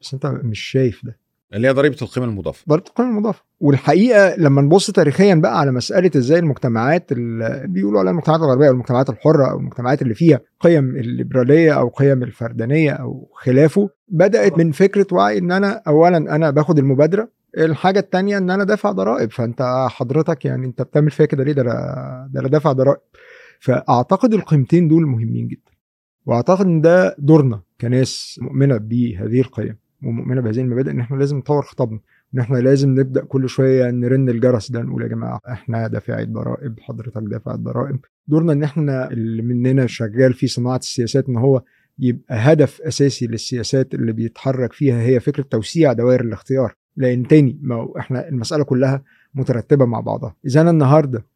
بس 0.00 0.14
أنت 0.14 0.26
مش 0.26 0.60
شايف 0.60 1.00
ده. 1.04 1.18
اللي 1.54 1.68
هي 1.68 1.72
ضريبة 1.72 1.96
القيمة 2.02 2.26
المضافة. 2.26 2.64
ضريبة 2.68 2.86
القيمة 2.88 3.08
المضافة. 3.10 3.42
والحقيقة 3.60 4.36
لما 4.36 4.62
نبص 4.62 4.90
تاريخيا 4.90 5.34
بقى 5.34 5.60
على 5.60 5.72
مسألة 5.72 6.10
إزاي 6.16 6.38
المجتمعات 6.38 7.12
اللي 7.12 7.62
بيقولوا 7.68 8.00
عليها 8.00 8.12
المجتمعات 8.12 8.40
الغربية 8.40 8.66
أو 8.68 8.72
المجتمعات 8.72 9.10
الحرة 9.10 9.50
أو 9.50 9.58
المجتمعات 9.58 10.02
اللي 10.02 10.14
فيها 10.14 10.40
قيم 10.60 10.96
الليبرالية 10.96 11.72
أو 11.72 11.88
قيم 11.88 12.22
الفردانية 12.22 12.90
أو 12.90 13.28
خلافه 13.34 13.90
بدأت 14.08 14.58
من 14.58 14.72
فكرة 14.72 15.06
وعي 15.12 15.38
إن 15.38 15.52
أنا 15.52 15.82
اولا 15.86 16.16
أنا 16.16 16.50
باخد 16.50 16.78
المبادرة 16.78 17.28
الحاجة 17.56 17.98
الثانية 17.98 18.38
إن 18.38 18.50
أنا 18.50 18.64
دافع 18.64 18.92
ضرائب 18.92 19.30
فأنت 19.32 19.86
حضرتك 19.90 20.44
يعني 20.44 20.66
أنت 20.66 20.82
بتعمل 20.82 21.10
فيها 21.10 21.26
كده 21.26 21.44
ليه؟ 21.44 21.52
ده 21.52 21.62
أنا 21.62 22.28
ده 22.32 22.40
أنا 22.40 22.48
دافع 22.48 22.72
ضرائب. 22.72 23.00
فأعتقد 23.60 24.34
القيمتين 24.34 24.88
دول 24.88 25.06
مهمين 25.06 25.48
جدا 25.48 25.70
وأعتقد 26.26 26.66
إن 26.66 26.80
ده 26.80 27.16
دورنا 27.18 27.60
كناس 27.80 28.38
مؤمنة 28.42 28.76
بهذه 28.76 29.40
القيم 29.40 29.76
ومؤمنة 30.04 30.40
بهذه 30.40 30.60
المبادئ 30.60 30.90
إن 30.90 31.00
إحنا 31.00 31.16
لازم 31.16 31.36
نطور 31.38 31.62
خطابنا 31.62 32.00
إن 32.34 32.38
إحنا 32.40 32.58
لازم 32.58 32.90
نبدأ 33.00 33.24
كل 33.24 33.48
شوية 33.48 33.90
نرن 33.90 34.28
الجرس 34.28 34.70
ده 34.70 34.82
نقول 34.82 35.02
يا 35.02 35.08
جماعة 35.08 35.40
إحنا 35.48 35.88
دافعي 35.88 36.22
الضرائب 36.22 36.80
حضرتك 36.80 37.22
دافع 37.22 37.54
الضرائب 37.54 37.98
دورنا 38.28 38.52
إن 38.52 38.62
إحنا 38.62 39.10
اللي 39.10 39.42
مننا 39.42 39.86
شغال 39.86 40.34
في 40.34 40.46
صناعة 40.46 40.76
السياسات 40.76 41.28
إن 41.28 41.36
هو 41.36 41.62
يبقى 41.98 42.36
هدف 42.52 42.80
أساسي 42.80 43.26
للسياسات 43.26 43.94
اللي 43.94 44.12
بيتحرك 44.12 44.72
فيها 44.72 45.00
هي 45.02 45.20
فكرة 45.20 45.42
توسيع 45.42 45.92
دوائر 45.92 46.20
الاختيار 46.20 46.74
لأن 46.96 47.28
تاني 47.28 47.58
ما 47.62 47.92
إحنا 47.98 48.28
المسألة 48.28 48.64
كلها 48.64 49.02
مترتبة 49.34 49.84
مع 49.86 50.00
بعضها. 50.00 50.36
إذا 50.46 50.60
أنا 50.60 50.70
النهارده 50.70 51.26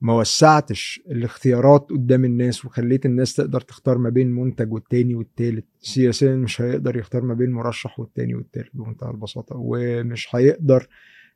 ما 0.00 0.14
وسعتش 0.14 1.00
الاختيارات 1.10 1.86
قدام 1.90 2.24
الناس 2.24 2.64
وخليت 2.64 3.06
الناس 3.06 3.34
تقدر 3.34 3.60
تختار 3.60 3.98
ما 3.98 4.10
بين 4.10 4.30
منتج 4.32 4.72
والتاني 4.72 5.14
والتالت 5.14 5.64
سياسيا 5.80 6.36
مش 6.36 6.60
هيقدر 6.60 6.96
يختار 6.96 7.22
ما 7.22 7.34
بين 7.34 7.50
مرشح 7.52 8.00
والتاني 8.00 8.34
والتالت 8.34 8.70
بمنتهى 8.74 9.10
البساطة 9.10 9.56
ومش 9.58 10.28
هيقدر 10.36 10.86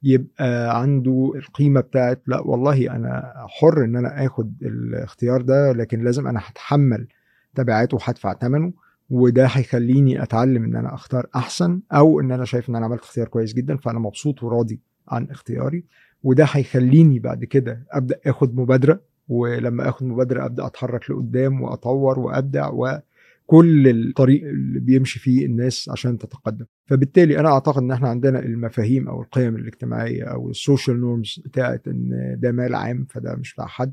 يبقى 0.03 0.81
عنده 0.83 1.33
القيمة 1.37 1.81
بتاعت 1.81 2.23
لا 2.27 2.41
والله 2.41 2.91
أنا 2.97 3.33
حر 3.49 3.85
إن 3.85 3.97
أنا 3.97 4.27
آخد 4.27 4.55
الاختيار 4.63 5.43
ده 5.43 5.73
لكن 5.73 6.05
لازم 6.05 6.27
أنا 6.27 6.41
هتحمل 6.45 7.07
تبعاته 7.55 7.97
وهدفع 7.97 8.35
ثمنه 8.35 8.73
وده 9.11 9.47
هيخليني 9.47 10.23
أتعلم 10.23 10.65
إن 10.65 10.77
أنا 10.77 10.95
أختار 10.95 11.27
أحسن 11.37 11.81
أو 11.93 12.21
إن 12.21 12.33
أنا 12.33 12.45
شايف 12.45 12.71
إن 12.71 12.77
أنا 12.77 12.85
عملت 12.87 13.03
اختيار 13.03 13.29
كويس 13.29 13.55
جدا 13.55 13.77
فأنا 13.77 13.99
مبسوط 13.99 14.43
وراضي 14.43 14.81
عن 15.09 15.31
اختياري. 15.31 15.85
وده 16.23 16.45
هيخليني 16.51 17.19
بعد 17.19 17.45
كده 17.45 17.87
أبدأ 17.91 18.21
آخد 18.27 18.57
مبادرة 18.57 19.01
ولما 19.29 19.89
آخد 19.89 20.07
مبادرة 20.07 20.45
أبدأ 20.47 20.67
أتحرك 20.67 21.11
لقدام 21.11 21.63
وأطور 21.63 22.19
وأبدع 22.19 22.69
وكل 22.69 23.89
الطريق 23.89 24.45
اللي 24.49 24.81
بيمشي 24.81 25.19
فيه 25.21 25.47
الناس 25.47 25.89
عشان 25.93 26.19
تتقدم. 26.19 26.65
فبالتالي 26.87 27.41
أنا 27.41 27.49
أعتقد 27.53 27.83
إن 27.83 27.91
إحنا 27.91 28.09
عندنا 28.09 28.39
المفاهيم 28.39 29.09
أو 29.09 29.23
القيم 29.23 29.57
الاجتماعية 29.57 30.25
أو 30.25 30.51
ال 30.51 30.58
social 30.58 31.01
norms 31.01 31.41
بتاعت 31.45 31.89
إن 31.89 32.37
ده 32.41 32.53
مال 32.53 32.75
عام 32.75 33.07
فده 33.11 33.35
مش 33.35 33.55
بتاع 33.55 33.67
حد. 33.67 33.93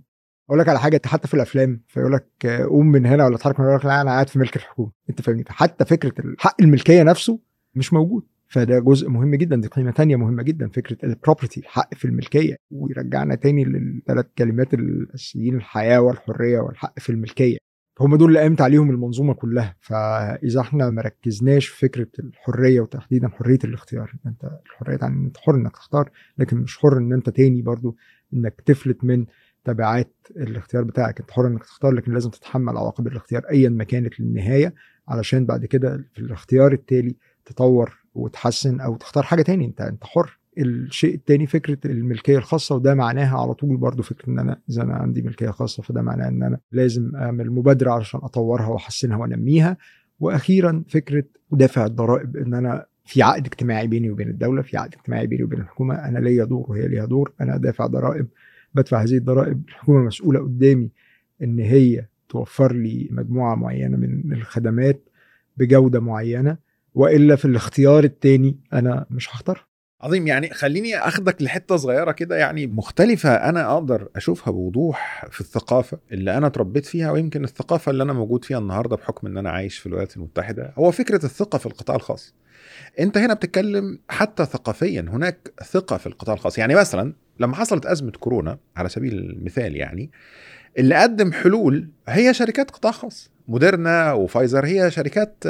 أقول 0.49 0.59
لك 0.59 0.69
على 0.69 0.79
حاجة 0.79 0.95
أنت 0.95 1.07
حتى 1.07 1.27
في 1.27 1.33
الأفلام 1.33 1.81
فيقول 1.87 2.13
لك 2.13 2.45
قوم 2.69 2.87
من 2.91 3.05
هنا 3.05 3.25
ولا 3.25 3.35
اتحرك 3.35 3.59
من 3.59 3.65
هنا. 3.65 3.77
لا 3.83 4.01
أنا 4.01 4.11
قاعد 4.11 4.29
في 4.29 4.39
ملك 4.39 4.55
الحكومة. 4.55 4.91
أنت 5.09 5.21
فاهمني؟ 5.21 5.43
فحتى 5.43 5.85
فكرة 5.85 6.13
حق 6.39 6.61
الملكية 6.61 7.03
نفسه 7.03 7.39
مش 7.75 7.93
موجود. 7.93 8.23
فده 8.47 8.79
جزء 8.79 9.09
مهم 9.09 9.35
جدا 9.35 9.55
دي 9.55 9.67
قيمة 9.67 9.91
تانية 9.91 10.15
مهمة 10.15 10.43
جدا 10.43 10.69
فكرة 10.69 10.97
البروبرتي 11.05 11.59
الحق 11.59 11.93
في 11.93 12.05
الملكية. 12.05 12.55
ويرجعنا 12.71 13.35
تاني 13.35 13.63
للثلاث 13.63 14.25
كلمات 14.37 14.73
الأساسيين 14.73 15.55
الحياة 15.55 16.01
والحرية 16.01 16.59
والحق 16.59 16.99
في 16.99 17.09
الملكية. 17.09 17.57
هم 17.99 18.15
دول 18.15 18.29
اللي 18.29 18.39
قامت 18.39 18.61
عليهم 18.61 18.89
المنظومة 18.89 19.33
كلها. 19.33 19.75
فإذا 19.81 20.61
إحنا 20.61 20.89
ما 20.89 21.01
ركزناش 21.01 21.67
في 21.67 21.79
فكرة 21.79 22.07
الحرية 22.19 22.81
وتحديدا 22.81 23.27
حرية 23.27 23.59
الاختيار 23.63 24.13
أنت 24.25 24.51
الحرية 24.65 24.97
يعني 25.01 25.25
أنت 25.25 25.37
حر 25.37 25.55
إنك 25.55 25.71
تختار 25.71 26.09
لكن 26.37 26.57
مش 26.57 26.77
حر 26.77 26.97
إن 26.97 27.13
أنت 27.13 27.29
تاني 27.29 27.61
برضو 27.61 27.95
إنك 28.33 28.61
تفلت 28.65 29.03
من 29.03 29.25
تبعات 29.65 30.13
الاختيار 30.37 30.83
بتاعك. 30.83 31.19
انت 31.19 31.31
حر 31.31 31.47
انك 31.47 31.63
تختار 31.63 31.91
لكن 31.91 32.13
لازم 32.13 32.29
تتحمل 32.29 32.77
عواقب 32.77 33.07
الاختيار 33.07 33.43
ايا 33.51 33.69
ما 33.69 33.83
كانت 33.83 34.19
للنهاية 34.19 34.73
علشان 35.07 35.45
بعد 35.45 35.65
كده 35.65 36.05
في 36.13 36.19
الاختيار 36.19 36.71
التالي 36.71 37.15
تطور 37.45 37.97
وتحسن 38.15 38.79
أو 38.79 38.95
تختار 38.95 39.23
حاجة 39.23 39.41
تاني. 39.41 39.65
انت 39.65 39.81
انت 39.81 40.03
حر. 40.03 40.39
الشيء 40.57 41.15
التاني 41.15 41.47
فكرة 41.47 41.77
الملكية 41.85 42.37
الخاصة 42.37 42.75
وده 42.75 42.95
معناها 42.95 43.37
على 43.41 43.53
طول 43.53 43.77
برضو 43.77 44.03
فكرة 44.03 44.29
إن 44.29 44.39
أنا 44.39 44.59
إذا 44.69 44.81
أنا 44.83 44.93
عندي 44.93 45.21
ملكية 45.21 45.49
خاصة 45.49 45.83
فده 45.83 46.01
معناه 46.01 46.27
إن 46.27 46.43
أنا 46.43 46.59
لازم 46.71 47.15
أعمل 47.15 47.51
مبادرة 47.51 47.91
علشان 47.91 48.19
أطورها 48.23 48.67
وأحسنها 48.67 49.17
وأنميها. 49.17 49.77
وأخيرا 50.19 50.83
فكرة 50.87 51.23
دافع 51.51 51.85
الضرائب 51.85 52.37
إن 52.37 52.53
أنا 52.53 52.85
في 53.05 53.23
عقد 53.23 53.45
اجتماعي 53.45 53.87
بيني 53.87 54.09
وبين 54.09 54.29
الدولة 54.29 54.61
في 54.61 54.77
عقد 54.77 54.93
اجتماعي 54.93 55.27
بيني 55.27 55.43
وبين 55.43 55.59
الحكومة 55.59 55.95
أنا 55.95 56.19
ليا 56.19 56.45
دور 56.45 56.65
وهي 56.69 56.87
ليها 56.87 57.05
دور 57.05 57.33
أنا 57.41 57.57
دافع 57.57 57.85
ضرائب 57.85 58.27
بدفع 58.75 59.03
هذه 59.03 59.17
الضرائب 59.17 59.63
الحكومة 59.67 60.03
مسؤولة 60.03 60.39
قدامي 60.39 60.91
إن 61.43 61.59
هي 61.59 62.05
توفر 62.29 62.73
لي 62.73 63.07
مجموعة 63.11 63.55
معينة 63.55 63.97
من 63.97 64.33
الخدمات 64.33 65.09
بجودة 65.57 65.99
معينة 65.99 66.57
وإلا 66.95 67.35
في 67.35 67.45
الاختيار 67.45 68.03
التاني 68.03 68.59
أنا 68.73 69.05
مش 69.09 69.29
هختار 69.29 69.65
عظيم. 70.05 70.27
يعني 70.27 70.49
خليني 70.49 70.97
أخدك 70.97 71.41
لحتة 71.41 71.75
صغيرة 71.75 72.11
كده. 72.11 72.35
يعني 72.37 72.67
مختلفة 72.67 73.35
أنا 73.35 73.73
أقدر 73.73 74.09
أشوفها 74.15 74.51
بوضوح 74.51 75.25
في 75.31 75.41
الثقافة 75.41 75.97
اللي 76.11 76.37
أنا 76.37 76.47
اتربيت 76.47 76.85
فيها 76.85 77.11
ويمكن 77.11 77.43
الثقافة 77.43 77.89
اللي 77.89 78.03
أنا 78.03 78.13
موجود 78.13 78.45
فيها 78.45 78.57
النهارده 78.57 78.95
بحكم 78.95 79.27
إن 79.27 79.37
أنا 79.37 79.49
عايش 79.49 79.77
في 79.77 79.85
الولايات 79.85 80.17
المتحدة. 80.17 80.73
هو 80.77 80.91
فكرة 80.91 81.25
الثقة 81.25 81.57
في 81.57 81.65
القطاع 81.65 81.95
الخاص. 81.95 82.33
أنت 82.99 83.17
هنا 83.17 83.33
بتتكلم 83.33 83.99
حتى 84.09 84.45
ثقافيا 84.45 85.01
هناك 85.01 85.53
ثقة 85.71 85.97
في 85.97 86.07
القطاع 86.07 86.35
الخاص. 86.35 86.57
يعني 86.57 86.75
مثلا 86.75 87.13
لما 87.39 87.55
حصلت 87.55 87.85
أزمة 87.85 88.11
كورونا 88.11 88.57
على 88.77 88.89
سبيل 88.89 89.13
المثال 89.13 89.75
يعني 89.75 90.11
اللي 90.77 90.95
قدم 90.95 91.31
حلول 91.31 91.89
هي 92.07 92.33
شركات 92.33 92.71
قطاع 92.71 92.91
خاص. 92.91 93.34
موديرنا 93.47 94.13
وفايزر 94.13 94.65
هي 94.65 94.91
شركات 94.91 95.43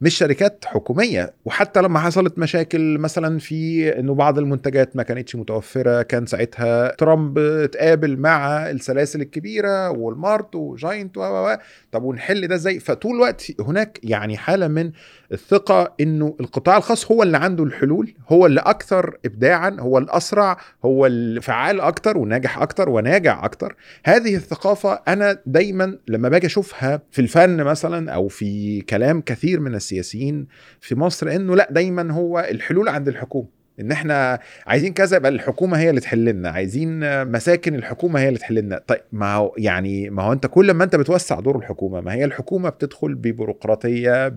مش 0.00 0.14
شركات 0.14 0.64
حكومية. 0.64 1.32
وحتى 1.44 1.82
لما 1.82 1.98
حصلت 1.98 2.38
مشاكل 2.38 2.98
مثلا 2.98 3.38
في 3.38 3.88
إنه 3.98 4.14
بعض 4.14 4.38
المنتجات 4.38 4.96
ما 4.96 5.02
كانتش 5.02 5.36
متوفرة 5.36 6.02
كان 6.02 6.26
ساعتها 6.26 6.94
ترامب 6.94 7.38
اتقابل 7.38 8.16
مع 8.16 8.70
السلاسل 8.70 9.20
الكبيرة 9.20 9.90
والمارت 9.90 10.54
وجاينت 10.54 11.16
و. 11.16 11.56
طب 11.92 12.02
ونحل 12.02 12.46
ده 12.48 12.54
إزاي؟ 12.54 12.78
فطول 12.80 13.14
الوقت 13.16 13.52
هناك 13.60 14.00
يعني 14.02 14.36
حالة 14.36 14.68
من 14.68 14.90
الثقة 15.32 15.94
إنه 16.00 16.36
القطاع 16.40 16.76
الخاص 16.76 17.10
هو 17.10 17.22
اللي 17.22 17.36
عنده 17.38 17.64
الحلول 17.64 18.14
هو 18.28 18.46
اللي 18.46 18.60
أكثر 18.60 19.18
ابداعا 19.24 19.76
هو 19.80 19.98
الاسرع 19.98 20.56
هو 20.84 21.06
الفعال 21.06 21.80
أكتر 21.80 22.18
وناجح 22.18 22.58
أكتر 22.58 22.88
وناجع 22.88 23.44
أكتر. 23.44 23.76
هذه 24.04 24.36
الثقافة 24.36 25.02
أنا 25.08 25.38
دايما 25.46 25.98
لما 26.08 26.28
باجي 26.28 26.46
أشوفها 26.46 27.02
في 27.10 27.20
الفن 27.22 27.64
مثلا 27.64 28.12
أو 28.12 28.28
في 28.28 28.80
كلام 28.80 29.20
كثير 29.20 29.60
من 29.60 29.74
السياسيين 29.74 30.46
في 30.80 30.94
مصر 30.94 31.30
إنه 31.30 31.56
لا 31.56 31.68
دايما 31.70 32.12
هو 32.12 32.40
الحلول 32.50 32.88
عند 32.88 33.08
الحكومة. 33.08 33.59
إن 33.80 33.92
إحنا 33.92 34.38
عايزين 34.66 34.92
كذا 34.92 35.16
يبقى 35.16 35.30
الحكومة 35.30 35.78
هي 35.78 35.90
اللي 35.90 36.00
تحل 36.00 36.24
لنا 36.24 36.48
عايزين 36.50 37.00
مساكن 37.26 37.74
الحكومة 37.74 38.20
هي 38.20 38.28
اللي 38.28 38.38
تحل 38.38 38.54
لنا 38.54 38.82
طيب 38.86 39.00
ما 39.12 39.34
هو 39.34 39.54
يعني 39.58 40.10
ما 40.10 40.22
هو 40.22 40.32
أنت 40.32 40.46
كل 40.46 40.70
ما 40.70 40.84
أنت 40.84 40.96
بتوسع 40.96 41.40
دور 41.40 41.56
الحكومة 41.58 42.00
ما 42.00 42.14
هي 42.14 42.24
الحكومة 42.24 42.68
بتدخل 42.68 43.14
ببيروقراطية 43.14 44.28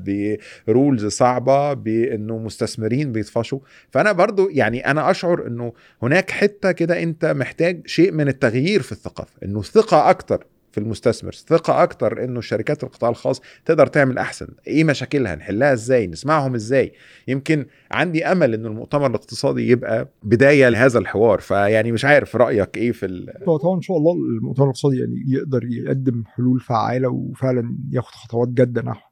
برولز 0.67 1.05
صعبة 1.05 1.73
بإنه 1.73 2.37
مستثمرين 2.37 3.11
بيطفشوا. 3.11 3.59
فأنا 3.91 4.11
برضو 4.11 4.49
يعني 4.49 4.87
أنا 4.91 5.11
أشعر 5.11 5.47
إنه 5.47 5.73
هناك 6.01 6.31
حتة 6.31 6.71
كده 6.71 7.03
أنت 7.03 7.25
محتاج 7.25 7.87
شيء 7.87 8.11
من 8.11 8.27
التغيير 8.27 8.81
في 8.81 8.91
الثقافة 8.91 9.31
إنه 9.45 9.61
ثقه 9.61 10.09
أكتر. 10.09 10.45
في 10.73 10.79
المستثمر. 10.79 11.31
ثقة 11.31 11.83
أكتر 11.83 12.23
إنه 12.23 12.39
الشركات 12.39 12.83
القطاع 12.83 13.09
الخاص 13.09 13.41
تقدر 13.65 13.87
تعمل 13.87 14.17
أحسن. 14.17 14.47
إيه 14.67 14.83
مشاكلها؟ 14.83 15.35
نحلها 15.35 15.73
إزاي؟ 15.73 16.07
نسمعهم 16.07 16.55
إزاي؟ 16.55 16.93
يمكن 17.27 17.65
عندي 17.91 18.25
أمل 18.25 18.53
إنه 18.53 18.67
المؤتمر 18.67 19.07
الاقتصادي 19.07 19.69
يبقى 19.69 20.09
بداية 20.23 20.69
لهذا 20.69 20.99
الحوار 20.99 21.39
فيعني 21.39 21.91
مش 21.91 22.05
عارف 22.05 22.35
رأيك 22.35 22.77
إيه 22.77 22.91
في. 22.91 23.33
طبعا 23.45 23.75
إن 23.75 23.81
شاء 23.81 23.97
الله 23.97 24.13
المؤتمر 24.13 24.65
الاقتصادي 24.65 24.99
يعني 24.99 25.23
يقدر 25.27 25.63
يقدم 25.63 26.23
حلول 26.27 26.59
فعالة 26.59 27.09
وفعلا 27.09 27.75
ياخد 27.91 28.11
خطوات 28.15 28.47
جادة 28.49 28.81
نحو 28.81 29.09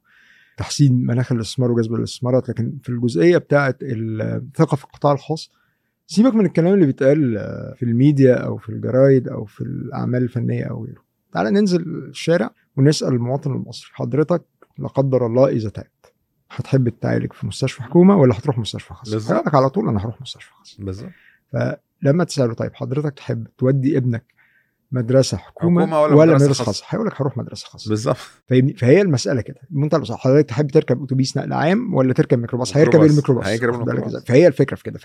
تحسين 0.56 1.06
مناخ 1.06 1.32
الاستثمار 1.32 1.72
وجذب 1.72 1.94
الاستثمارات. 1.94 2.48
لكن 2.48 2.72
في 2.82 2.88
الجزئية 2.88 3.38
بتاعة 3.38 3.74
الثقة 3.82 4.76
في 4.76 4.84
القطاع 4.84 5.12
الخاص 5.12 5.50
سيبك 6.06 6.34
من 6.34 6.46
الكلام 6.46 6.74
اللي 6.74 6.86
بيتقال 6.86 7.38
في 7.76 7.82
الميديا 7.82 8.34
أو 8.34 8.56
في 8.56 8.68
الجرايد 8.68 9.28
أو 9.28 9.44
في 9.44 9.60
الأعمال 9.60 10.22
الفنية 10.22 10.64
أو 10.64 10.84
غيره. 10.84 11.01
تعالى 11.32 11.50
ننزل 11.50 11.80
الشارع 11.82 12.50
ونسأل 12.76 13.08
المواطن 13.08 13.52
المصري 13.52 13.90
حضرتك 13.92 14.42
لا 14.78 14.88
قدر 14.88 15.26
الله 15.26 15.48
إذا 15.48 15.68
تعبت 15.68 16.12
هتحب 16.50 16.88
تتعالج 16.88 17.32
في 17.32 17.46
مستشفى 17.46 17.82
حكومة 17.82 18.16
ولا 18.16 18.38
هتروح 18.38 18.58
مستشفى 18.58 18.94
خاص؟ 18.94 19.10
بالظبط. 19.10 19.32
هيقول 19.32 19.46
لك 19.46 19.54
على 19.54 19.70
طول 19.70 19.88
أنا 19.88 20.04
هروح 20.04 20.20
مستشفى 20.20 20.50
خاص 20.58 20.76
بالظبط 20.78 21.10
فلما 21.52 22.24
تسأله 22.24 22.54
طيب 22.54 22.74
حضرتك 22.74 23.14
تحب 23.16 23.46
تودي 23.58 23.96
ابنك 23.96 24.24
مدرسة 24.92 25.36
حكومة, 25.36 25.82
حكومة 25.82 26.02
ولا 26.02 26.14
ولا 26.14 26.26
مدرسة 26.32 26.44
مدرسة؟ 26.44 26.64
خاصة؟ 26.64 26.84
هيقول 26.88 27.06
لك 27.06 27.20
هروح 27.20 27.36
مدرسة 27.36 27.66
خاصة 27.66 27.88
بالظبط 27.88 28.16
فاهمني 28.46 28.74
فهي 28.74 29.00
المسألة 29.00 29.40
كده 29.40 29.60
منتهى 29.70 29.96
البساطه 29.96 30.18
حضرتك 30.20 30.48
تحب 30.48 30.70
تركب 30.70 31.02
أتوبيس 31.02 31.36
نقل 31.36 31.52
عام 31.52 31.94
ولا 31.94 32.12
تركب 32.12 32.38
ميكروباص 32.38 32.76
هيركب 32.76 33.00
ميكروباص. 33.00 33.10
الميكروباص 33.10 33.46
هيركب 33.46 33.74
الميكروباص. 33.74 34.24
فهي 34.24 34.46
الفكرة 34.46 34.76
في 34.76 34.82
كده 34.82 34.98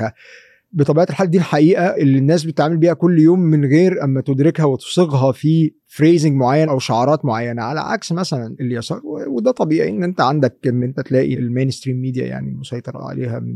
بطبيعة 0.72 1.08
الحال 1.10 1.30
دي 1.30 1.38
الحقيقة 1.38 1.84
اللي 1.86 2.18
الناس 2.18 2.44
بتتعامل 2.44 2.78
بيها 2.78 2.94
كل 2.94 3.20
يوم 3.20 3.40
من 3.40 3.66
غير 3.66 4.04
أما 4.04 4.22
تدركها 4.22 4.66
وتصيغها 4.66 5.32
في 5.32 5.72
phrasing 5.88 6.34
معين 6.34 6.70
أو 6.70 6.80
شعارات 6.80 7.26
معينة 7.26 7.62
على 7.62 7.80
عكس 7.80 8.12
مثلا 8.12 8.56
اليسار 8.62 9.02
وده 9.28 9.52
طبيعي 9.52 9.90
إن 9.90 10.04
أنت 10.04 10.22
عندك 10.22 10.58
إن 10.68 10.84
أنت 10.84 11.00
تلاقي 11.00 11.34
ال 11.34 11.70
mainstream 11.70 12.02
media 12.02 12.26
يعني 12.26 12.54
مسيطر 12.54 12.98
عليها 12.98 13.40
من 13.40 13.56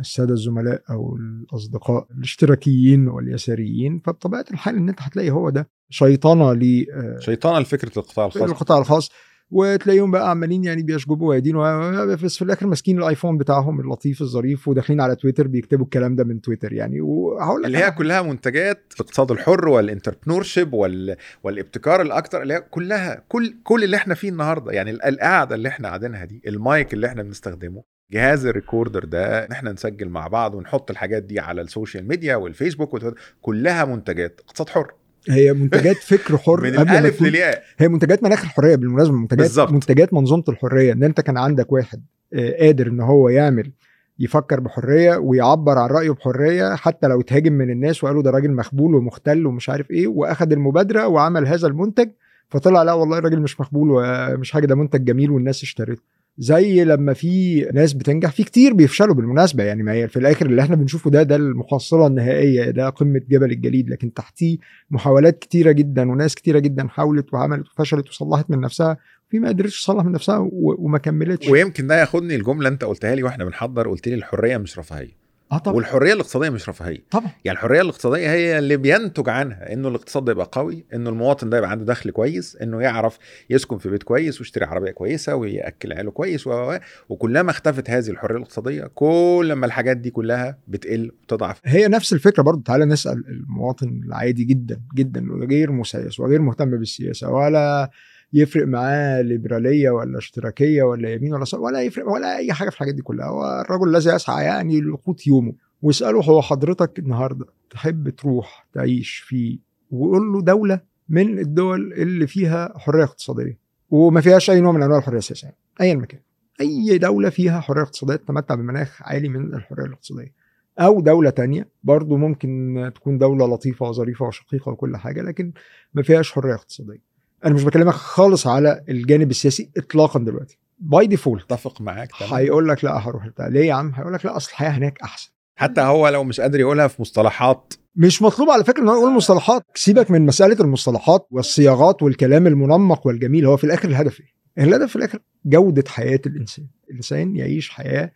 السادة 0.00 0.32
الزملاء 0.34 0.82
أو 0.90 1.16
الأصدقاء 1.16 2.06
الاشتراكيين 2.18 3.08
واليساريين 3.08 3.98
فبطبيعة 4.04 4.44
الحال 4.50 4.76
إن 4.76 4.88
أنت 4.88 5.02
هتلاقي 5.02 5.30
هو 5.30 5.50
ده 5.50 5.68
شيطنة 5.90 6.52
ل 6.52 6.86
شيطنة 7.18 7.58
لفكرة 7.58 7.98
القطاع 7.98 8.26
الخاص. 8.26 8.42
القطاع 8.42 8.78
الخاص. 8.78 9.10
وتلاقيهم 9.50 10.10
بقى 10.10 10.30
عمالين 10.30 10.64
يعني 10.64 10.82
بيشجبوا 10.82 11.28
ويدينوا 11.28 12.04
بس 12.14 12.36
في 12.36 12.42
الآخر 12.42 12.66
ماسكين 12.66 12.98
الآيفون 12.98 13.38
بتاعهم 13.38 13.80
اللطيف 13.80 14.20
الظريف 14.20 14.68
وداخلين 14.68 15.00
على 15.00 15.16
تويتر 15.16 15.46
بيكتبوا 15.46 15.84
الكلام 15.84 16.16
ده 16.16 16.24
من 16.24 16.40
تويتر 16.40 16.72
يعني. 16.72 17.00
وهقول 17.00 17.66
اللي 17.66 17.78
هي 17.78 17.90
كلها 17.90 18.22
منتجات 18.22 18.92
الاقتصاد 18.96 19.30
الحر 19.30 19.68
وال 19.68 19.80
entrepreneurship 19.80 20.72
وال... 20.74 21.16
والابتكار 21.44 22.02
الأكتر 22.02 22.42
اللي 22.42 22.54
هي 22.54 22.60
كلها 22.60 23.22
كل 23.28 23.54
كل 23.64 23.84
اللي 23.84 23.96
إحنا 23.96 24.14
فيه 24.14 24.28
النهارده 24.28 24.72
يعني 24.72 24.90
ال- 24.90 25.02
القعدة 25.04 25.54
اللي 25.54 25.68
إحنا 25.68 25.88
قاعدينها 25.88 26.24
دي 26.24 26.42
المايك 26.46 26.94
اللي 26.94 27.06
إحنا 27.06 27.22
بنستخدمه 27.22 27.82
جهاز 28.12 28.46
ال 28.46 28.52
recorder 28.52 29.04
ده 29.04 29.44
إن 29.46 29.52
إحنا 29.52 29.72
نسجل 29.72 30.08
مع 30.08 30.26
بعض 30.28 30.54
ونحط 30.54 30.90
الحاجات 30.90 31.22
دي 31.22 31.40
على 31.40 31.60
ال 31.60 31.67
social 31.67 32.08
media 32.08 32.36
والفيسبوك 32.36 32.94
وتويتر 32.94 33.18
كلها 33.42 33.84
منتجات 33.84 34.40
اقتصاد 34.44 34.68
حر. 34.68 34.92
هي 35.28 35.52
منتجات 35.52 35.96
فكر 35.96 36.38
حر 36.38 36.60
من 36.70 36.76
قبل 36.78 36.90
الألف 36.90 37.22
للياء 37.22 37.62
هي 37.78 37.88
منتجات 37.88 38.22
مناخ 38.22 38.44
الحرية 38.44 38.76
بالمناسبة 38.76 39.14
منتجات 39.14 39.38
بالظبط. 39.40 39.72
منتجات 39.72 40.14
منظومة 40.14 40.44
الحرية 40.48 40.92
إن 40.92 41.02
أنت 41.02 41.20
كان 41.20 41.38
عندك 41.38 41.72
واحد 41.72 42.02
آه، 42.34 42.64
قادر 42.64 42.86
إن 42.86 43.00
هو 43.00 43.28
يعمل 43.28 43.72
يفكر 44.18 44.60
بحرية 44.60 45.16
ويعبر 45.16 45.78
عن 45.78 45.88
رأيه 45.90 46.10
بحرية 46.10 46.74
حتى 46.74 47.06
لو 47.06 47.20
اتهاجم 47.20 47.52
من 47.52 47.70
الناس 47.70 48.04
وقالوا 48.04 48.22
ده 48.22 48.30
راجل 48.30 48.52
مخبول 48.52 48.94
ومختل 48.94 49.46
ومش 49.46 49.68
عارف 49.68 49.90
إيه 49.90 50.06
وأخد 50.06 50.52
المبادرة 50.52 51.06
وعمل 51.06 51.46
هذا 51.46 51.66
المنتج 51.68 52.08
فطلع 52.48 52.82
لا 52.82 52.92
والله 52.92 53.18
الراجل 53.18 53.40
مش 53.40 53.60
مخبول 53.60 53.88
ومش 53.90 54.52
حاجة 54.52 54.66
ده 54.66 54.74
منتج 54.74 55.04
جميل 55.04 55.30
والناس 55.30 55.62
اشترته 55.62 56.02
زي 56.38 56.84
لما 56.84 57.12
في 57.12 57.60
ناس 57.74 57.92
بتنجح 57.92 58.30
في 58.32 58.44
كتير 58.44 58.72
بيفشلوا 58.72 59.14
بالمناسبة. 59.14 59.64
يعني 59.64 59.82
ما 59.82 59.92
هي 59.92 60.08
في 60.08 60.18
الآخر 60.18 60.46
اللي 60.46 60.62
إحنا 60.62 60.76
بنشوفه 60.76 61.10
ده 61.10 61.22
ده 61.22 61.36
المحصلة 61.36 62.06
النهائية 62.06 62.70
ده 62.70 62.88
قمة 62.88 63.20
جبل 63.28 63.50
الجليد. 63.52 63.90
لكن 63.90 64.12
تحتيه 64.12 64.58
محاولات 64.90 65.38
كتيرة 65.38 65.72
جدا 65.72 66.10
وناس 66.10 66.34
كتيرة 66.34 66.58
جدا 66.58 66.88
حاولت 66.88 67.34
وعملت 67.34 67.66
وفشلت 67.68 68.08
وصلحت 68.08 68.50
من 68.50 68.60
نفسها 68.60 68.96
في 69.30 69.38
ما 69.38 69.48
قدرتش 69.48 69.82
تصلح 69.82 70.04
من 70.04 70.12
نفسها 70.12 70.48
وما 70.52 70.98
كملتش. 70.98 71.48
ويمكن 71.48 71.86
ده 71.86 72.00
ياخدني 72.00 72.34
الجمله 72.34 72.68
أنت 72.68 72.84
قلتها 72.84 73.14
لي 73.14 73.22
وإحنا 73.22 73.44
بنحضر 73.44 73.88
قلت 73.88 74.08
لي 74.08 74.14
الحرية 74.14 74.56
مش 74.56 74.78
رفاهية. 74.78 75.27
آه 75.52 75.58
طبعا. 75.58 75.76
والحرية 75.76 76.12
الاقتصادية 76.12 76.50
مش 76.50 76.68
رفاهية. 76.68 76.98
طبعا. 77.10 77.30
يعني 77.44 77.58
الحرية 77.58 77.80
الاقتصادية 77.80 78.30
هي 78.32 78.58
اللي 78.58 78.76
بينتج 78.76 79.28
عنها 79.28 79.72
إنه 79.72 79.88
الاقتصاد 79.88 80.24
ده 80.24 80.32
يبقى 80.32 80.48
قوي 80.52 80.84
إنه 80.94 81.10
المواطن 81.10 81.50
ده 81.50 81.58
يبقى 81.58 81.70
عنده 81.70 81.84
دخل 81.84 82.10
كويس 82.10 82.56
إنه 82.56 82.82
يعرف 82.82 83.18
يسكن 83.50 83.78
في 83.78 83.88
بيت 83.90 84.02
كويس 84.02 84.40
ويشتري 84.40 84.64
عربية 84.64 84.90
كويسة 84.90 85.34
ويأكل 85.34 85.92
عياله 85.92 86.10
كويس 86.10 86.46
و. 86.46 86.78
وكلما 87.08 87.50
اختفت 87.50 87.90
هذه 87.90 88.08
الحرية 88.10 88.36
الاقتصادية 88.36 88.90
كل 88.94 89.52
ما 89.56 89.66
الحاجات 89.66 89.96
دي 89.96 90.10
كلها 90.10 90.58
بتقل 90.68 91.10
وتضعف 91.22 91.60
هي 91.64 91.88
نفس 91.88 92.12
الفكرة 92.12 92.42
برضه 92.42 92.62
تعالى 92.62 92.84
نسأل 92.84 93.24
المواطن 93.28 94.00
العادي 94.06 94.44
جدا 94.44 94.80
جدا 94.94 95.26
غير 95.50 95.72
مسيس 95.72 96.20
وغير 96.20 96.40
مهتم 96.42 96.70
بالسياسة 96.70 97.30
ولا 97.30 97.90
يفرق 98.32 98.66
معاه 98.66 99.20
ليبرالية 99.20 99.90
ولا 99.90 100.18
اشتراكية 100.18 100.82
ولا 100.82 101.12
يمين 101.12 101.34
ولا 101.34 101.44
صار 101.44 101.60
ولا 101.60 101.82
يفرق 101.82 102.08
ولا 102.08 102.36
أي 102.36 102.52
حاجة 102.52 102.68
في 102.68 102.74
الحاجات 102.74 102.94
دي 102.94 103.02
كلها. 103.02 103.26
هو 103.26 103.60
الرجل 103.60 103.96
الذي 103.96 104.10
يسعى 104.10 104.44
يعني 104.44 104.80
لقوت 104.80 105.26
يومه. 105.26 105.52
واسأله 105.82 106.20
هو 106.20 106.42
حضرتك 106.42 106.98
النهارده 106.98 107.46
تحب 107.70 108.08
تروح 108.08 108.66
تعيش 108.72 109.16
في 109.16 109.58
وقول 109.90 110.32
له 110.32 110.42
دولة 110.42 110.80
من 111.08 111.38
الدول 111.38 111.92
اللي 111.92 112.26
فيها 112.26 112.78
حرية 112.78 113.04
اقتصادية. 113.04 113.58
وما 113.90 114.20
فيهاش 114.20 114.50
أي 114.50 114.60
نوع 114.60 114.72
من 114.72 114.82
أنواع 114.82 114.98
الحرية 114.98 115.18
السياسية 115.18 115.56
أيا 115.80 115.94
ما 115.94 116.03
كان 116.03 116.20
أي 116.60 116.98
دولة 116.98 117.30
فيها 117.30 117.60
حرية 117.60 117.82
اقتصادية 117.82 118.16
تتمتع 118.16 118.54
بمناخ 118.54 119.02
عالي 119.02 119.28
من 119.28 119.54
الحرية 119.54 119.84
الاقتصادية. 119.84 120.32
أو 120.78 121.00
دولة 121.00 121.30
تانية 121.30 121.68
برضو 121.84 122.16
ممكن 122.16 122.90
تكون 122.94 123.18
دولة 123.18 123.46
لطيفة 123.46 123.88
وظريفة 123.88 124.26
وشقيقة 124.26 124.72
وكل 124.72 124.96
حاجة 124.96 125.22
لكن 125.22 125.52
ما 125.94 126.02
فيهاش 126.02 126.32
حرية 126.32 126.54
اقتصادية. 126.54 127.08
أنا 127.44 127.54
مش 127.54 127.64
بكلمك 127.64 127.94
خالص 127.94 128.46
على 128.46 128.84
الجانب 128.88 129.30
السياسي 129.30 129.70
اطلاقا 129.76 130.20
دلوقتي. 130.20 130.58
by 130.80 131.06
default 131.06 131.52
أتفق 131.52 131.80
معاك 131.80 132.08
هيقول 132.18 132.68
لك 132.68 132.84
لا 132.84 133.08
هروح 133.08 133.26
بتاع. 133.26 133.46
ليه 133.48 133.64
يا 133.66 133.74
عم؟ 133.74 133.92
هيقول 133.94 134.14
لك 134.14 134.26
لا 134.26 134.36
أصل 134.36 134.50
الحياة 134.50 134.70
هناك 134.70 135.00
أحسن. 135.02 135.30
حتى 135.56 135.80
هو 135.80 136.08
لو 136.08 136.24
مش 136.24 136.40
قادر 136.40 136.60
يقولها 136.60 136.88
في 136.88 137.02
مصطلحات. 137.02 137.74
مش 137.96 138.22
مطلوب 138.22 138.50
على 138.50 138.64
فكرة 138.64 138.82
إن 138.82 138.88
هو 138.88 138.96
يقول 138.96 139.12
مصطلحات. 139.12 139.62
سيبك 139.74 140.10
من 140.10 140.26
مسألة 140.26 140.60
المصطلحات 140.60 141.26
والصياغات 141.30 142.02
والكلام 142.02 142.46
المنمق 142.46 143.06
والجميل. 143.06 143.46
هو 143.46 143.56
في 143.56 143.64
الآخر 143.64 143.88
الهدف 143.88 144.20
إيه؟ 144.20 144.38
الهدف 144.64 144.90
في 144.90 144.96
الآخر 144.96 145.18
جودة 145.44 145.84
حياة 145.88 146.20
الإنسان، 146.26 146.66
الإنسان 146.90 147.36
يعيش 147.36 147.70
حياة 147.70 148.12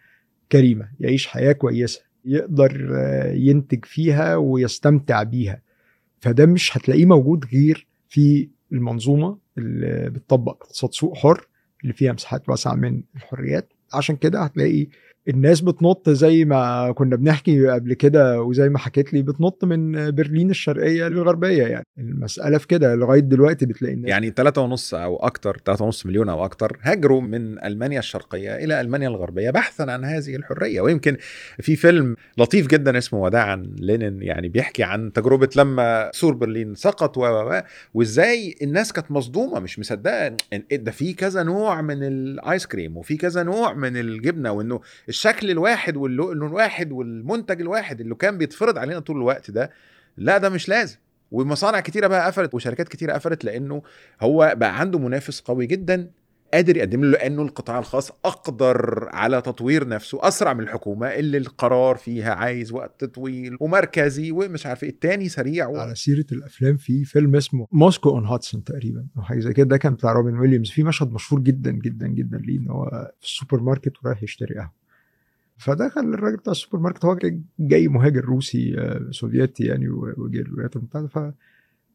كريمة، 0.52 0.88
يعيش 1.00 1.26
حياة 1.26 1.52
كويسة، 1.52 2.00
يقدر 2.24 2.90
آه، 2.94 3.32
ينتج 3.32 3.84
فيها 3.84 4.36
ويستمتع 4.36 5.22
بيها. 5.22 5.62
فده 6.20 6.46
مش 6.46 6.76
هتلاقيه 6.76 7.06
موجود 7.06 7.44
غير 7.52 7.86
في 8.08 8.48
المنظومة 8.72 9.38
اللي 9.58 10.10
بتطبق 10.10 10.62
اقتصاد 10.62 10.92
سوق 10.92 11.16
حر 11.16 11.46
اللي 11.82 11.92
فيها 11.92 12.12
مساحات 12.12 12.48
واسعة 12.48 12.74
من 12.74 13.02
الحريات، 13.16 13.72
عشان 13.94 14.16
كده 14.16 14.40
هتلاقي 14.40 14.86
الناس 15.28 15.60
بتنط 15.60 16.10
زي 16.10 16.44
ما 16.44 16.92
كنا 16.92 17.16
بنحكي 17.16 17.68
قبل 17.68 17.94
كده 17.94 18.42
وزي 18.42 18.68
ما 18.68 18.78
حكيت 18.78 19.12
لي 19.12 19.22
بتنط 19.22 19.64
من 19.64 20.10
برلين 20.10 20.50
الشرقية 20.50 21.08
للغربية 21.08 21.62
يعني. 21.62 21.84
المسألة 21.98 22.58
في 22.58 22.66
كده 22.66 22.94
لغاية 22.94 23.20
دلوقتي 23.20 23.66
بتلاقي 23.66 23.94
الناس 23.94 24.10
يعني 24.10 24.30
3.5 24.30 24.94
أو 24.94 25.16
أكتر 25.16 25.60
3.5 25.70 26.06
مليون 26.06 26.28
أو 26.28 26.44
أكتر 26.44 26.78
هاجروا 26.82 27.20
من 27.20 27.64
ألمانيا 27.64 27.98
الشرقية 27.98 28.56
إلى 28.56 28.80
ألمانيا 28.80 29.08
الغربية 29.08 29.50
بحثا 29.50 29.82
عن 29.82 30.04
هذه 30.04 30.36
الحرية. 30.36 30.80
ويمكن 30.80 31.16
في 31.60 31.76
فيلم 31.76 32.16
لطيف 32.38 32.66
جدا 32.66 32.98
اسمه 32.98 33.20
وداعا 33.20 33.56
لينين 33.78 34.22
يعني 34.22 34.48
بيحكي 34.48 34.82
عن 34.82 35.12
تجربة 35.12 35.48
لما 35.56 36.10
سور 36.14 36.34
برلين 36.34 36.74
سقط 36.74 37.18
و 37.18 37.60
وإزاي 37.94 38.54
الناس 38.62 38.92
كانت 38.92 39.10
مصدومة 39.10 39.60
مش 39.60 39.78
مصدقة 39.78 40.36
إيه 40.52 40.76
ده 40.76 40.90
في 40.90 41.12
كذا 41.12 41.42
نوع 41.42 41.82
من 41.82 42.02
الآيس 42.02 42.66
كريم 42.66 42.96
وفي 42.96 43.16
كذا 43.16 43.42
نوع 43.42 43.74
من 43.74 43.96
الجبنة 43.96 44.52
وإنه 44.52 44.80
الشكل 45.12 45.50
الواحد 45.50 45.96
واللون 45.96 46.46
الواحد 46.46 46.92
والمنتج 46.92 47.60
الواحد 47.60 48.00
اللي 48.00 48.14
كان 48.14 48.38
بيتفرض 48.38 48.78
علينا 48.78 49.00
طول 49.00 49.16
الوقت 49.16 49.50
ده 49.50 49.70
لا 50.16 50.38
ده 50.38 50.48
مش 50.48 50.68
لازم. 50.68 50.96
ومصانع 51.30 51.80
كتيرة 51.80 52.06
بقى 52.06 52.26
قفلت 52.26 52.54
وشركات 52.54 52.88
كتيرة 52.88 53.12
قفلت 53.12 53.44
لأنه 53.44 53.82
هو 54.22 54.52
بقى 54.56 54.80
عنده 54.80 54.98
منافس 54.98 55.40
قوي 55.40 55.66
جدا 55.66 56.10
قادر 56.54 56.76
يقدم 56.76 57.04
له 57.04 57.10
لأنه 57.10 57.42
القطاع 57.42 57.78
الخاص 57.78 58.10
أقدر 58.24 59.08
على 59.12 59.40
تطوير 59.42 59.88
نفسه 59.88 60.28
أسرع 60.28 60.52
من 60.52 60.60
الحكومة 60.60 61.06
اللي 61.06 61.38
القرار 61.38 61.96
فيها 61.96 62.34
عايز 62.34 62.72
وقت 62.72 63.04
طويل 63.04 63.56
ومركزي 63.60 64.32
ومش 64.32 64.66
عارف 64.66 64.84
إيه. 64.84 64.90
التاني 64.90 65.28
سريع 65.28 65.66
و... 65.66 65.76
على 65.76 65.94
سيرة 65.94 66.26
الأفلام 66.32 66.76
في 66.76 67.04
فيلم 67.04 67.36
اسمه 67.36 67.66
Moscow 67.72 68.10
on 68.10 68.26
the 68.26 68.39
Hudson 68.39 68.64
تقريبا 68.64 69.06
أو 69.16 69.22
حاجة 69.22 69.40
زي 69.40 69.52
كده. 69.52 69.66
ده 69.66 69.76
كان 69.76 69.94
بتاع 69.94 70.12
روبن 70.12 70.38
ويليامز. 70.38 70.70
في 70.70 70.82
مشهد 70.82 71.12
مشهور 71.12 71.40
جدا 71.40 71.70
جدا 71.70 72.06
جدا 72.08 72.38
ليه 72.38 72.58
إن 72.58 72.70
هو 72.70 73.12
في 73.20 73.26
السوبر 73.26 73.60
ماركت 73.60 73.92
ورايح 74.04 74.22
يشتري 74.22 74.54
قهوة. 74.54 74.81
فدخل 75.64 76.00
الراجل 76.00 76.36
بتاع 76.36 76.50
السوبر 76.50 76.78
ماركت 76.78 77.04
هو 77.04 77.18
جاي 77.58 77.88
مهاجر 77.88 78.24
روسي 78.24 78.74
آه، 78.78 79.00
سوفيتي 79.10 79.64
يعني 79.64 79.88
وجاي 79.88 80.42
الولايات 80.42 80.76
المتحدة 80.76 81.08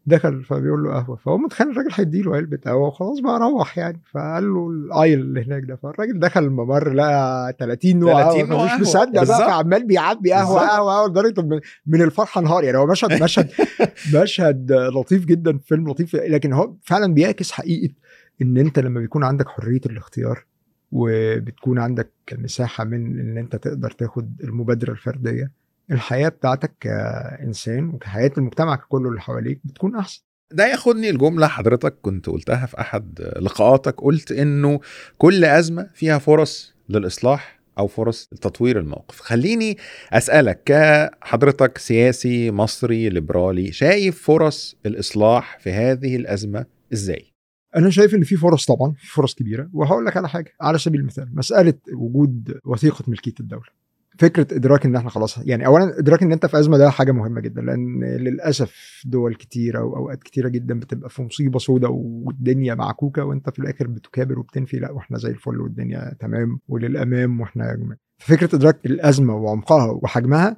فدخل 0.07 0.43
فبيقول 0.43 0.83
له 0.83 0.93
قهوة 0.93 1.15
فهو 1.15 1.37
متخيل 1.37 1.69
الراجل 1.69 1.89
هيديله 1.93 2.35
علبة 2.35 2.59
قهوة 2.65 2.87
وخلاص 2.87 3.19
بقى 3.19 3.39
روح 3.39 3.77
يعني 3.77 4.01
فقال 4.11 4.53
له 4.53 4.69
ال 4.69 4.77
aisle 4.77 5.19
اللي 5.19 5.45
هناك 5.45 5.63
ده 5.63 5.75
فالراجل 5.75 6.19
دخل 6.19 6.43
الممر 6.43 6.93
لقى 6.93 7.53
30 7.59 7.99
نوع 7.99 8.23
30 8.31 8.45
قهوة 8.53 8.65
مش. 8.75 8.81
مصدق. 8.81 9.11
بقى 9.23 9.25
فعمال 9.25 9.87
بيعبي 9.87 10.31
قهوة. 10.31 10.59
قهوة 10.59 10.91
قهوة 10.91 11.07
لدرجة 11.09 11.41
من- 11.41 11.59
من 11.87 12.01
الفرحة 12.01 12.41
انهار 12.41 12.63
يعني 12.63 12.77
هو 12.77 12.85
مشهد 12.87 13.23
مشهد 13.23 13.49
مشهد 14.23 14.71
لطيف 14.71 15.25
جدا 15.25 15.57
فيلم 15.57 15.89
لطيف 15.89 16.15
لكن 16.15 16.53
هو 16.53 16.73
فعلا 16.83 17.13
بيعكس 17.13 17.51
حقيقة 17.51 17.93
إن 18.41 18.57
أنت 18.57 18.79
لما 18.79 18.99
بيكون 18.99 19.23
عندك 19.23 19.47
حرية 19.49 19.81
الاختيار 19.85 20.45
وبتكون 20.91 21.79
عندك 21.79 22.11
مساحه 22.31 22.83
من 22.83 23.19
إن 23.19 23.37
أنت 23.37 23.55
تقدر 23.55 23.91
تاخد 23.91 24.41
المبادرة 24.43 24.91
الفردية. 24.91 25.51
الحياة 25.91 26.29
بتاعتك 26.29 26.71
كإنسان 26.79 27.89
وكحياة 27.89 28.31
المجتمع 28.37 28.75
كله 28.75 29.09
اللي 29.09 29.21
حواليك 29.21 29.59
بتكون 29.63 29.95
أحسن. 29.95 30.21
ده 30.51 30.67
ياخدني 30.67 31.09
الجملة 31.09 31.47
حضرتك 31.47 31.95
كنت 32.01 32.29
قلتها 32.29 32.65
في 32.65 32.79
أحد 32.79 33.21
لقاءاتك. 33.41 34.01
قلت 34.01 34.31
إنه 34.31 34.79
كل 35.17 35.45
أزمة 35.45 35.89
فيها 35.93 36.17
فرص 36.17 36.73
للإصلاح 36.89 37.59
أو 37.77 37.87
فرص 37.87 38.29
لتطوير 38.33 38.79
الموقف. 38.79 39.19
خليني 39.21 39.77
أسألك 40.13 40.61
كحضرتك 40.65 41.77
سياسي 41.77 42.51
مصري 42.51 43.09
ليبرالي 43.09 43.71
شايف 43.71 44.23
فرص 44.23 44.75
الإصلاح 44.85 45.59
في 45.59 45.71
هذه 45.71 46.15
الأزمة 46.15 46.65
إزاي؟ 46.93 47.36
أنا 47.75 47.89
شايف 47.89 48.15
إن 48.15 48.23
في 48.23 48.35
فرص 48.35 48.65
طبعا 48.65 48.91
في 48.97 49.07
فرص 49.13 49.33
كبيرة. 49.35 49.69
وهقول 49.73 50.05
لك 50.05 50.17
على 50.17 50.29
حاجة 50.29 50.53
على 50.61 50.77
سبيل 50.77 51.01
المثال 51.01 51.29
مسألة 51.35 51.73
وجود 51.93 52.59
وثيقة 52.65 53.03
ملكية 53.07 53.33
الدولة. 53.39 53.77
فكرة 54.19 54.47
إدراك 54.55 54.85
إن 54.85 54.95
إحنا 54.95 55.09
خلاص 55.09 55.37
يعني 55.37 55.65
اولا 55.65 55.99
إدراك 55.99 56.23
إن 56.23 56.31
أنت 56.31 56.45
في 56.45 56.59
أزمة 56.59 56.77
ده 56.77 56.89
حاجة 56.89 57.11
مهمة 57.11 57.41
جدا 57.41 57.61
لأن 57.61 58.03
للأسف 58.03 59.01
دول 59.05 59.35
كتيرة 59.35 59.83
واوقات 59.83 60.23
كتيرة 60.23 60.49
جدا 60.49 60.79
بتبقى 60.79 61.09
في 61.09 61.21
مصيبة 61.21 61.59
سوداء 61.59 61.91
والدنيا 61.91 62.75
معكوكة 62.75 63.23
وأنت 63.23 63.49
في 63.49 63.59
الآخر 63.59 63.87
بتكابر 63.87 64.39
وبتنفي. 64.39 64.77
لا 64.77 64.91
وإحنا 64.91 65.17
زي 65.17 65.29
الفل 65.29 65.61
والدنيا 65.61 66.15
تمام 66.19 66.59
وللأمام 66.67 67.41
وإحنا 67.41 67.75
جميل. 67.75 67.97
فكره 68.17 68.55
إدراك 68.55 68.85
الأزمة 68.85 69.35
وعمقها 69.35 69.91
وحجمها 69.91 70.57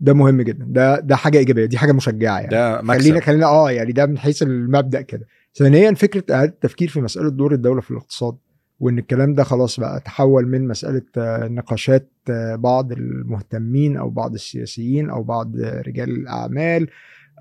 ده 0.00 0.12
مهم 0.14 0.42
جدا. 0.42 0.64
ده 0.68 1.00
ده 1.00 1.16
حاجة 1.16 1.38
إيجابية 1.38 1.64
دي 1.64 1.78
حاجة 1.78 1.92
مشجعة 1.92 2.38
يعني. 2.38 2.50
ده 2.50 2.82
مكسب. 2.82 3.00
خلينا 3.02 3.20
خلينا 3.20 3.46
آه 3.46 3.70
يعني 3.70 3.92
ده 3.92 4.06
من 4.06 4.18
حيث 4.18 4.42
المبدأ 4.42 5.00
كده. 5.00 5.26
ثانيا 5.54 5.94
فكرة 5.94 6.34
إعادة 6.34 6.52
التفكير 6.52 6.88
في 6.88 7.00
مسألة 7.00 7.30
دور 7.30 7.52
الدولة 7.52 7.80
في 7.80 7.90
الاقتصاد 7.90 8.36
وإن 8.80 8.98
الكلام 8.98 9.34
ده 9.34 9.44
خلاص 9.44 9.80
بقى 9.80 10.00
تحول 10.00 10.46
من 10.46 10.68
مسألة 10.68 11.02
آه، 11.18 11.48
نقاشات 11.48 12.12
آه، 12.30 12.56
بعض 12.56 12.92
المهتمين 12.92 13.96
أو 13.96 14.10
بعض 14.10 14.34
السياسيين 14.34 15.10
أو 15.10 15.22
بعض 15.22 15.56
رجال 15.60 16.10
الأعمال 16.10 16.88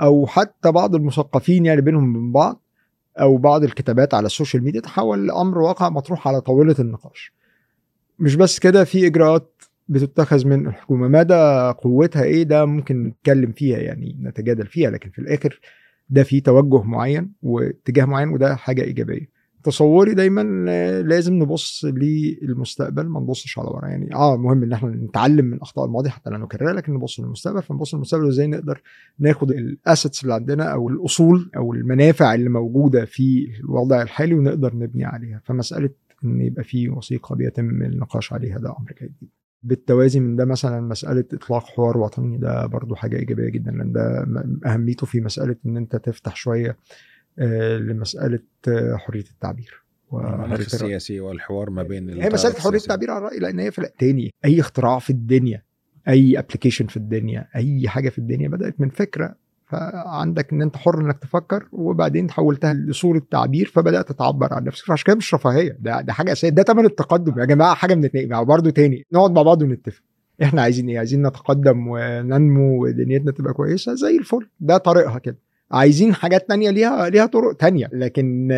أو 0.01 0.27
حتى 0.27 0.71
بعض 0.71 0.95
المثقفين 0.95 1.65
يعني 1.65 1.81
بينهم 1.81 2.15
وبين 2.15 2.31
بعض 2.31 2.61
أو 3.19 3.37
بعض 3.37 3.63
الكتابات 3.63 4.13
على 4.13 4.25
ال 4.25 4.31
social 4.31 4.63
media 4.63 4.81
تحول 4.81 5.27
لأمر 5.27 5.57
واقع 5.57 5.89
مطروح 5.89 6.27
على 6.27 6.41
طاولة 6.41 6.75
النقاش. 6.79 7.33
مش 8.19 8.35
بس 8.35 8.59
كده 8.59 8.83
في 8.83 9.07
إجراءات 9.07 9.61
بتتخذ 9.87 10.47
من 10.47 10.67
الحكومة. 10.67 11.07
مدى 11.07 11.73
قوتها 11.77 12.23
إيه؟ 12.23 12.43
ده 12.43 12.65
ممكن 12.65 13.03
نتكلم 13.03 13.51
فيها 13.51 13.77
يعني 13.77 14.17
نتجادل 14.21 14.67
فيها 14.67 14.89
لكن 14.91 15.09
في 15.09 15.19
الآخر 15.19 15.59
ده 16.09 16.23
في 16.23 16.41
توجه 16.41 16.83
معين 16.83 17.31
واتجاه 17.41 18.05
معين 18.05 18.29
وده 18.29 18.55
حاجة 18.55 18.81
إيجابية. 18.81 19.39
تصوري 19.63 20.13
دايما 20.13 20.41
لازم 21.01 21.33
نبص 21.33 21.85
للمستقبل 21.85 23.07
ما 23.07 23.19
نبصش 23.19 23.59
على 23.59 23.67
ورا 23.69 23.87
يعني 23.87 24.15
آه 24.15 24.37
مهم 24.37 24.63
إن 24.63 24.73
إحنا 24.73 24.89
نتعلم 24.89 25.45
من 25.45 25.61
أخطاء 25.61 25.85
الماضي 25.85 26.09
حتى 26.09 26.29
لا 26.29 26.37
نكررها 26.37 26.73
لكن 26.73 26.93
نبص 26.93 27.19
للمستقبل. 27.19 27.61
فنبص 27.61 27.93
للمستقبل 27.95 28.27
إزاي 28.27 28.47
نقدر 28.47 28.81
ناخد 29.19 29.51
الأسيتس 29.51 30.23
اللي 30.23 30.33
عندنا 30.33 30.63
أو 30.63 30.89
الأصول 30.89 31.51
أو 31.57 31.73
المنافع 31.73 32.33
اللي 32.33 32.49
موجودة 32.49 33.05
في 33.05 33.47
الوضع 33.59 34.01
الحالي 34.01 34.33
ونقدر 34.33 34.75
نبني 34.75 35.05
عليها. 35.05 35.41
فمسألة 35.45 35.89
إن 36.23 36.41
يبقى 36.41 36.63
في 36.63 36.89
وثيقة 36.89 37.35
بيتم 37.35 37.81
النقاش 37.83 38.33
عليها 38.33 38.57
ده 38.57 38.69
أمر 38.79 38.93
جيد 39.01 39.11
جدا. 39.21 39.31
بالتوازي 39.63 40.19
من 40.19 40.35
ده 40.35 40.45
مثلا 40.45 40.81
مسألة 40.81 41.25
إطلاق 41.33 41.65
حوار 41.65 41.97
وطني 41.97 42.37
ده 42.37 42.65
برضو 42.65 42.95
حاجة 42.95 43.17
إيجابية 43.17 43.49
جدا 43.49 43.71
لأن 43.71 43.91
ده 43.91 44.27
أهميته 44.65 45.05
في 45.05 45.21
مسألة 45.21 45.55
إن 45.65 45.77
أنت 45.77 45.95
تفتح 45.95 46.35
شوية 46.35 46.77
آه، 47.39 47.77
لمسألة 47.77 48.39
آه، 48.67 48.95
حرية 48.95 49.25
التعبير 49.31 49.83
المناخ 50.13 50.59
السياسي 50.59 51.19
والحوار 51.19 51.69
ما 51.69 51.83
بين 51.83 52.09
هي 52.09 52.29
مسألة 52.29 52.59
حرية 52.59 52.77
التعبير 52.77 53.11
عن 53.11 53.17
الراي 53.17 53.39
لأن 53.39 53.59
هي 53.59 53.71
في 53.71 53.89
تاني. 53.99 54.33
أي 54.45 54.59
اختراع 54.59 54.99
في 54.99 55.09
الدنيا 55.09 55.63
أي 56.07 56.39
ابلكيشن 56.39 56.87
في 56.87 56.97
الدنيا 56.97 57.47
أي 57.55 57.89
حاجة 57.89 58.09
في 58.09 58.17
الدنيا 58.17 58.49
بدأت 58.49 58.81
من 58.81 58.89
فكرة 58.89 59.35
فعندك 59.69 60.53
إن 60.53 60.61
أنت 60.61 60.77
حر 60.77 61.01
إنك 61.01 61.17
تفكر 61.19 61.67
وبعدين 61.71 62.31
حولتها 62.31 62.73
لصورة 62.73 63.21
تعبير 63.31 63.71
فبدأت 63.75 64.11
تعبر 64.11 64.53
عن 64.53 64.63
نفسك. 64.63 64.85
فعشان 64.85 65.05
كده 65.05 65.15
مش 65.15 65.33
رفاهية. 65.33 65.77
ده 65.79 66.01
ده 66.01 66.13
حاجة 66.13 66.31
أساسية. 66.31 66.49
ده 66.49 66.63
ثمن 66.63 66.85
التقدم. 66.85 67.39
يا 67.39 67.45
جماعة 67.45 67.73
حاجة 67.75 67.95
من 67.95 68.09
يعني 68.13 68.45
برضه 68.45 68.69
تاني. 68.69 69.05
نقعد 69.13 69.31
مع 69.31 69.41
بعض 69.41 69.61
ونتفق. 69.61 70.01
إحنا 70.43 70.61
عايزين 70.61 70.89
إيه؟ 70.89 70.97
عايزين 70.97 71.27
نتقدم 71.27 71.87
وننمو 71.87 72.83
ودنيتنا 72.83 73.31
تبقى 73.31 73.53
كويسة 73.53 73.93
زي 73.93 74.17
الفل. 74.17 74.49
ده 74.59 74.77
طريقها 74.77 75.19
كده. 75.19 75.37
عايزين 75.71 76.13
حاجات 76.13 76.47
تانية 76.49 76.69
ليها 76.69 77.09
ليها 77.09 77.25
طرق 77.25 77.53
تانية 77.53 77.89
لكن 77.93 78.49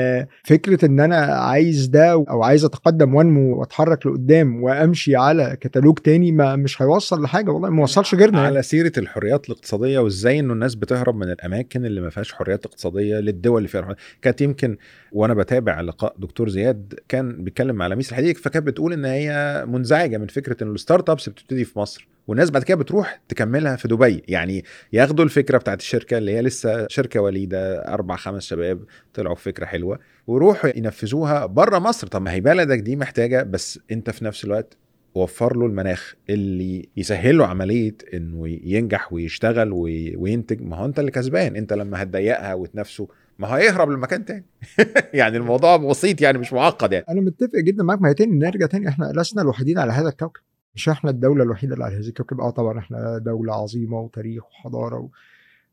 فكرة 0.44 0.86
إن 0.86 1.00
أنا 1.00 1.16
عايز 1.26 1.86
ده 1.86 2.12
أو 2.12 2.44
عايز 2.44 2.66
أتقدم 2.66 3.16
وأنمو 3.16 3.60
وأتحرك 3.60 4.06
لقدام 4.08 4.64
وأمشي 4.64 5.16
على 5.16 5.58
كتالوج 5.62 5.98
تاني 5.98 6.32
ما 6.32 6.56
مش 6.56 6.82
هيوصل 6.82 7.24
لحاجة 7.24 7.52
والله 7.52 7.70
ما 7.70 7.84
وصلش 7.84 8.16
غيرنا 8.16 8.40
على 8.40 8.48
يعني. 8.48 8.64
سيرة 8.64 8.92
الحريات 8.98 9.46
الاقتصادية 9.50 10.00
وإزاي 10.00 10.40
إنه 10.40 10.54
الناس 10.54 10.76
بتهرب 10.76 11.16
من 11.16 11.32
الأماكن 11.32 11.86
اللي 11.86 12.02
ما 12.02 12.10
فيهاش 12.10 12.34
حريات 12.34 12.66
اقتصادية 12.66 13.20
للدول 13.20 13.58
اللي 13.58 13.68
فيها. 13.68 13.96
كانت 14.22 14.42
يمكن 14.42 14.78
وأنا 15.12 15.34
بتابع 15.34 15.82
لقاء 15.82 16.16
دكتور 16.18 16.50
زياد 16.50 17.00
كان 17.10 17.44
بيتكلم 17.44 17.76
مع 17.76 17.88
لميس 17.88 18.10
الحديد 18.12 18.38
فكانت 18.38 18.68
بتقول 18.68 18.94
إن 18.94 19.06
هي 19.06 19.64
منزعجة 19.68 20.18
من 20.18 20.28
فكرة 20.28 20.64
إن 20.64 20.72
ال 20.72 21.10
startups 21.10 21.30
بتبتدي 21.30 21.66
في 21.66 21.80
مصر 21.80 22.08
والناس 22.28 22.50
بعد 22.50 22.64
كده 22.64 22.78
بتروح 22.78 23.22
تكملها 23.30 23.76
في 23.76 23.88
دبي. 23.88 24.24
يعني 24.28 24.64
ياخدوا 24.94 25.26
الفكرة 25.26 25.58
بتاعت 25.58 25.80
الشركة 25.80 26.18
اللي 26.18 26.32
هي 26.32 26.42
لسه 26.42 26.88
شركة 26.90 27.22
وليدة 27.22 27.80
أربع 27.94 28.16
خمس 28.16 28.44
شباب 28.44 28.84
طلعوا 29.14 29.36
فكرة 29.36 29.66
حلوة 29.66 30.00
ويروحوا 30.28 30.78
ينفذوها 30.78 31.46
بره 31.46 31.80
مصر. 31.80 32.08
طب 32.08 32.22
ما 32.22 32.32
هي 32.32 32.42
بلدك 32.42 32.80
دي 32.80 32.96
محتاجة 32.96 33.44
بس 33.44 33.80
أنت 33.92 34.10
في 34.10 34.26
نفس 34.26 34.46
الوقت 34.46 34.78
وفر 35.16 35.58
له 35.58 35.66
المناخ 35.66 36.16
اللي 36.30 36.90
يسهل 36.98 37.38
له 37.38 37.46
عملية 37.46 37.96
إنه 38.14 38.48
ينجح 38.48 39.14
ويشتغل 39.14 39.72
وينتج. 40.18 40.62
ما 40.62 40.78
هو 40.78 40.86
أنت 40.86 41.00
اللي 41.00 41.12
كسبان. 41.12 41.56
أنت 41.56 41.74
لما 41.74 42.04
هتضيقها 42.04 42.54
وتنافسه 42.54 43.08
ما 43.40 43.48
هو 43.48 43.54
هيهرب 43.54 43.90
لمكان 43.90 44.26
تاني. 44.26 44.46
يعني 45.14 45.38
الموضوع 45.38 45.78
بسيط 45.78 46.22
يعني 46.22 46.38
مش 46.38 46.54
معقد 46.54 46.94
يعني. 46.94 47.06
أنا 47.10 47.22
متفق 47.22 47.60
جدا 47.60 47.84
معاك 47.84 48.02
ما 48.02 48.10
هي 48.10 48.14
تاني 48.14 48.40
نرجع 48.40 48.66
تاني. 48.66 48.88
إحنا 48.88 49.12
لسنا 49.16 49.42
الوحيدين 49.42 49.80
على 49.80 49.92
هذا 49.92 50.10
الكوكب. 50.10 50.42
مش 50.76 50.90
إحنا 50.90 51.10
الدولة 51.10 51.44
الوحيدة 51.44 51.74
اللي 51.74 51.86
على 51.86 51.96
هذه 51.96 52.08
الكوكب. 52.08 52.42
آه 52.42 52.50
طبعا 52.50 52.80
إحنا 52.80 53.18
دولة 53.18 53.54
عظيمة 53.54 54.00
وتاريخ 54.00 54.44
وحضارة 54.46 55.10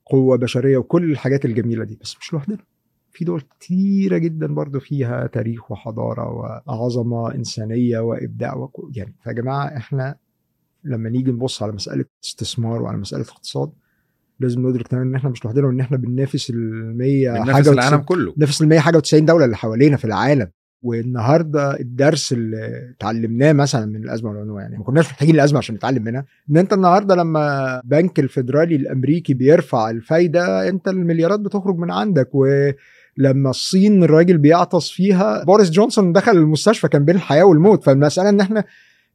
وقوة 0.06 0.36
بشرية 0.38 0.78
وكل 0.78 1.10
الحاجات 1.10 1.44
الجميلة 1.44 1.84
دي 1.84 1.98
بس 2.02 2.16
مش 2.20 2.32
لوحدنا. 2.32 2.58
في 3.10 3.24
دول 3.24 3.40
كتيرة 3.40 4.18
جدا 4.18 4.46
برضو 4.46 4.80
فيها 4.80 5.26
تاريخ 5.26 5.70
وحضارة 5.70 6.28
وعظمة 6.66 7.34
إنسانية 7.34 7.98
وإبداع 7.98 8.54
وكو 8.56 8.90
يعني 8.94 9.14
فيا 9.24 9.32
جماعة 9.32 9.66
إحنا 9.76 10.16
لما 10.84 11.10
نيجي 11.10 11.30
نبص 11.32 11.62
على 11.62 11.72
مسألة 11.72 12.04
استثمار 12.24 12.82
وعلى 12.82 12.98
مسألة 12.98 13.22
اقتصاد 13.22 13.72
لازم 14.40 14.68
ندرك 14.68 14.88
تماما 14.88 15.06
إن 15.10 15.14
إحنا 15.14 15.30
مش 15.30 15.44
لوحدنا 15.44 15.66
وإن 15.66 15.80
إحنا 15.80 15.96
بننافس 15.96 16.50
ال 16.50 16.96
100 16.98 17.30
حاجة 17.52 17.70
العالم 17.72 17.96
كله. 18.02 18.32
بننافس 18.32 18.62
ال 18.62 18.68
100 18.68 18.78
حاجة 18.80 18.98
و90 18.98 19.14
دولة 19.14 19.44
اللي 19.44 19.56
حوالينا 19.56 19.96
في 19.96 20.04
العالم. 20.04 20.50
والنهارده 20.82 21.80
الدرس 21.80 22.32
اللي 22.32 22.92
اتعلمناه 22.96 23.52
مثلا 23.52 23.86
من 23.86 23.96
الأزمة 24.04 24.30
والعنوان 24.30 24.62
يعني 24.62 24.78
ما 24.78 24.84
كناش 24.84 25.06
محتاجين 25.06 25.34
الأزمة 25.34 25.58
عشان 25.58 25.74
نتعلم 25.74 26.04
منها. 26.04 26.24
إن 26.50 26.56
أنت 26.56 26.72
النهارده 26.72 27.14
لما 27.14 27.80
بنك 27.84 28.18
الفيدرالي 28.18 28.76
الأمريكي 28.76 29.34
بيرفع 29.34 29.90
الفايدة 29.90 30.68
أنت 30.68 30.88
المليارات 30.88 31.40
بتخرج 31.40 31.76
من 31.76 31.90
عندك. 31.90 32.28
و 32.32 32.70
لما 33.16 33.50
الصين 33.50 34.02
الراجل 34.02 34.38
بيعطس 34.38 34.90
فيها 34.90 35.44
بوريس 35.44 35.70
جونسون 35.70 36.12
دخل 36.12 36.32
المستشفى 36.32 36.88
كان 36.88 37.04
بين 37.04 37.16
الحياة 37.16 37.44
والموت. 37.44 37.84
فالمسألة 37.84 38.28
إن 38.28 38.40
إحنا 38.40 38.64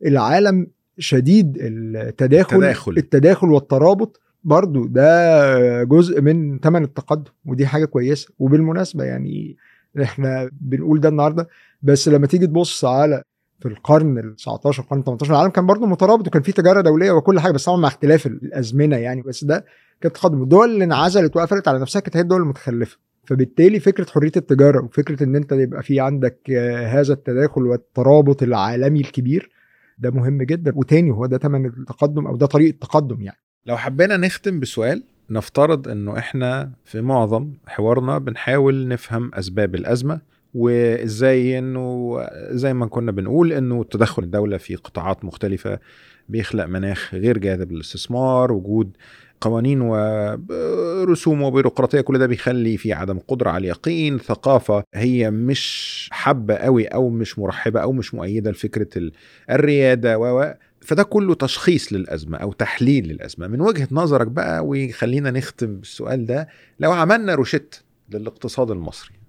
العالم 0.05 0.67
شديد 0.97 1.57
التداخل 1.61 2.55
التداخل, 2.57 2.97
التداخل 2.97 3.47
والترابط 3.49 4.19
برضو 4.43 4.85
ده 4.87 5.83
جزء 5.83 6.21
من 6.21 6.59
ثمن 6.59 6.83
التقدم 6.83 7.31
ودي 7.45 7.67
حاجة 7.67 7.85
كويسة. 7.85 8.29
وبالمناسبة 8.39 9.03
يعني 9.03 9.57
إحنا 10.03 10.49
بنقول 10.61 10.99
ده 10.99 11.09
النهارده. 11.09 11.47
بس 11.81 12.07
لما 12.07 12.27
تيجي 12.27 12.47
تبص 12.47 12.85
على 12.85 13.23
في 13.59 13.67
القرن 13.69 14.17
ال 14.17 14.35
19 14.35 14.83
القرن 14.83 15.03
18 15.03 15.31
العالم 15.31 15.49
كان 15.49 15.65
برضه 15.65 15.87
مترابط 15.87 16.27
وكان 16.27 16.41
في 16.41 16.51
تجارة 16.51 16.81
دولية 16.81 17.11
وكل 17.11 17.39
حاجة 17.39 17.51
بس 17.51 17.65
طبعا 17.65 17.77
مع 17.77 17.87
اختلاف 17.87 18.25
الأزمنة 18.27 18.97
يعني 18.97 19.21
بس 19.21 19.43
ده 19.43 19.65
كان 20.01 20.11
تقدم 20.11 20.43
الدول 20.43 20.69
اللي 20.69 20.83
انعزلت 20.83 21.35
وقفلت 21.35 21.67
على 21.67 21.79
نفسها 21.79 21.99
كانت 21.99 22.17
هي 22.17 22.21
الدول 22.21 22.41
المتخلفة. 22.41 22.97
فبالتالي 23.25 23.79
فكرة 23.79 24.05
حرية 24.09 24.31
التجارة 24.37 24.83
وفكرة 24.85 25.23
إن 25.23 25.35
أنت 25.35 25.51
يبقى 25.51 25.83
في 25.83 25.99
عندك 25.99 26.51
هذا 26.87 27.13
التداخل 27.13 27.61
والترابط 27.61 28.43
العالمي 28.43 28.99
الكبير 28.99 29.51
ده 29.97 30.11
مهم 30.11 30.43
جدا. 30.43 30.73
وتاني 30.75 31.11
هو 31.11 31.25
ده 31.25 31.37
ثمن 31.37 31.65
التقدم 31.65 32.27
أو 32.27 32.35
ده 32.35 32.45
طريق 32.45 32.67
التقدم 32.67 33.21
يعني. 33.21 33.37
لو 33.65 33.77
حبينا 33.77 34.17
نختم 34.17 34.59
بسؤال 34.59 35.03
نفترض 35.33 35.87
إنه 35.87 36.17
إحنا 36.17 36.71
في 36.85 37.01
معظم 37.01 37.51
حوارنا 37.67 38.17
بنحاول 38.17 38.87
نفهم 38.87 39.31
أسباب 39.33 39.75
الأزمة 39.75 40.21
وإزاي 40.53 41.59
إنه 41.59 42.17
زي 42.49 42.73
ما 42.73 42.85
كنا 42.85 43.11
بنقول 43.11 43.53
إنه 43.53 43.83
تدخل 43.83 44.23
الدولة 44.23 44.57
في 44.57 44.75
قطاعات 44.75 45.25
مختلفة 45.25 45.79
بيخلق 46.29 46.65
مناخ 46.65 47.15
غير 47.15 47.37
جاذب 47.37 47.71
للاستثمار 47.71 48.51
وجود 48.51 48.97
قوانين 49.41 49.81
ورسوم 49.81 51.41
وبيروقراطية 51.41 52.01
كل 52.01 52.17
ده 52.19 52.27
بيخلي 52.27 52.77
في 52.77 52.93
عدم 52.93 53.19
قدرة 53.27 53.49
على 53.49 53.61
اليقين 53.61 54.17
ثقافة 54.17 54.83
هي 54.93 55.31
مش 55.31 56.09
حابة 56.11 56.55
قوي 56.55 56.85
أو 56.85 57.09
مش 57.09 57.39
مرحبة 57.39 57.79
أو 57.79 57.91
مش 57.91 58.13
مؤيدة 58.13 58.51
لفكرة 58.51 59.11
الريادة 59.49 60.19
و 60.19 60.53
فده 60.85 61.03
كله 61.03 61.33
تشخيص 61.35 61.93
للأزمة 61.93 62.37
أو 62.37 62.51
تحليل 62.51 63.07
للأزمة. 63.07 63.47
من 63.47 63.61
وجهة 63.61 63.87
نظرك 63.91 64.27
بقى 64.27 64.65
ويخلينا 64.65 65.31
نختم 65.31 65.75
بالسؤال 65.79 66.25
ده 66.25 66.47
لو 66.79 66.91
عملنا 66.91 67.35
روشتة 67.35 67.83
للاقتصاد 68.09 68.71
المصري 68.71 69.22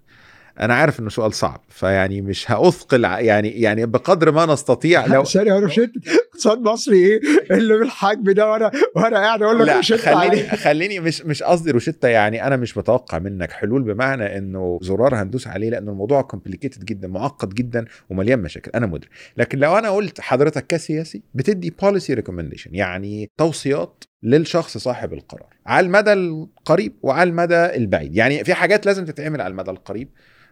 أنا 0.61 0.75
عارف 0.75 1.01
إنه 1.01 1.09
سؤال 1.09 1.33
صعب 1.33 1.61
فيعني 1.69 2.21
مش 2.21 2.51
هأثقل 2.51 3.05
يعني 3.05 3.49
يعني 3.49 3.87
بقدر 3.87 4.33
ما 4.33 4.47
نستطيع 4.47 5.07
لو 5.07 5.25
يا 5.35 5.59
روشتة 5.59 5.91
اقتصاد 6.35 6.59
مصري 6.59 6.97
إيه؟ 6.97 7.21
اللي 7.51 7.79
بالحجم 7.79 8.31
ده 8.31 8.51
وأنا 8.51 8.71
وأنا 8.97 9.17
قاعد 9.17 9.43
أقول 9.43 9.67
لك 9.67 9.77
روشتة 9.77 10.15
خليني 10.15 10.43
خليني 10.43 11.01
مش 11.01 11.23
مش 11.23 11.43
قصدي 11.43 11.71
روشتة 11.71 12.09
يعني 12.09 12.47
أنا 12.47 12.57
مش 12.57 12.75
بتوقع 12.75 13.19
منك 13.19 13.53
حلول 13.53 13.83
بمعنى 13.83 14.39
إنه 14.39 14.79
زرار 14.83 15.23
هندوس 15.23 15.47
عليه 15.47 15.71
لأن 15.71 15.89
الموضوع 15.89 16.23
complicated 16.23 16.85
جدا 16.85 17.09
معقد 17.09 17.55
جدا 17.55 17.85
ومليان 18.11 18.43
مشاكل. 18.43 18.71
أنا 18.75 18.87
مدرك. 18.87 19.11
لكن 19.37 19.59
لو 19.59 19.79
أنا 19.79 19.91
قلت 19.91 20.21
حضرتك 20.21 20.67
كسياسي 20.67 21.23
بتدي 21.35 21.71
policy 21.83 22.15
recommendation 22.15 22.75
يعني 22.75 23.31
توصيات 23.39 24.05
للشخص 24.25 24.79
صاحب 24.79 25.13
القرار 25.13 25.55
على 25.67 25.87
المدى 25.87 26.13
القريب 26.13 26.93
وعلى 27.03 27.31
المدى 27.31 27.77
البعيد. 27.77 28.17
يعني 28.17 28.45
في 28.45 28.55
حاجات 28.55 28.87
لازم 28.87 29.05
تتعمل 29.05 29.41
على 29.41 29.51
المدى 29.51 29.71
القريب 29.71 30.09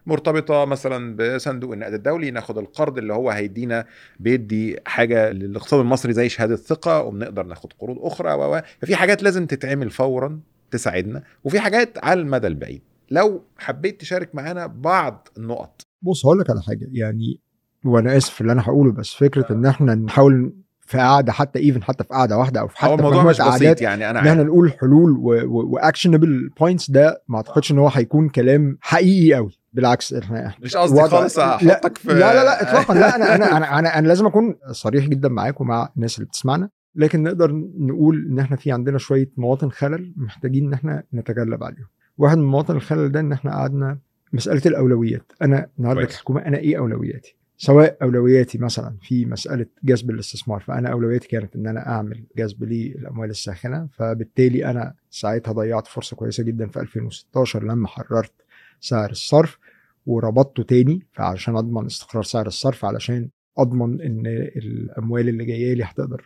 مرتبطة 0.07 0.64
مثلا 0.64 1.16
بصندوق 1.16 1.73
النقد 1.73 1.93
الدولي 1.93 2.31
ناخد 2.31 2.59
القرض 2.59 2.99
اللي 2.99 3.12
هو 3.12 3.31
هيدينا 3.31 3.85
بيدي 4.20 4.77
حاجة 4.87 5.31
للاقتصاد 5.31 5.81
المصري 5.81 6.12
زي 6.12 6.29
شهادة 6.29 6.57
ثقة 6.57 7.03
وبنقدر 7.03 7.43
ناخد 7.43 7.73
قروض 7.73 7.99
أخرى 8.01 8.33
و 8.33 8.61
ففي 8.81 8.97
حاجات 8.97 9.23
لازم 9.23 9.47
تتعمل 9.47 9.91
فورا 9.91 10.41
تساعدنا 10.70 11.23
وفي 11.45 11.61
حاجات 11.61 12.05
على 12.05 12.20
المدى 12.20 12.47
البعيد. 12.47 12.83
لو 13.11 13.45
حبيت 13.59 14.01
تشارك 14.01 14.35
معانا 14.35 14.66
بعض 14.66 15.29
النقط. 15.37 15.83
بص 16.03 16.27
هقول 16.27 16.39
لك 16.39 16.51
على 16.51 16.62
حاجة. 16.62 16.89
يعني 16.93 17.41
وأنا 17.85 18.16
آسف 18.16 18.41
اللي 18.41 18.53
أنا 18.53 18.62
هقوله 18.62 18.93
بس 18.93 19.14
فكرة 19.14 19.47
إن 19.53 19.66
إحنا 19.66 19.95
نحاول 19.95 20.53
في 20.93 20.99
قاعدة 20.99 21.32
حتى 21.32 21.59
even 21.59 21.83
حتى 21.82 22.05
في 22.05 22.11
قاعدة 22.11 22.38
واحدة 22.38 22.61
أو 22.61 22.68
في 22.68 22.78
حتى 22.78 22.95
الموضوع 22.95 23.24
مش 23.24 23.40
بسيط 23.40 23.80
يعني 23.80 24.11
أنا 24.11 24.20
إن 24.20 24.26
إحنا 24.26 24.43
نقول 24.43 24.72
حلول 24.80 25.16
و 25.47 25.56
actionable 25.56 26.51
points 26.61 26.91
ده 26.90 27.22
ما 27.28 27.36
أعتقدش 27.36 27.72
إن 27.72 27.78
هو 27.78 27.88
هيكون 27.88 28.28
كلام 28.28 28.78
حقيقي 28.80 29.34
قوي 29.34 29.59
بالعكس 29.72 30.12
إحنا 30.14 30.55
مش 30.62 30.76
قصدي 30.76 31.03
خالص 31.03 31.38
احطك 31.38 31.99
في 31.99 32.09
لا 32.09 32.14
لا 32.14 32.45
لا 32.45 32.62
اطلاقا. 32.62 32.95
لا 32.95 33.16
أنا 33.16 33.34
أنا 33.34 33.57
أنا, 33.57 33.78
أنا, 33.78 33.99
أنا 33.99 34.09
لازم 34.09 34.26
أكون 34.26 34.57
صريح 34.70 35.07
جدا 35.07 35.28
معاك 35.28 35.61
ومع 35.61 35.88
الناس 35.97 36.16
اللي 36.18 36.26
بتسمعنا. 36.26 36.68
لكن 36.95 37.22
نقدر 37.22 37.53
نقول 37.78 38.26
إن 38.30 38.38
إحنا 38.38 38.57
في 38.57 38.72
عندنا 38.72 38.99
شوية 38.99 39.30
مواطن 39.36 39.70
خلل 39.70 40.12
محتاجين 40.16 40.66
إن 40.66 40.72
إحنا 40.72 41.03
نتغلب 41.14 41.64
عليهم. 41.64 41.86
واحد 42.18 42.38
من 42.38 42.45
مواطن 42.45 42.76
الخلل 42.76 43.12
ده 43.12 43.20
إن 43.20 43.32
إحنا 43.32 43.51
قعدنا 43.51 43.99
مسألة 44.32 44.62
الأولويات. 44.66 45.32
أنا 45.43 45.66
النهارده. 45.78 46.05
كحكومة 46.05 46.40
أنا 46.40 46.57
إيه 46.59 46.78
أولوياتي؟ 46.78 47.36
سواء 47.57 47.97
أولوياتي 48.03 48.59
مثلا 48.59 48.97
في 49.03 49.27
مسألة 49.27 49.67
جذب 49.85 50.11
الاستثمار 50.11 50.61
فأنا 50.61 50.89
أولوياتي 50.93 51.29
كانت 51.29 51.57
إن 51.57 51.67
أنا 51.67 51.89
أعمل 51.89 52.25
جذب 52.37 52.65
للاموال 52.65 53.31
الساخنة 53.31 53.89
فبالتالي 53.93 54.67
أنا 54.71 54.95
ساعتها 55.11 55.53
ضيعت 55.53 55.87
فرصة 55.87 56.17
كويسة 56.17 56.43
جدا 56.43 56.67
في 56.67 56.81
2016 56.81 57.65
لما 57.65 57.89
حررت 57.89 58.33
سعر 58.81 59.11
الصرف 59.11 59.59
وربطته 60.07 60.63
تاني 60.63 61.07
فعشان 61.13 61.57
أضمن 61.57 61.87
استقرار 61.87 62.23
سعر 62.25 62.47
الصرف 62.47 62.85
علشان 62.85 63.29
أضمن 63.59 64.01
إن 64.01 64.27
الأموال 64.57 65.29
اللي 65.29 65.45
جاية 65.45 65.75
لي 65.75 65.85
هتقدر 65.85 66.25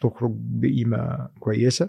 تخرج 0.00 0.32
بقيمة 0.34 1.28
كويسة. 1.40 1.88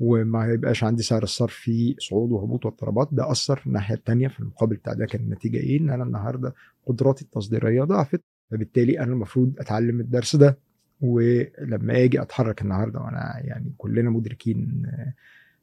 وما 0.00 0.46
يبقاش 0.46 0.84
عندي 0.84 1.02
سعر 1.02 1.22
الصرف 1.22 1.54
فيه 1.54 1.94
صعود 1.98 2.32
وهبوط 2.32 2.64
واضطرابات. 2.66 3.08
ده 3.12 3.30
أثر 3.30 3.62
الناحيه 3.66 3.94
الثانية 3.94 4.28
في 4.28 4.40
المقابل 4.40 4.76
بتاع 4.76 4.92
ده. 4.92 5.06
كان 5.06 5.20
النتيجة 5.20 5.56
إيه؟ 5.56 5.80
إن 5.80 5.90
أنا 5.90 6.04
النهارده 6.04 6.54
قدراتي 6.86 7.24
التصديرية 7.24 7.84
ضعفت. 7.84 8.20
فبالتالي 8.50 9.00
أنا 9.00 9.12
المفروض 9.12 9.52
أتعلم 9.58 10.00
الدرس 10.00 10.36
ده. 10.36 10.58
ولما 11.00 12.04
آجي 12.04 12.22
أتحرك 12.22 12.62
النهارده 12.62 13.00
وأنا 13.00 13.40
يعني 13.44 13.72
كلنا 13.78 14.10
مدركين 14.10 14.82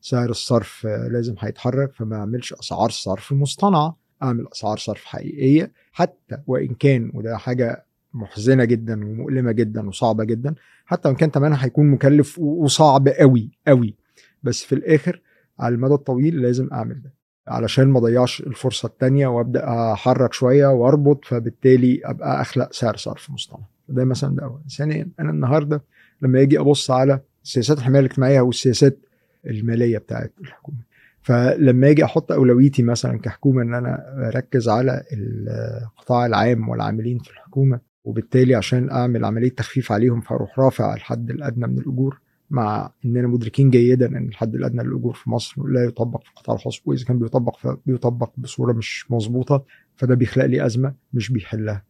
سعر 0.02 0.30
الصرف 0.30 0.86
لازم 0.86 1.36
هيتحرك 1.40 1.94
فما 1.94 2.16
أعملش 2.16 2.54
أسعار 2.54 2.90
صرف 2.90 3.34
مصطنعة. 3.34 3.98
أعمل 4.24 4.48
أسعار 4.54 4.78
صرف 4.78 5.04
حقيقية. 5.06 5.72
حتى 5.92 6.38
وإن 6.48 6.74
كان 6.74 7.12
وده 7.14 7.38
حاجة 7.38 7.86
محزنة 8.14 8.66
جدا 8.66 9.06
ومؤلمة 9.06 9.52
جدا 9.52 9.88
وصعبة 9.88 10.24
جدا 10.24 10.56
حتى 10.86 11.08
وإن 11.10 11.18
كان 11.18 11.30
ثمنها 11.30 11.66
هيكون 11.66 11.92
مكلف 11.92 12.40
وصعب 12.40 13.08
قوي 13.08 13.52
قوي 13.68 13.96
بس 14.44 14.64
في 14.64 14.76
الآخر 14.76 15.22
على 15.60 15.76
المدى 15.76 15.94
الطويل 15.94 16.42
لازم 16.42 16.70
أعمل 16.74 17.02
ده. 17.02 17.14
علشان 17.48 17.88
ما 17.88 18.00
اضيعش 18.00 18.42
الفرصة 18.42 18.88
الثانية 18.88 19.28
وأبدأ 19.28 19.92
أحرك 19.94 20.34
شوية 20.34 20.68
وأربط 20.68 21.26
فبالتالي 21.26 22.02
أبقى 22.04 22.42
أخلق 22.42 22.74
سعر 22.74 22.96
صرف 22.98 23.30
مصطنع 23.30 23.64
ده 23.90 24.06
مثلا 24.06 24.36
ده 24.36 24.44
أول. 24.44 24.60
ثانيا 24.78 25.10
أنا 25.20 25.30
النهارده 25.32 25.84
لما 26.22 26.42
أجي 26.42 26.60
أبص 26.60 26.92
على 26.92 27.20
سياسات 27.44 27.78
الحماية 27.78 28.00
الاجتماعية 28.00 28.42
والسياسات 28.42 28.98
المالية 29.46 29.98
بتاعت 29.98 30.34
الحكومة 30.42 30.78
فلما 31.22 31.90
أجي 31.90 32.04
أحط 32.06 32.32
أولويتي 32.32 32.84
مثلا 32.84 33.20
كحكومة 33.20 33.62
إن 33.62 33.74
أنا 33.74 34.04
أركز 34.28 34.70
على 34.70 35.04
القطاع 35.14 36.26
العام 36.26 36.70
والعاملين 36.70 37.20
في 37.20 37.30
الحكومة 37.30 37.80
وبالتالي 38.04 38.56
عشان 38.56 38.90
أعمل 38.90 39.26
عملية 39.26 39.50
تخفيف 39.50 39.92
عليهم 39.92 40.22
فأروح 40.22 40.60
رافع 40.60 40.94
الحد 40.94 41.30
الأدنى 41.30 41.68
من 41.68 41.78
الأجور 41.78 42.20
مع 42.52 42.92
إننا 43.06 43.28
مدركين 43.28 43.70
جيدا 43.70 44.06
إن 44.18 44.28
الحد 44.28 44.56
الأدنى 44.56 44.84
للأجور 44.84 45.14
في 45.14 45.30
مصر 45.30 45.68
لا 45.68 45.84
يطبق 45.84 46.24
في 46.24 46.30
القطاع 46.30 46.56
الخاص 46.56 46.82
وإذا 46.86 47.06
كان 47.06 47.20
بيطبق 47.20 47.58
فبيطبق 47.58 48.32
بصورة 48.38 48.74
مش 48.74 49.12
مظبوطة 49.12 49.66
فده 49.96 50.16
بيخلق 50.16 50.46
لي 50.46 50.66
أزمة 50.66 50.94
مش 51.14 51.32
بيحلها. 51.32 51.84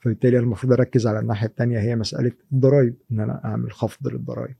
فبالتالي 0.00 0.38
المفروض 0.38 0.72
أركز 0.72 1.06
على 1.06 1.18
الناحية 1.18 1.46
الثانية 1.46 1.80
هي 1.80 1.96
مسألة 1.96 2.32
الضرائب 2.52 2.94
إن 3.12 3.20
أنا 3.20 3.40
أعمل 3.44 3.72
خفض 3.72 4.08
للضرائب 4.08 4.54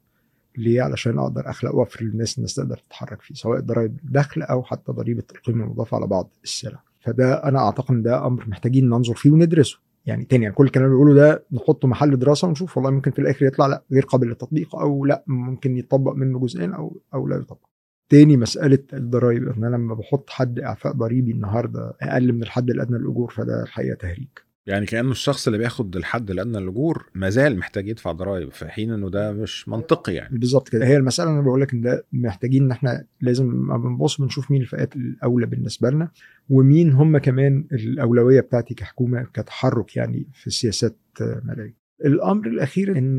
ليه؟ 0.56 0.82
علشان 0.82 1.18
أقدر 1.18 1.50
أخلق 1.50 1.74
وفر 1.74 2.04
للناس 2.04 2.38
الناس 2.38 2.54
تقدر 2.54 2.76
تتحرك 2.76 3.22
فيه 3.22 3.34
سواء 3.34 3.60
ضرائب 3.60 3.98
الدخل 4.04 4.42
أو 4.42 4.62
حتى 4.62 4.92
ضريبة 4.92 5.22
القيمة 5.34 5.64
المضافة 5.64 5.96
على 5.96 6.06
بعض 6.06 6.30
السلع. 6.44 6.82
فده 7.00 7.34
أنا 7.34 7.58
أعتقد 7.58 7.94
إن 7.94 8.02
ده 8.02 8.26
أمر 8.26 8.48
محتاجين 8.48 8.88
ننظر 8.88 9.14
فيه 9.14 9.30
وندرسه. 9.30 9.78
يعني 10.06 10.24
تاني 10.24 10.42
يعني 10.44 10.54
كل 10.54 10.64
الكلام 10.64 10.86
اللي 10.86 10.96
بقوله 10.96 11.14
ده 11.14 11.44
نحطه 11.52 11.88
محل 11.88 12.18
دراسة 12.18 12.48
ونشوف 12.48 12.76
والله 12.76 12.90
ممكن 12.90 13.10
في 13.10 13.18
الآخر 13.18 13.46
يطلع 13.46 13.66
لأ 13.66 13.84
غير 13.92 14.02
قابل 14.02 14.26
للتطبيق 14.28 14.76
أو 14.76 15.04
لأ 15.04 15.24
ممكن 15.26 15.76
يطبق 15.76 16.12
منه 16.12 16.38
جزئين 16.38 16.72
أو 16.72 17.00
أو 17.14 17.28
لا 17.28 17.36
يطبق. 17.36 17.66
تاني 18.08 18.36
مسألة 18.36 18.78
الضرايب 18.92 19.48
إن 19.48 19.64
أنا 19.64 19.76
لما 19.76 19.94
بحط 19.94 20.30
حد 20.30 20.58
إعفاء 20.58 20.92
ضريبي 20.92 21.32
النهارده 21.32 21.96
أقل 22.02 22.32
من 22.32 22.42
الحد 22.42 22.70
الادنى 22.70 22.98
للاجور 22.98 23.30
فده 23.30 23.62
الحقيقة 23.62 23.94
تهريج. 23.94 24.28
يعني 24.66 24.86
كأنه 24.86 25.10
الشخص 25.10 25.46
اللي 25.46 25.58
بياخد 25.58 25.96
الحد 25.96 26.30
الادنى 26.30 26.60
للاجور 26.60 27.10
مازال 27.14 27.58
محتاج 27.58 27.88
يدفع 27.88 28.12
ضرائب 28.12 28.52
في 28.52 28.68
حين 28.68 28.90
إنه 28.92 29.10
ده 29.10 29.32
مش 29.32 29.68
منطقي 29.68 30.14
يعني 30.14 30.38
بالظبط 30.38 30.68
كده 30.68 30.86
هي 30.86 30.96
المسألة 30.96 31.30
أنا 31.30 31.40
بقول 31.40 31.60
لك 31.60 31.72
إن 31.72 31.80
ده 31.80 32.04
محتاجين 32.12 32.62
إن 32.64 32.70
إحنا 32.70 33.06
لازم 33.20 33.46
ما 33.46 33.76
بنبص 33.76 34.20
بنشوف 34.20 34.50
مين 34.50 34.60
الفئات 34.60 34.96
الأولى 34.96 35.46
بالنسبة 35.46 35.90
لنا 35.90 36.10
ومين 36.48 36.92
هم 36.92 37.18
كمان 37.18 37.66
الأولوية 37.72 38.40
بتاعتي 38.40 38.74
كحكومة 38.74 39.22
كتحرك 39.34 39.96
يعني 39.96 40.26
في 40.34 40.46
السياسات 40.46 40.96
مالية. 41.20 41.74
الأمر 42.04 42.46
الأخير 42.46 42.98
إن 42.98 43.16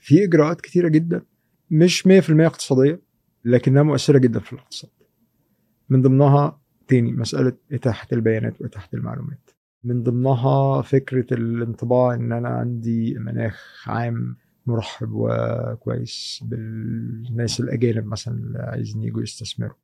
في 0.00 0.24
إجراءات 0.24 0.60
كتيرة 0.60 0.88
جدا 0.88 1.22
مش 1.70 2.08
100% 2.08 2.10
اقتصادية 2.40 3.00
لكنها 3.44 3.82
مؤثرة 3.82 4.18
جدا 4.18 4.40
في 4.40 4.52
الاقتصاد. 4.52 4.90
من 5.88 6.02
ضمنها 6.02 6.60
تاني 6.88 7.12
مسألة 7.12 7.52
إتاحة 7.72 8.08
البيانات 8.12 8.60
وإتاحة 8.60 8.88
المعلومات. 8.94 9.50
من 9.84 10.02
ضمنها 10.02 10.82
فكرة 10.82 11.34
الانطباع 11.34 12.14
إن 12.14 12.32
أنا 12.32 12.48
عندي 12.48 13.14
مناخ 13.18 13.84
عام 13.86 14.36
مرحب 14.66 15.08
وكويس 15.12 16.44
بالناس 16.46 17.60
الأجانب 17.60 18.06
مثلا 18.06 18.34
اللي 18.34 18.58
عايزين 18.58 19.02
يجوا 19.02 19.22
يستثمروا 19.22 19.76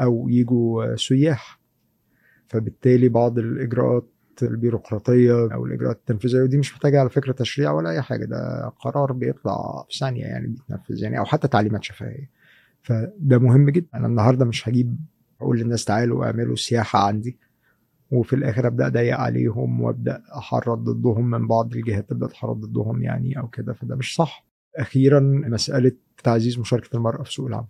أو 0.00 0.28
يجوا 0.28 0.96
سياح. 0.96 1.60
فبالتالي 2.46 3.08
بعض 3.08 3.38
الإجراءات 3.38 4.08
البيروقراطية 4.42 5.54
أو 5.54 5.66
الإجراءات 5.66 5.96
التنفيذية 5.96 6.42
ودي 6.42 6.58
مش 6.58 6.72
محتاجة 6.72 7.00
على 7.00 7.10
فكرة 7.10 7.32
تشريع 7.32 7.70
ولا 7.72 7.90
أي 7.90 8.02
حاجة 8.02 8.24
ده 8.24 8.68
قرار 8.68 9.12
بيطلع 9.12 9.86
في 9.90 9.98
ثانية 9.98 10.24
يعني 10.24 10.46
بيتنفذ 10.46 11.02
يعني 11.02 11.18
أو 11.18 11.24
حتى 11.24 11.48
تعليمات 11.48 11.84
شفهية. 11.84 12.30
فده 12.82 13.38
مهم 13.38 13.70
جدا. 13.70 13.88
أنا 13.94 14.06
النهارده 14.06 14.44
مش 14.44 14.68
هجيب 14.68 14.96
أقول 15.40 15.58
للناس 15.58 15.84
تعالوا 15.84 16.24
اعملوا 16.24 16.56
سياحة 16.56 17.06
عندي. 17.06 17.38
وفي 18.12 18.36
الآخر 18.36 18.66
أبدأ 18.66 18.86
أضيق 18.86 19.16
عليهم 19.16 19.80
وأبدأ 19.80 20.22
أحرض 20.38 20.84
ضدهم 20.84 21.30
من 21.30 21.46
بعض 21.46 21.74
الجهات 21.74 22.10
تبدأ 22.10 22.26
تحرض 22.26 22.60
ضدهم 22.60 23.02
يعني 23.02 23.38
أو 23.38 23.48
كده. 23.48 23.72
فده 23.72 23.96
مش 23.96 24.14
صح. 24.14 24.46
أخيرا 24.76 25.20
مسألة 25.20 25.92
تعزيز 26.24 26.58
مشاركة 26.58 26.96
المرأة 26.96 27.22
في 27.22 27.32
سوق 27.32 27.46
العمل. 27.46 27.66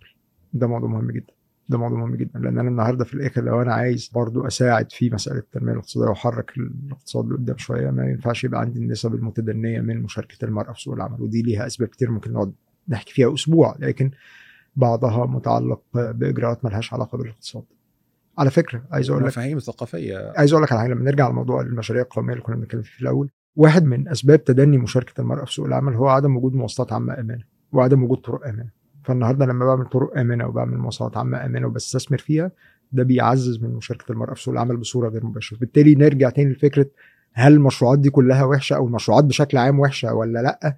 ده 0.53 0.67
موضوع 0.67 0.89
مهم 0.89 1.11
جدا. 1.11 1.33
ده 1.69 1.77
موضوع 1.77 1.99
مهم 1.99 2.15
جدا. 2.15 2.39
لأن 2.39 2.59
أنا 2.59 2.69
النهارده 2.69 3.05
في 3.05 3.13
الآخر 3.13 3.43
لو 3.43 3.61
أنا 3.61 3.73
عايز 3.73 4.11
برضو 4.15 4.47
أساعد 4.47 4.91
في 4.91 5.09
مسألة 5.09 5.39
التنمية 5.39 5.71
الاقتصادية 5.73 6.09
وأحرك 6.09 6.51
الاقتصاد 6.57 7.29
لقدام 7.31 7.57
شوية 7.57 7.91
ما 7.91 8.05
ينفعش 8.09 8.43
يبقى 8.43 8.61
عندي 8.61 8.79
النسب 8.79 9.13
المتدنية 9.15 9.81
من 9.81 10.01
مشاركة 10.01 10.45
المرأة 10.45 10.73
في 10.73 10.81
سوق 10.81 10.93
العمل. 10.93 11.21
ودي 11.21 11.41
ليها 11.41 11.65
أسباب 11.67 11.87
كتير 11.89 12.11
ممكن 12.11 12.33
نقعد 12.33 12.53
نحكي 12.89 13.13
فيها 13.13 13.33
أسبوع 13.33 13.75
لكن 13.79 14.11
بعضها 14.75 15.25
متعلق 15.25 15.81
بإجراءات 15.93 16.65
ملهاش 16.65 16.93
علاقة 16.93 17.17
بالاقتصاد. 17.17 17.63
على 18.37 18.49
فكرة 18.49 18.83
عايز 18.91 19.09
أقول 19.09 19.21
لك 19.21 19.27
مفاهيم 19.27 19.59
ثقافيه 19.59 20.33
عايز 20.37 20.53
أقول 20.53 20.63
لك 20.63 20.71
على 20.71 20.81
حاجة 20.81 20.91
لما 20.91 21.03
نرجع 21.03 21.29
لموضوع 21.29 21.61
المشاريع 21.61 22.03
القومية 22.03 22.33
اللي 22.33 22.43
كنا 22.43 22.55
بنتكلم 22.55 22.81
فيه 22.81 22.91
في 22.95 23.01
الأول 23.01 23.29
واحد 23.55 23.85
من 23.85 24.07
أسباب 24.07 24.43
تدني 24.43 24.77
مشاركة 24.77 25.21
المرأة 25.21 25.45
في 25.45 25.53
سوق 25.53 25.65
العمل 25.65 25.95
هو 25.95 26.07
عدم 26.07 26.37
وجود 26.37 26.53
مواصلات 26.53 26.93
عامة 26.93 27.19
آمنة 27.19 27.43
وعدم 27.71 28.03
وجود 28.03 28.17
طرق 28.17 28.47
آمنة. 28.47 28.69
فالنهاردة 29.03 29.45
لما 29.45 29.65
بعمل 29.65 29.85
طرق 29.85 30.17
آمنة 30.17 30.47
وبعمل 30.47 30.77
مواصلات 30.77 31.17
عامة 31.17 31.45
آمنة 31.45 31.67
وبستثمر 31.67 32.17
فيها 32.17 32.51
ده 32.91 33.03
بيعزز 33.03 33.63
من 33.63 33.69
مشاركة 33.75 34.11
المرأة 34.11 34.33
في 34.33 34.41
سوق 34.43 34.53
العمل 34.53 34.77
بصورة 34.77 35.09
غير 35.09 35.25
مباشرة. 35.25 35.57
بالتالي 35.57 35.95
نرجع 35.95 36.29
تاني 36.29 36.53
لفكرة 36.53 36.85
هل 37.33 37.53
المشروعات 37.53 37.99
دي 37.99 38.09
كلها 38.09 38.43
وحشة 38.43 38.75
أو 38.75 38.87
المشروعات 38.87 39.23
بشكل 39.23 39.57
عام 39.57 39.79
وحشة 39.79 40.13
ولا 40.13 40.39
لأ؟ 40.39 40.75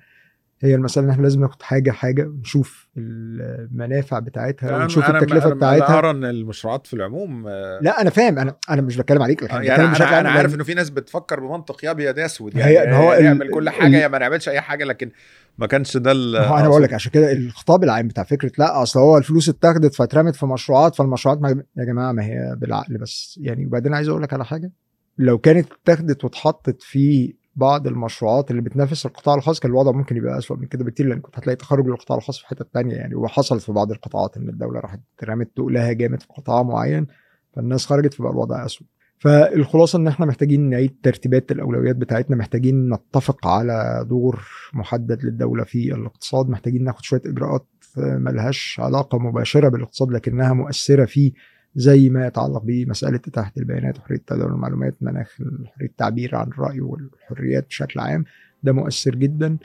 هي 0.66 0.76
المسألة 0.76 1.06
إن 1.06 1.12
إحنا 1.12 1.22
لازم 1.24 1.42
ناخد 1.42 1.62
حاجة 1.62 1.92
حاجة 1.92 2.24
ونشوف 2.28 2.88
المنافع 2.98 4.20
بتاعتها 4.20 4.78
ونشوف 4.78 5.10
التكلفة 5.10 5.46
أنا 5.48 5.56
بتاعتها 5.56 5.88
أنا 5.88 5.98
أرى 6.00 6.10
إن 6.12 6.26
المشروعات 6.26 6.88
في 6.88 6.94
العموم 6.94 7.50
لا 7.82 8.02
أنا 8.02 8.10
فاهم 8.10 8.40
أنا 8.40 8.56
أنا 8.70 8.82
مش 8.82 8.98
بتكلم 8.98 9.22
عليك 9.22 9.42
يعني 9.42 9.76
أنا, 9.76 10.06
عام 10.06 10.14
أنا 10.14 10.30
عارف 10.30 10.56
إنه 10.56 10.64
في 10.64 10.74
ناس 10.74 10.90
بتفكر 10.90 11.40
بمنطق 11.40 11.86
يا 11.86 11.92
أبيض 11.92 12.18
يا 12.18 12.26
أسود 12.26 12.58
هي- 12.58 12.74
يعني 12.74 12.92
ما 12.92 12.98
هو 12.98 13.22
نعمل 13.22 13.50
كل 13.52 13.70
حاجة 13.70 13.98
يا 13.98 14.08
ما 14.08 14.18
نعملش 14.18 14.50
أي 14.50 14.62
حاجة 14.62 14.84
لكن 14.86 15.12
ما 15.58 15.68
كانش 15.68 15.98
ده 15.98 16.14
ما 16.14 16.40
هو 16.48 16.58
أنا. 16.58 16.68
بقول 16.70 16.84
لك 16.84 16.94
عشان 16.94 17.12
كده 17.12 17.32
الخطاب 17.32 17.84
العام 17.84 18.08
بتاع 18.08 18.24
فكرة 18.24 18.52
لا 18.58 18.84
أصل 18.84 19.00
هو 19.00 19.18
الفلوس 19.18 19.50
اتاخدت 19.50 19.96
فاترمت 19.96 20.36
في 20.36 20.46
مشروعات 20.46 20.96
فالمشروعات 20.96 21.42
ما 21.42 21.64
يا 21.78 21.86
جماعة 21.86 22.12
ما 22.12 22.24
هي 22.24 22.56
بالعقل 22.58 22.98
بس 22.98 23.40
يعني 23.42 23.66
وبعدين 23.66 23.94
عايز 23.94 24.10
أقول 24.10 24.24
لك 24.24 24.34
على 24.34 24.46
حاجة 24.46 24.72
لو 25.18 25.38
كانت 25.38 25.68
اتاخدت 25.84 26.24
واتحطت 26.24 26.84
في 26.84 27.34
بعض 27.56 27.88
المشروعات 27.88 28.52
اللي 28.52 28.62
بتنافس 28.62 29.06
القطاع 29.06 29.36
الخاص 29.36 29.60
كان 29.60 29.72
الوضع 29.72 29.92
ممكن 29.92 30.18
يبقى 30.18 30.38
اسوء 30.38 30.58
من 30.58 30.66
كده 30.68 30.84
بكتير 30.84 31.06
لأن 31.08 31.20
كنت 31.22 31.38
هتلاقي 31.38 31.56
تخرج 31.56 31.88
للقطاع 31.88 32.18
الخاص 32.18 32.40
في 32.40 32.48
حتة 32.48 32.66
تانية 32.74 32.96
يعني 32.96 33.16
وحصلت 33.16 33.62
في 33.62 33.72
بعض 33.72 33.92
القطاعات 33.92 34.38
إن 34.38 34.50
الدولة 34.50 34.80
راحت 34.80 35.00
رمت 35.24 35.52
تقلها 35.56 35.94
جامد 35.94 36.22
في 36.22 36.28
قطاع 36.38 36.64
معين 36.64 37.08
فالناس 37.56 37.86
خرجت 37.86 38.14
فبقى 38.14 38.32
الوضع 38.32 38.66
اسوء 38.66 38.88
فالخلاصة 39.20 40.00
إن 40.00 40.08
إحنا 40.08 40.26
محتاجين 40.26 40.70
نعيد 40.70 40.96
ترتيبات 41.04 41.52
الأولويات 41.52 41.96
بتاعتنا 41.96 42.36
محتاجين 42.36 42.94
نتفق 42.94 43.48
على 43.48 44.06
دور 44.10 44.48
محدد 44.74 45.24
للدولة 45.24 45.64
في 45.64 45.94
الاقتصاد 45.96 46.50
محتاجين 46.50 46.84
ناخد 46.84 47.04
شوية 47.04 47.22
إجراءات 47.26 47.66
ملهاش 47.98 48.80
علاقة 48.84 49.18
مباشرة 49.20 49.70
بالاقتصاد 49.70 50.12
لكنها 50.12 50.54
مؤثرة 50.54 51.06
فيه 51.06 51.32
زي 51.76 52.10
ما 52.10 52.28
يتعلق 52.28 52.62
بمسألة 52.64 53.16
اتاحه 53.28 53.52
البيانات 53.58 54.00
وحرية 54.00 54.22
تداول 54.28 54.52
المعلومات 54.52 54.96
مناخ 55.02 55.36
حريه 55.76 55.88
التعبير 55.88 56.36
عن 56.36 56.48
الرأي 56.48 56.82
والحريات 56.82 57.68
بشكل 57.68 58.00
عام. 58.00 58.26
ده 58.64 58.72
مؤثر 58.72 59.16
جدا. 59.16 59.58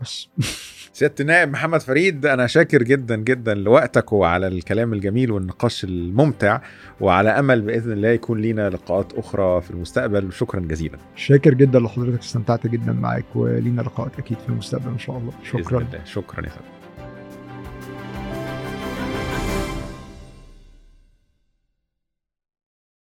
بس. 0.00 0.28
سيادة 0.92 1.14
النائب 1.20 1.48
محمد 1.50 1.80
فريد 1.80 2.26
أنا 2.26 2.46
شاكر 2.46 2.82
جدا 2.82 3.16
جدا 3.16 3.54
لوقتك 3.54 4.12
وعلى 4.12 4.46
الكلام 4.46 4.92
الجميل 4.92 5.30
والنقاش 5.30 5.84
الممتع 5.84 6.60
وعلى 7.00 7.30
أمل 7.30 7.60
بإذن 7.62 7.92
الله 7.92 8.08
يكون 8.08 8.40
لينا 8.40 8.70
لقاءات 8.70 9.12
أخرى 9.12 9.60
في 9.60 9.70
المستقبل. 9.70 10.32
شكرا 10.32 10.60
جزيلا. 10.60 10.98
شاكر 11.16 11.54
جدا 11.54 11.80
لحضرتك 11.80 12.20
استمتعت 12.20 12.66
جدا 12.66 12.92
معاك 12.92 13.24
ولينا 13.36 13.82
لقاءات 13.82 14.18
أكيد 14.18 14.38
في 14.38 14.48
المستقبل 14.48 14.88
إن 14.88 14.98
شاء 14.98 15.18
الله. 15.18 15.30
بإذن 15.30 15.64
شكرا. 15.64 15.78
الله. 15.78 16.04
شكرا 16.04 16.44
يا 16.44 16.50
فندم. 16.50 16.73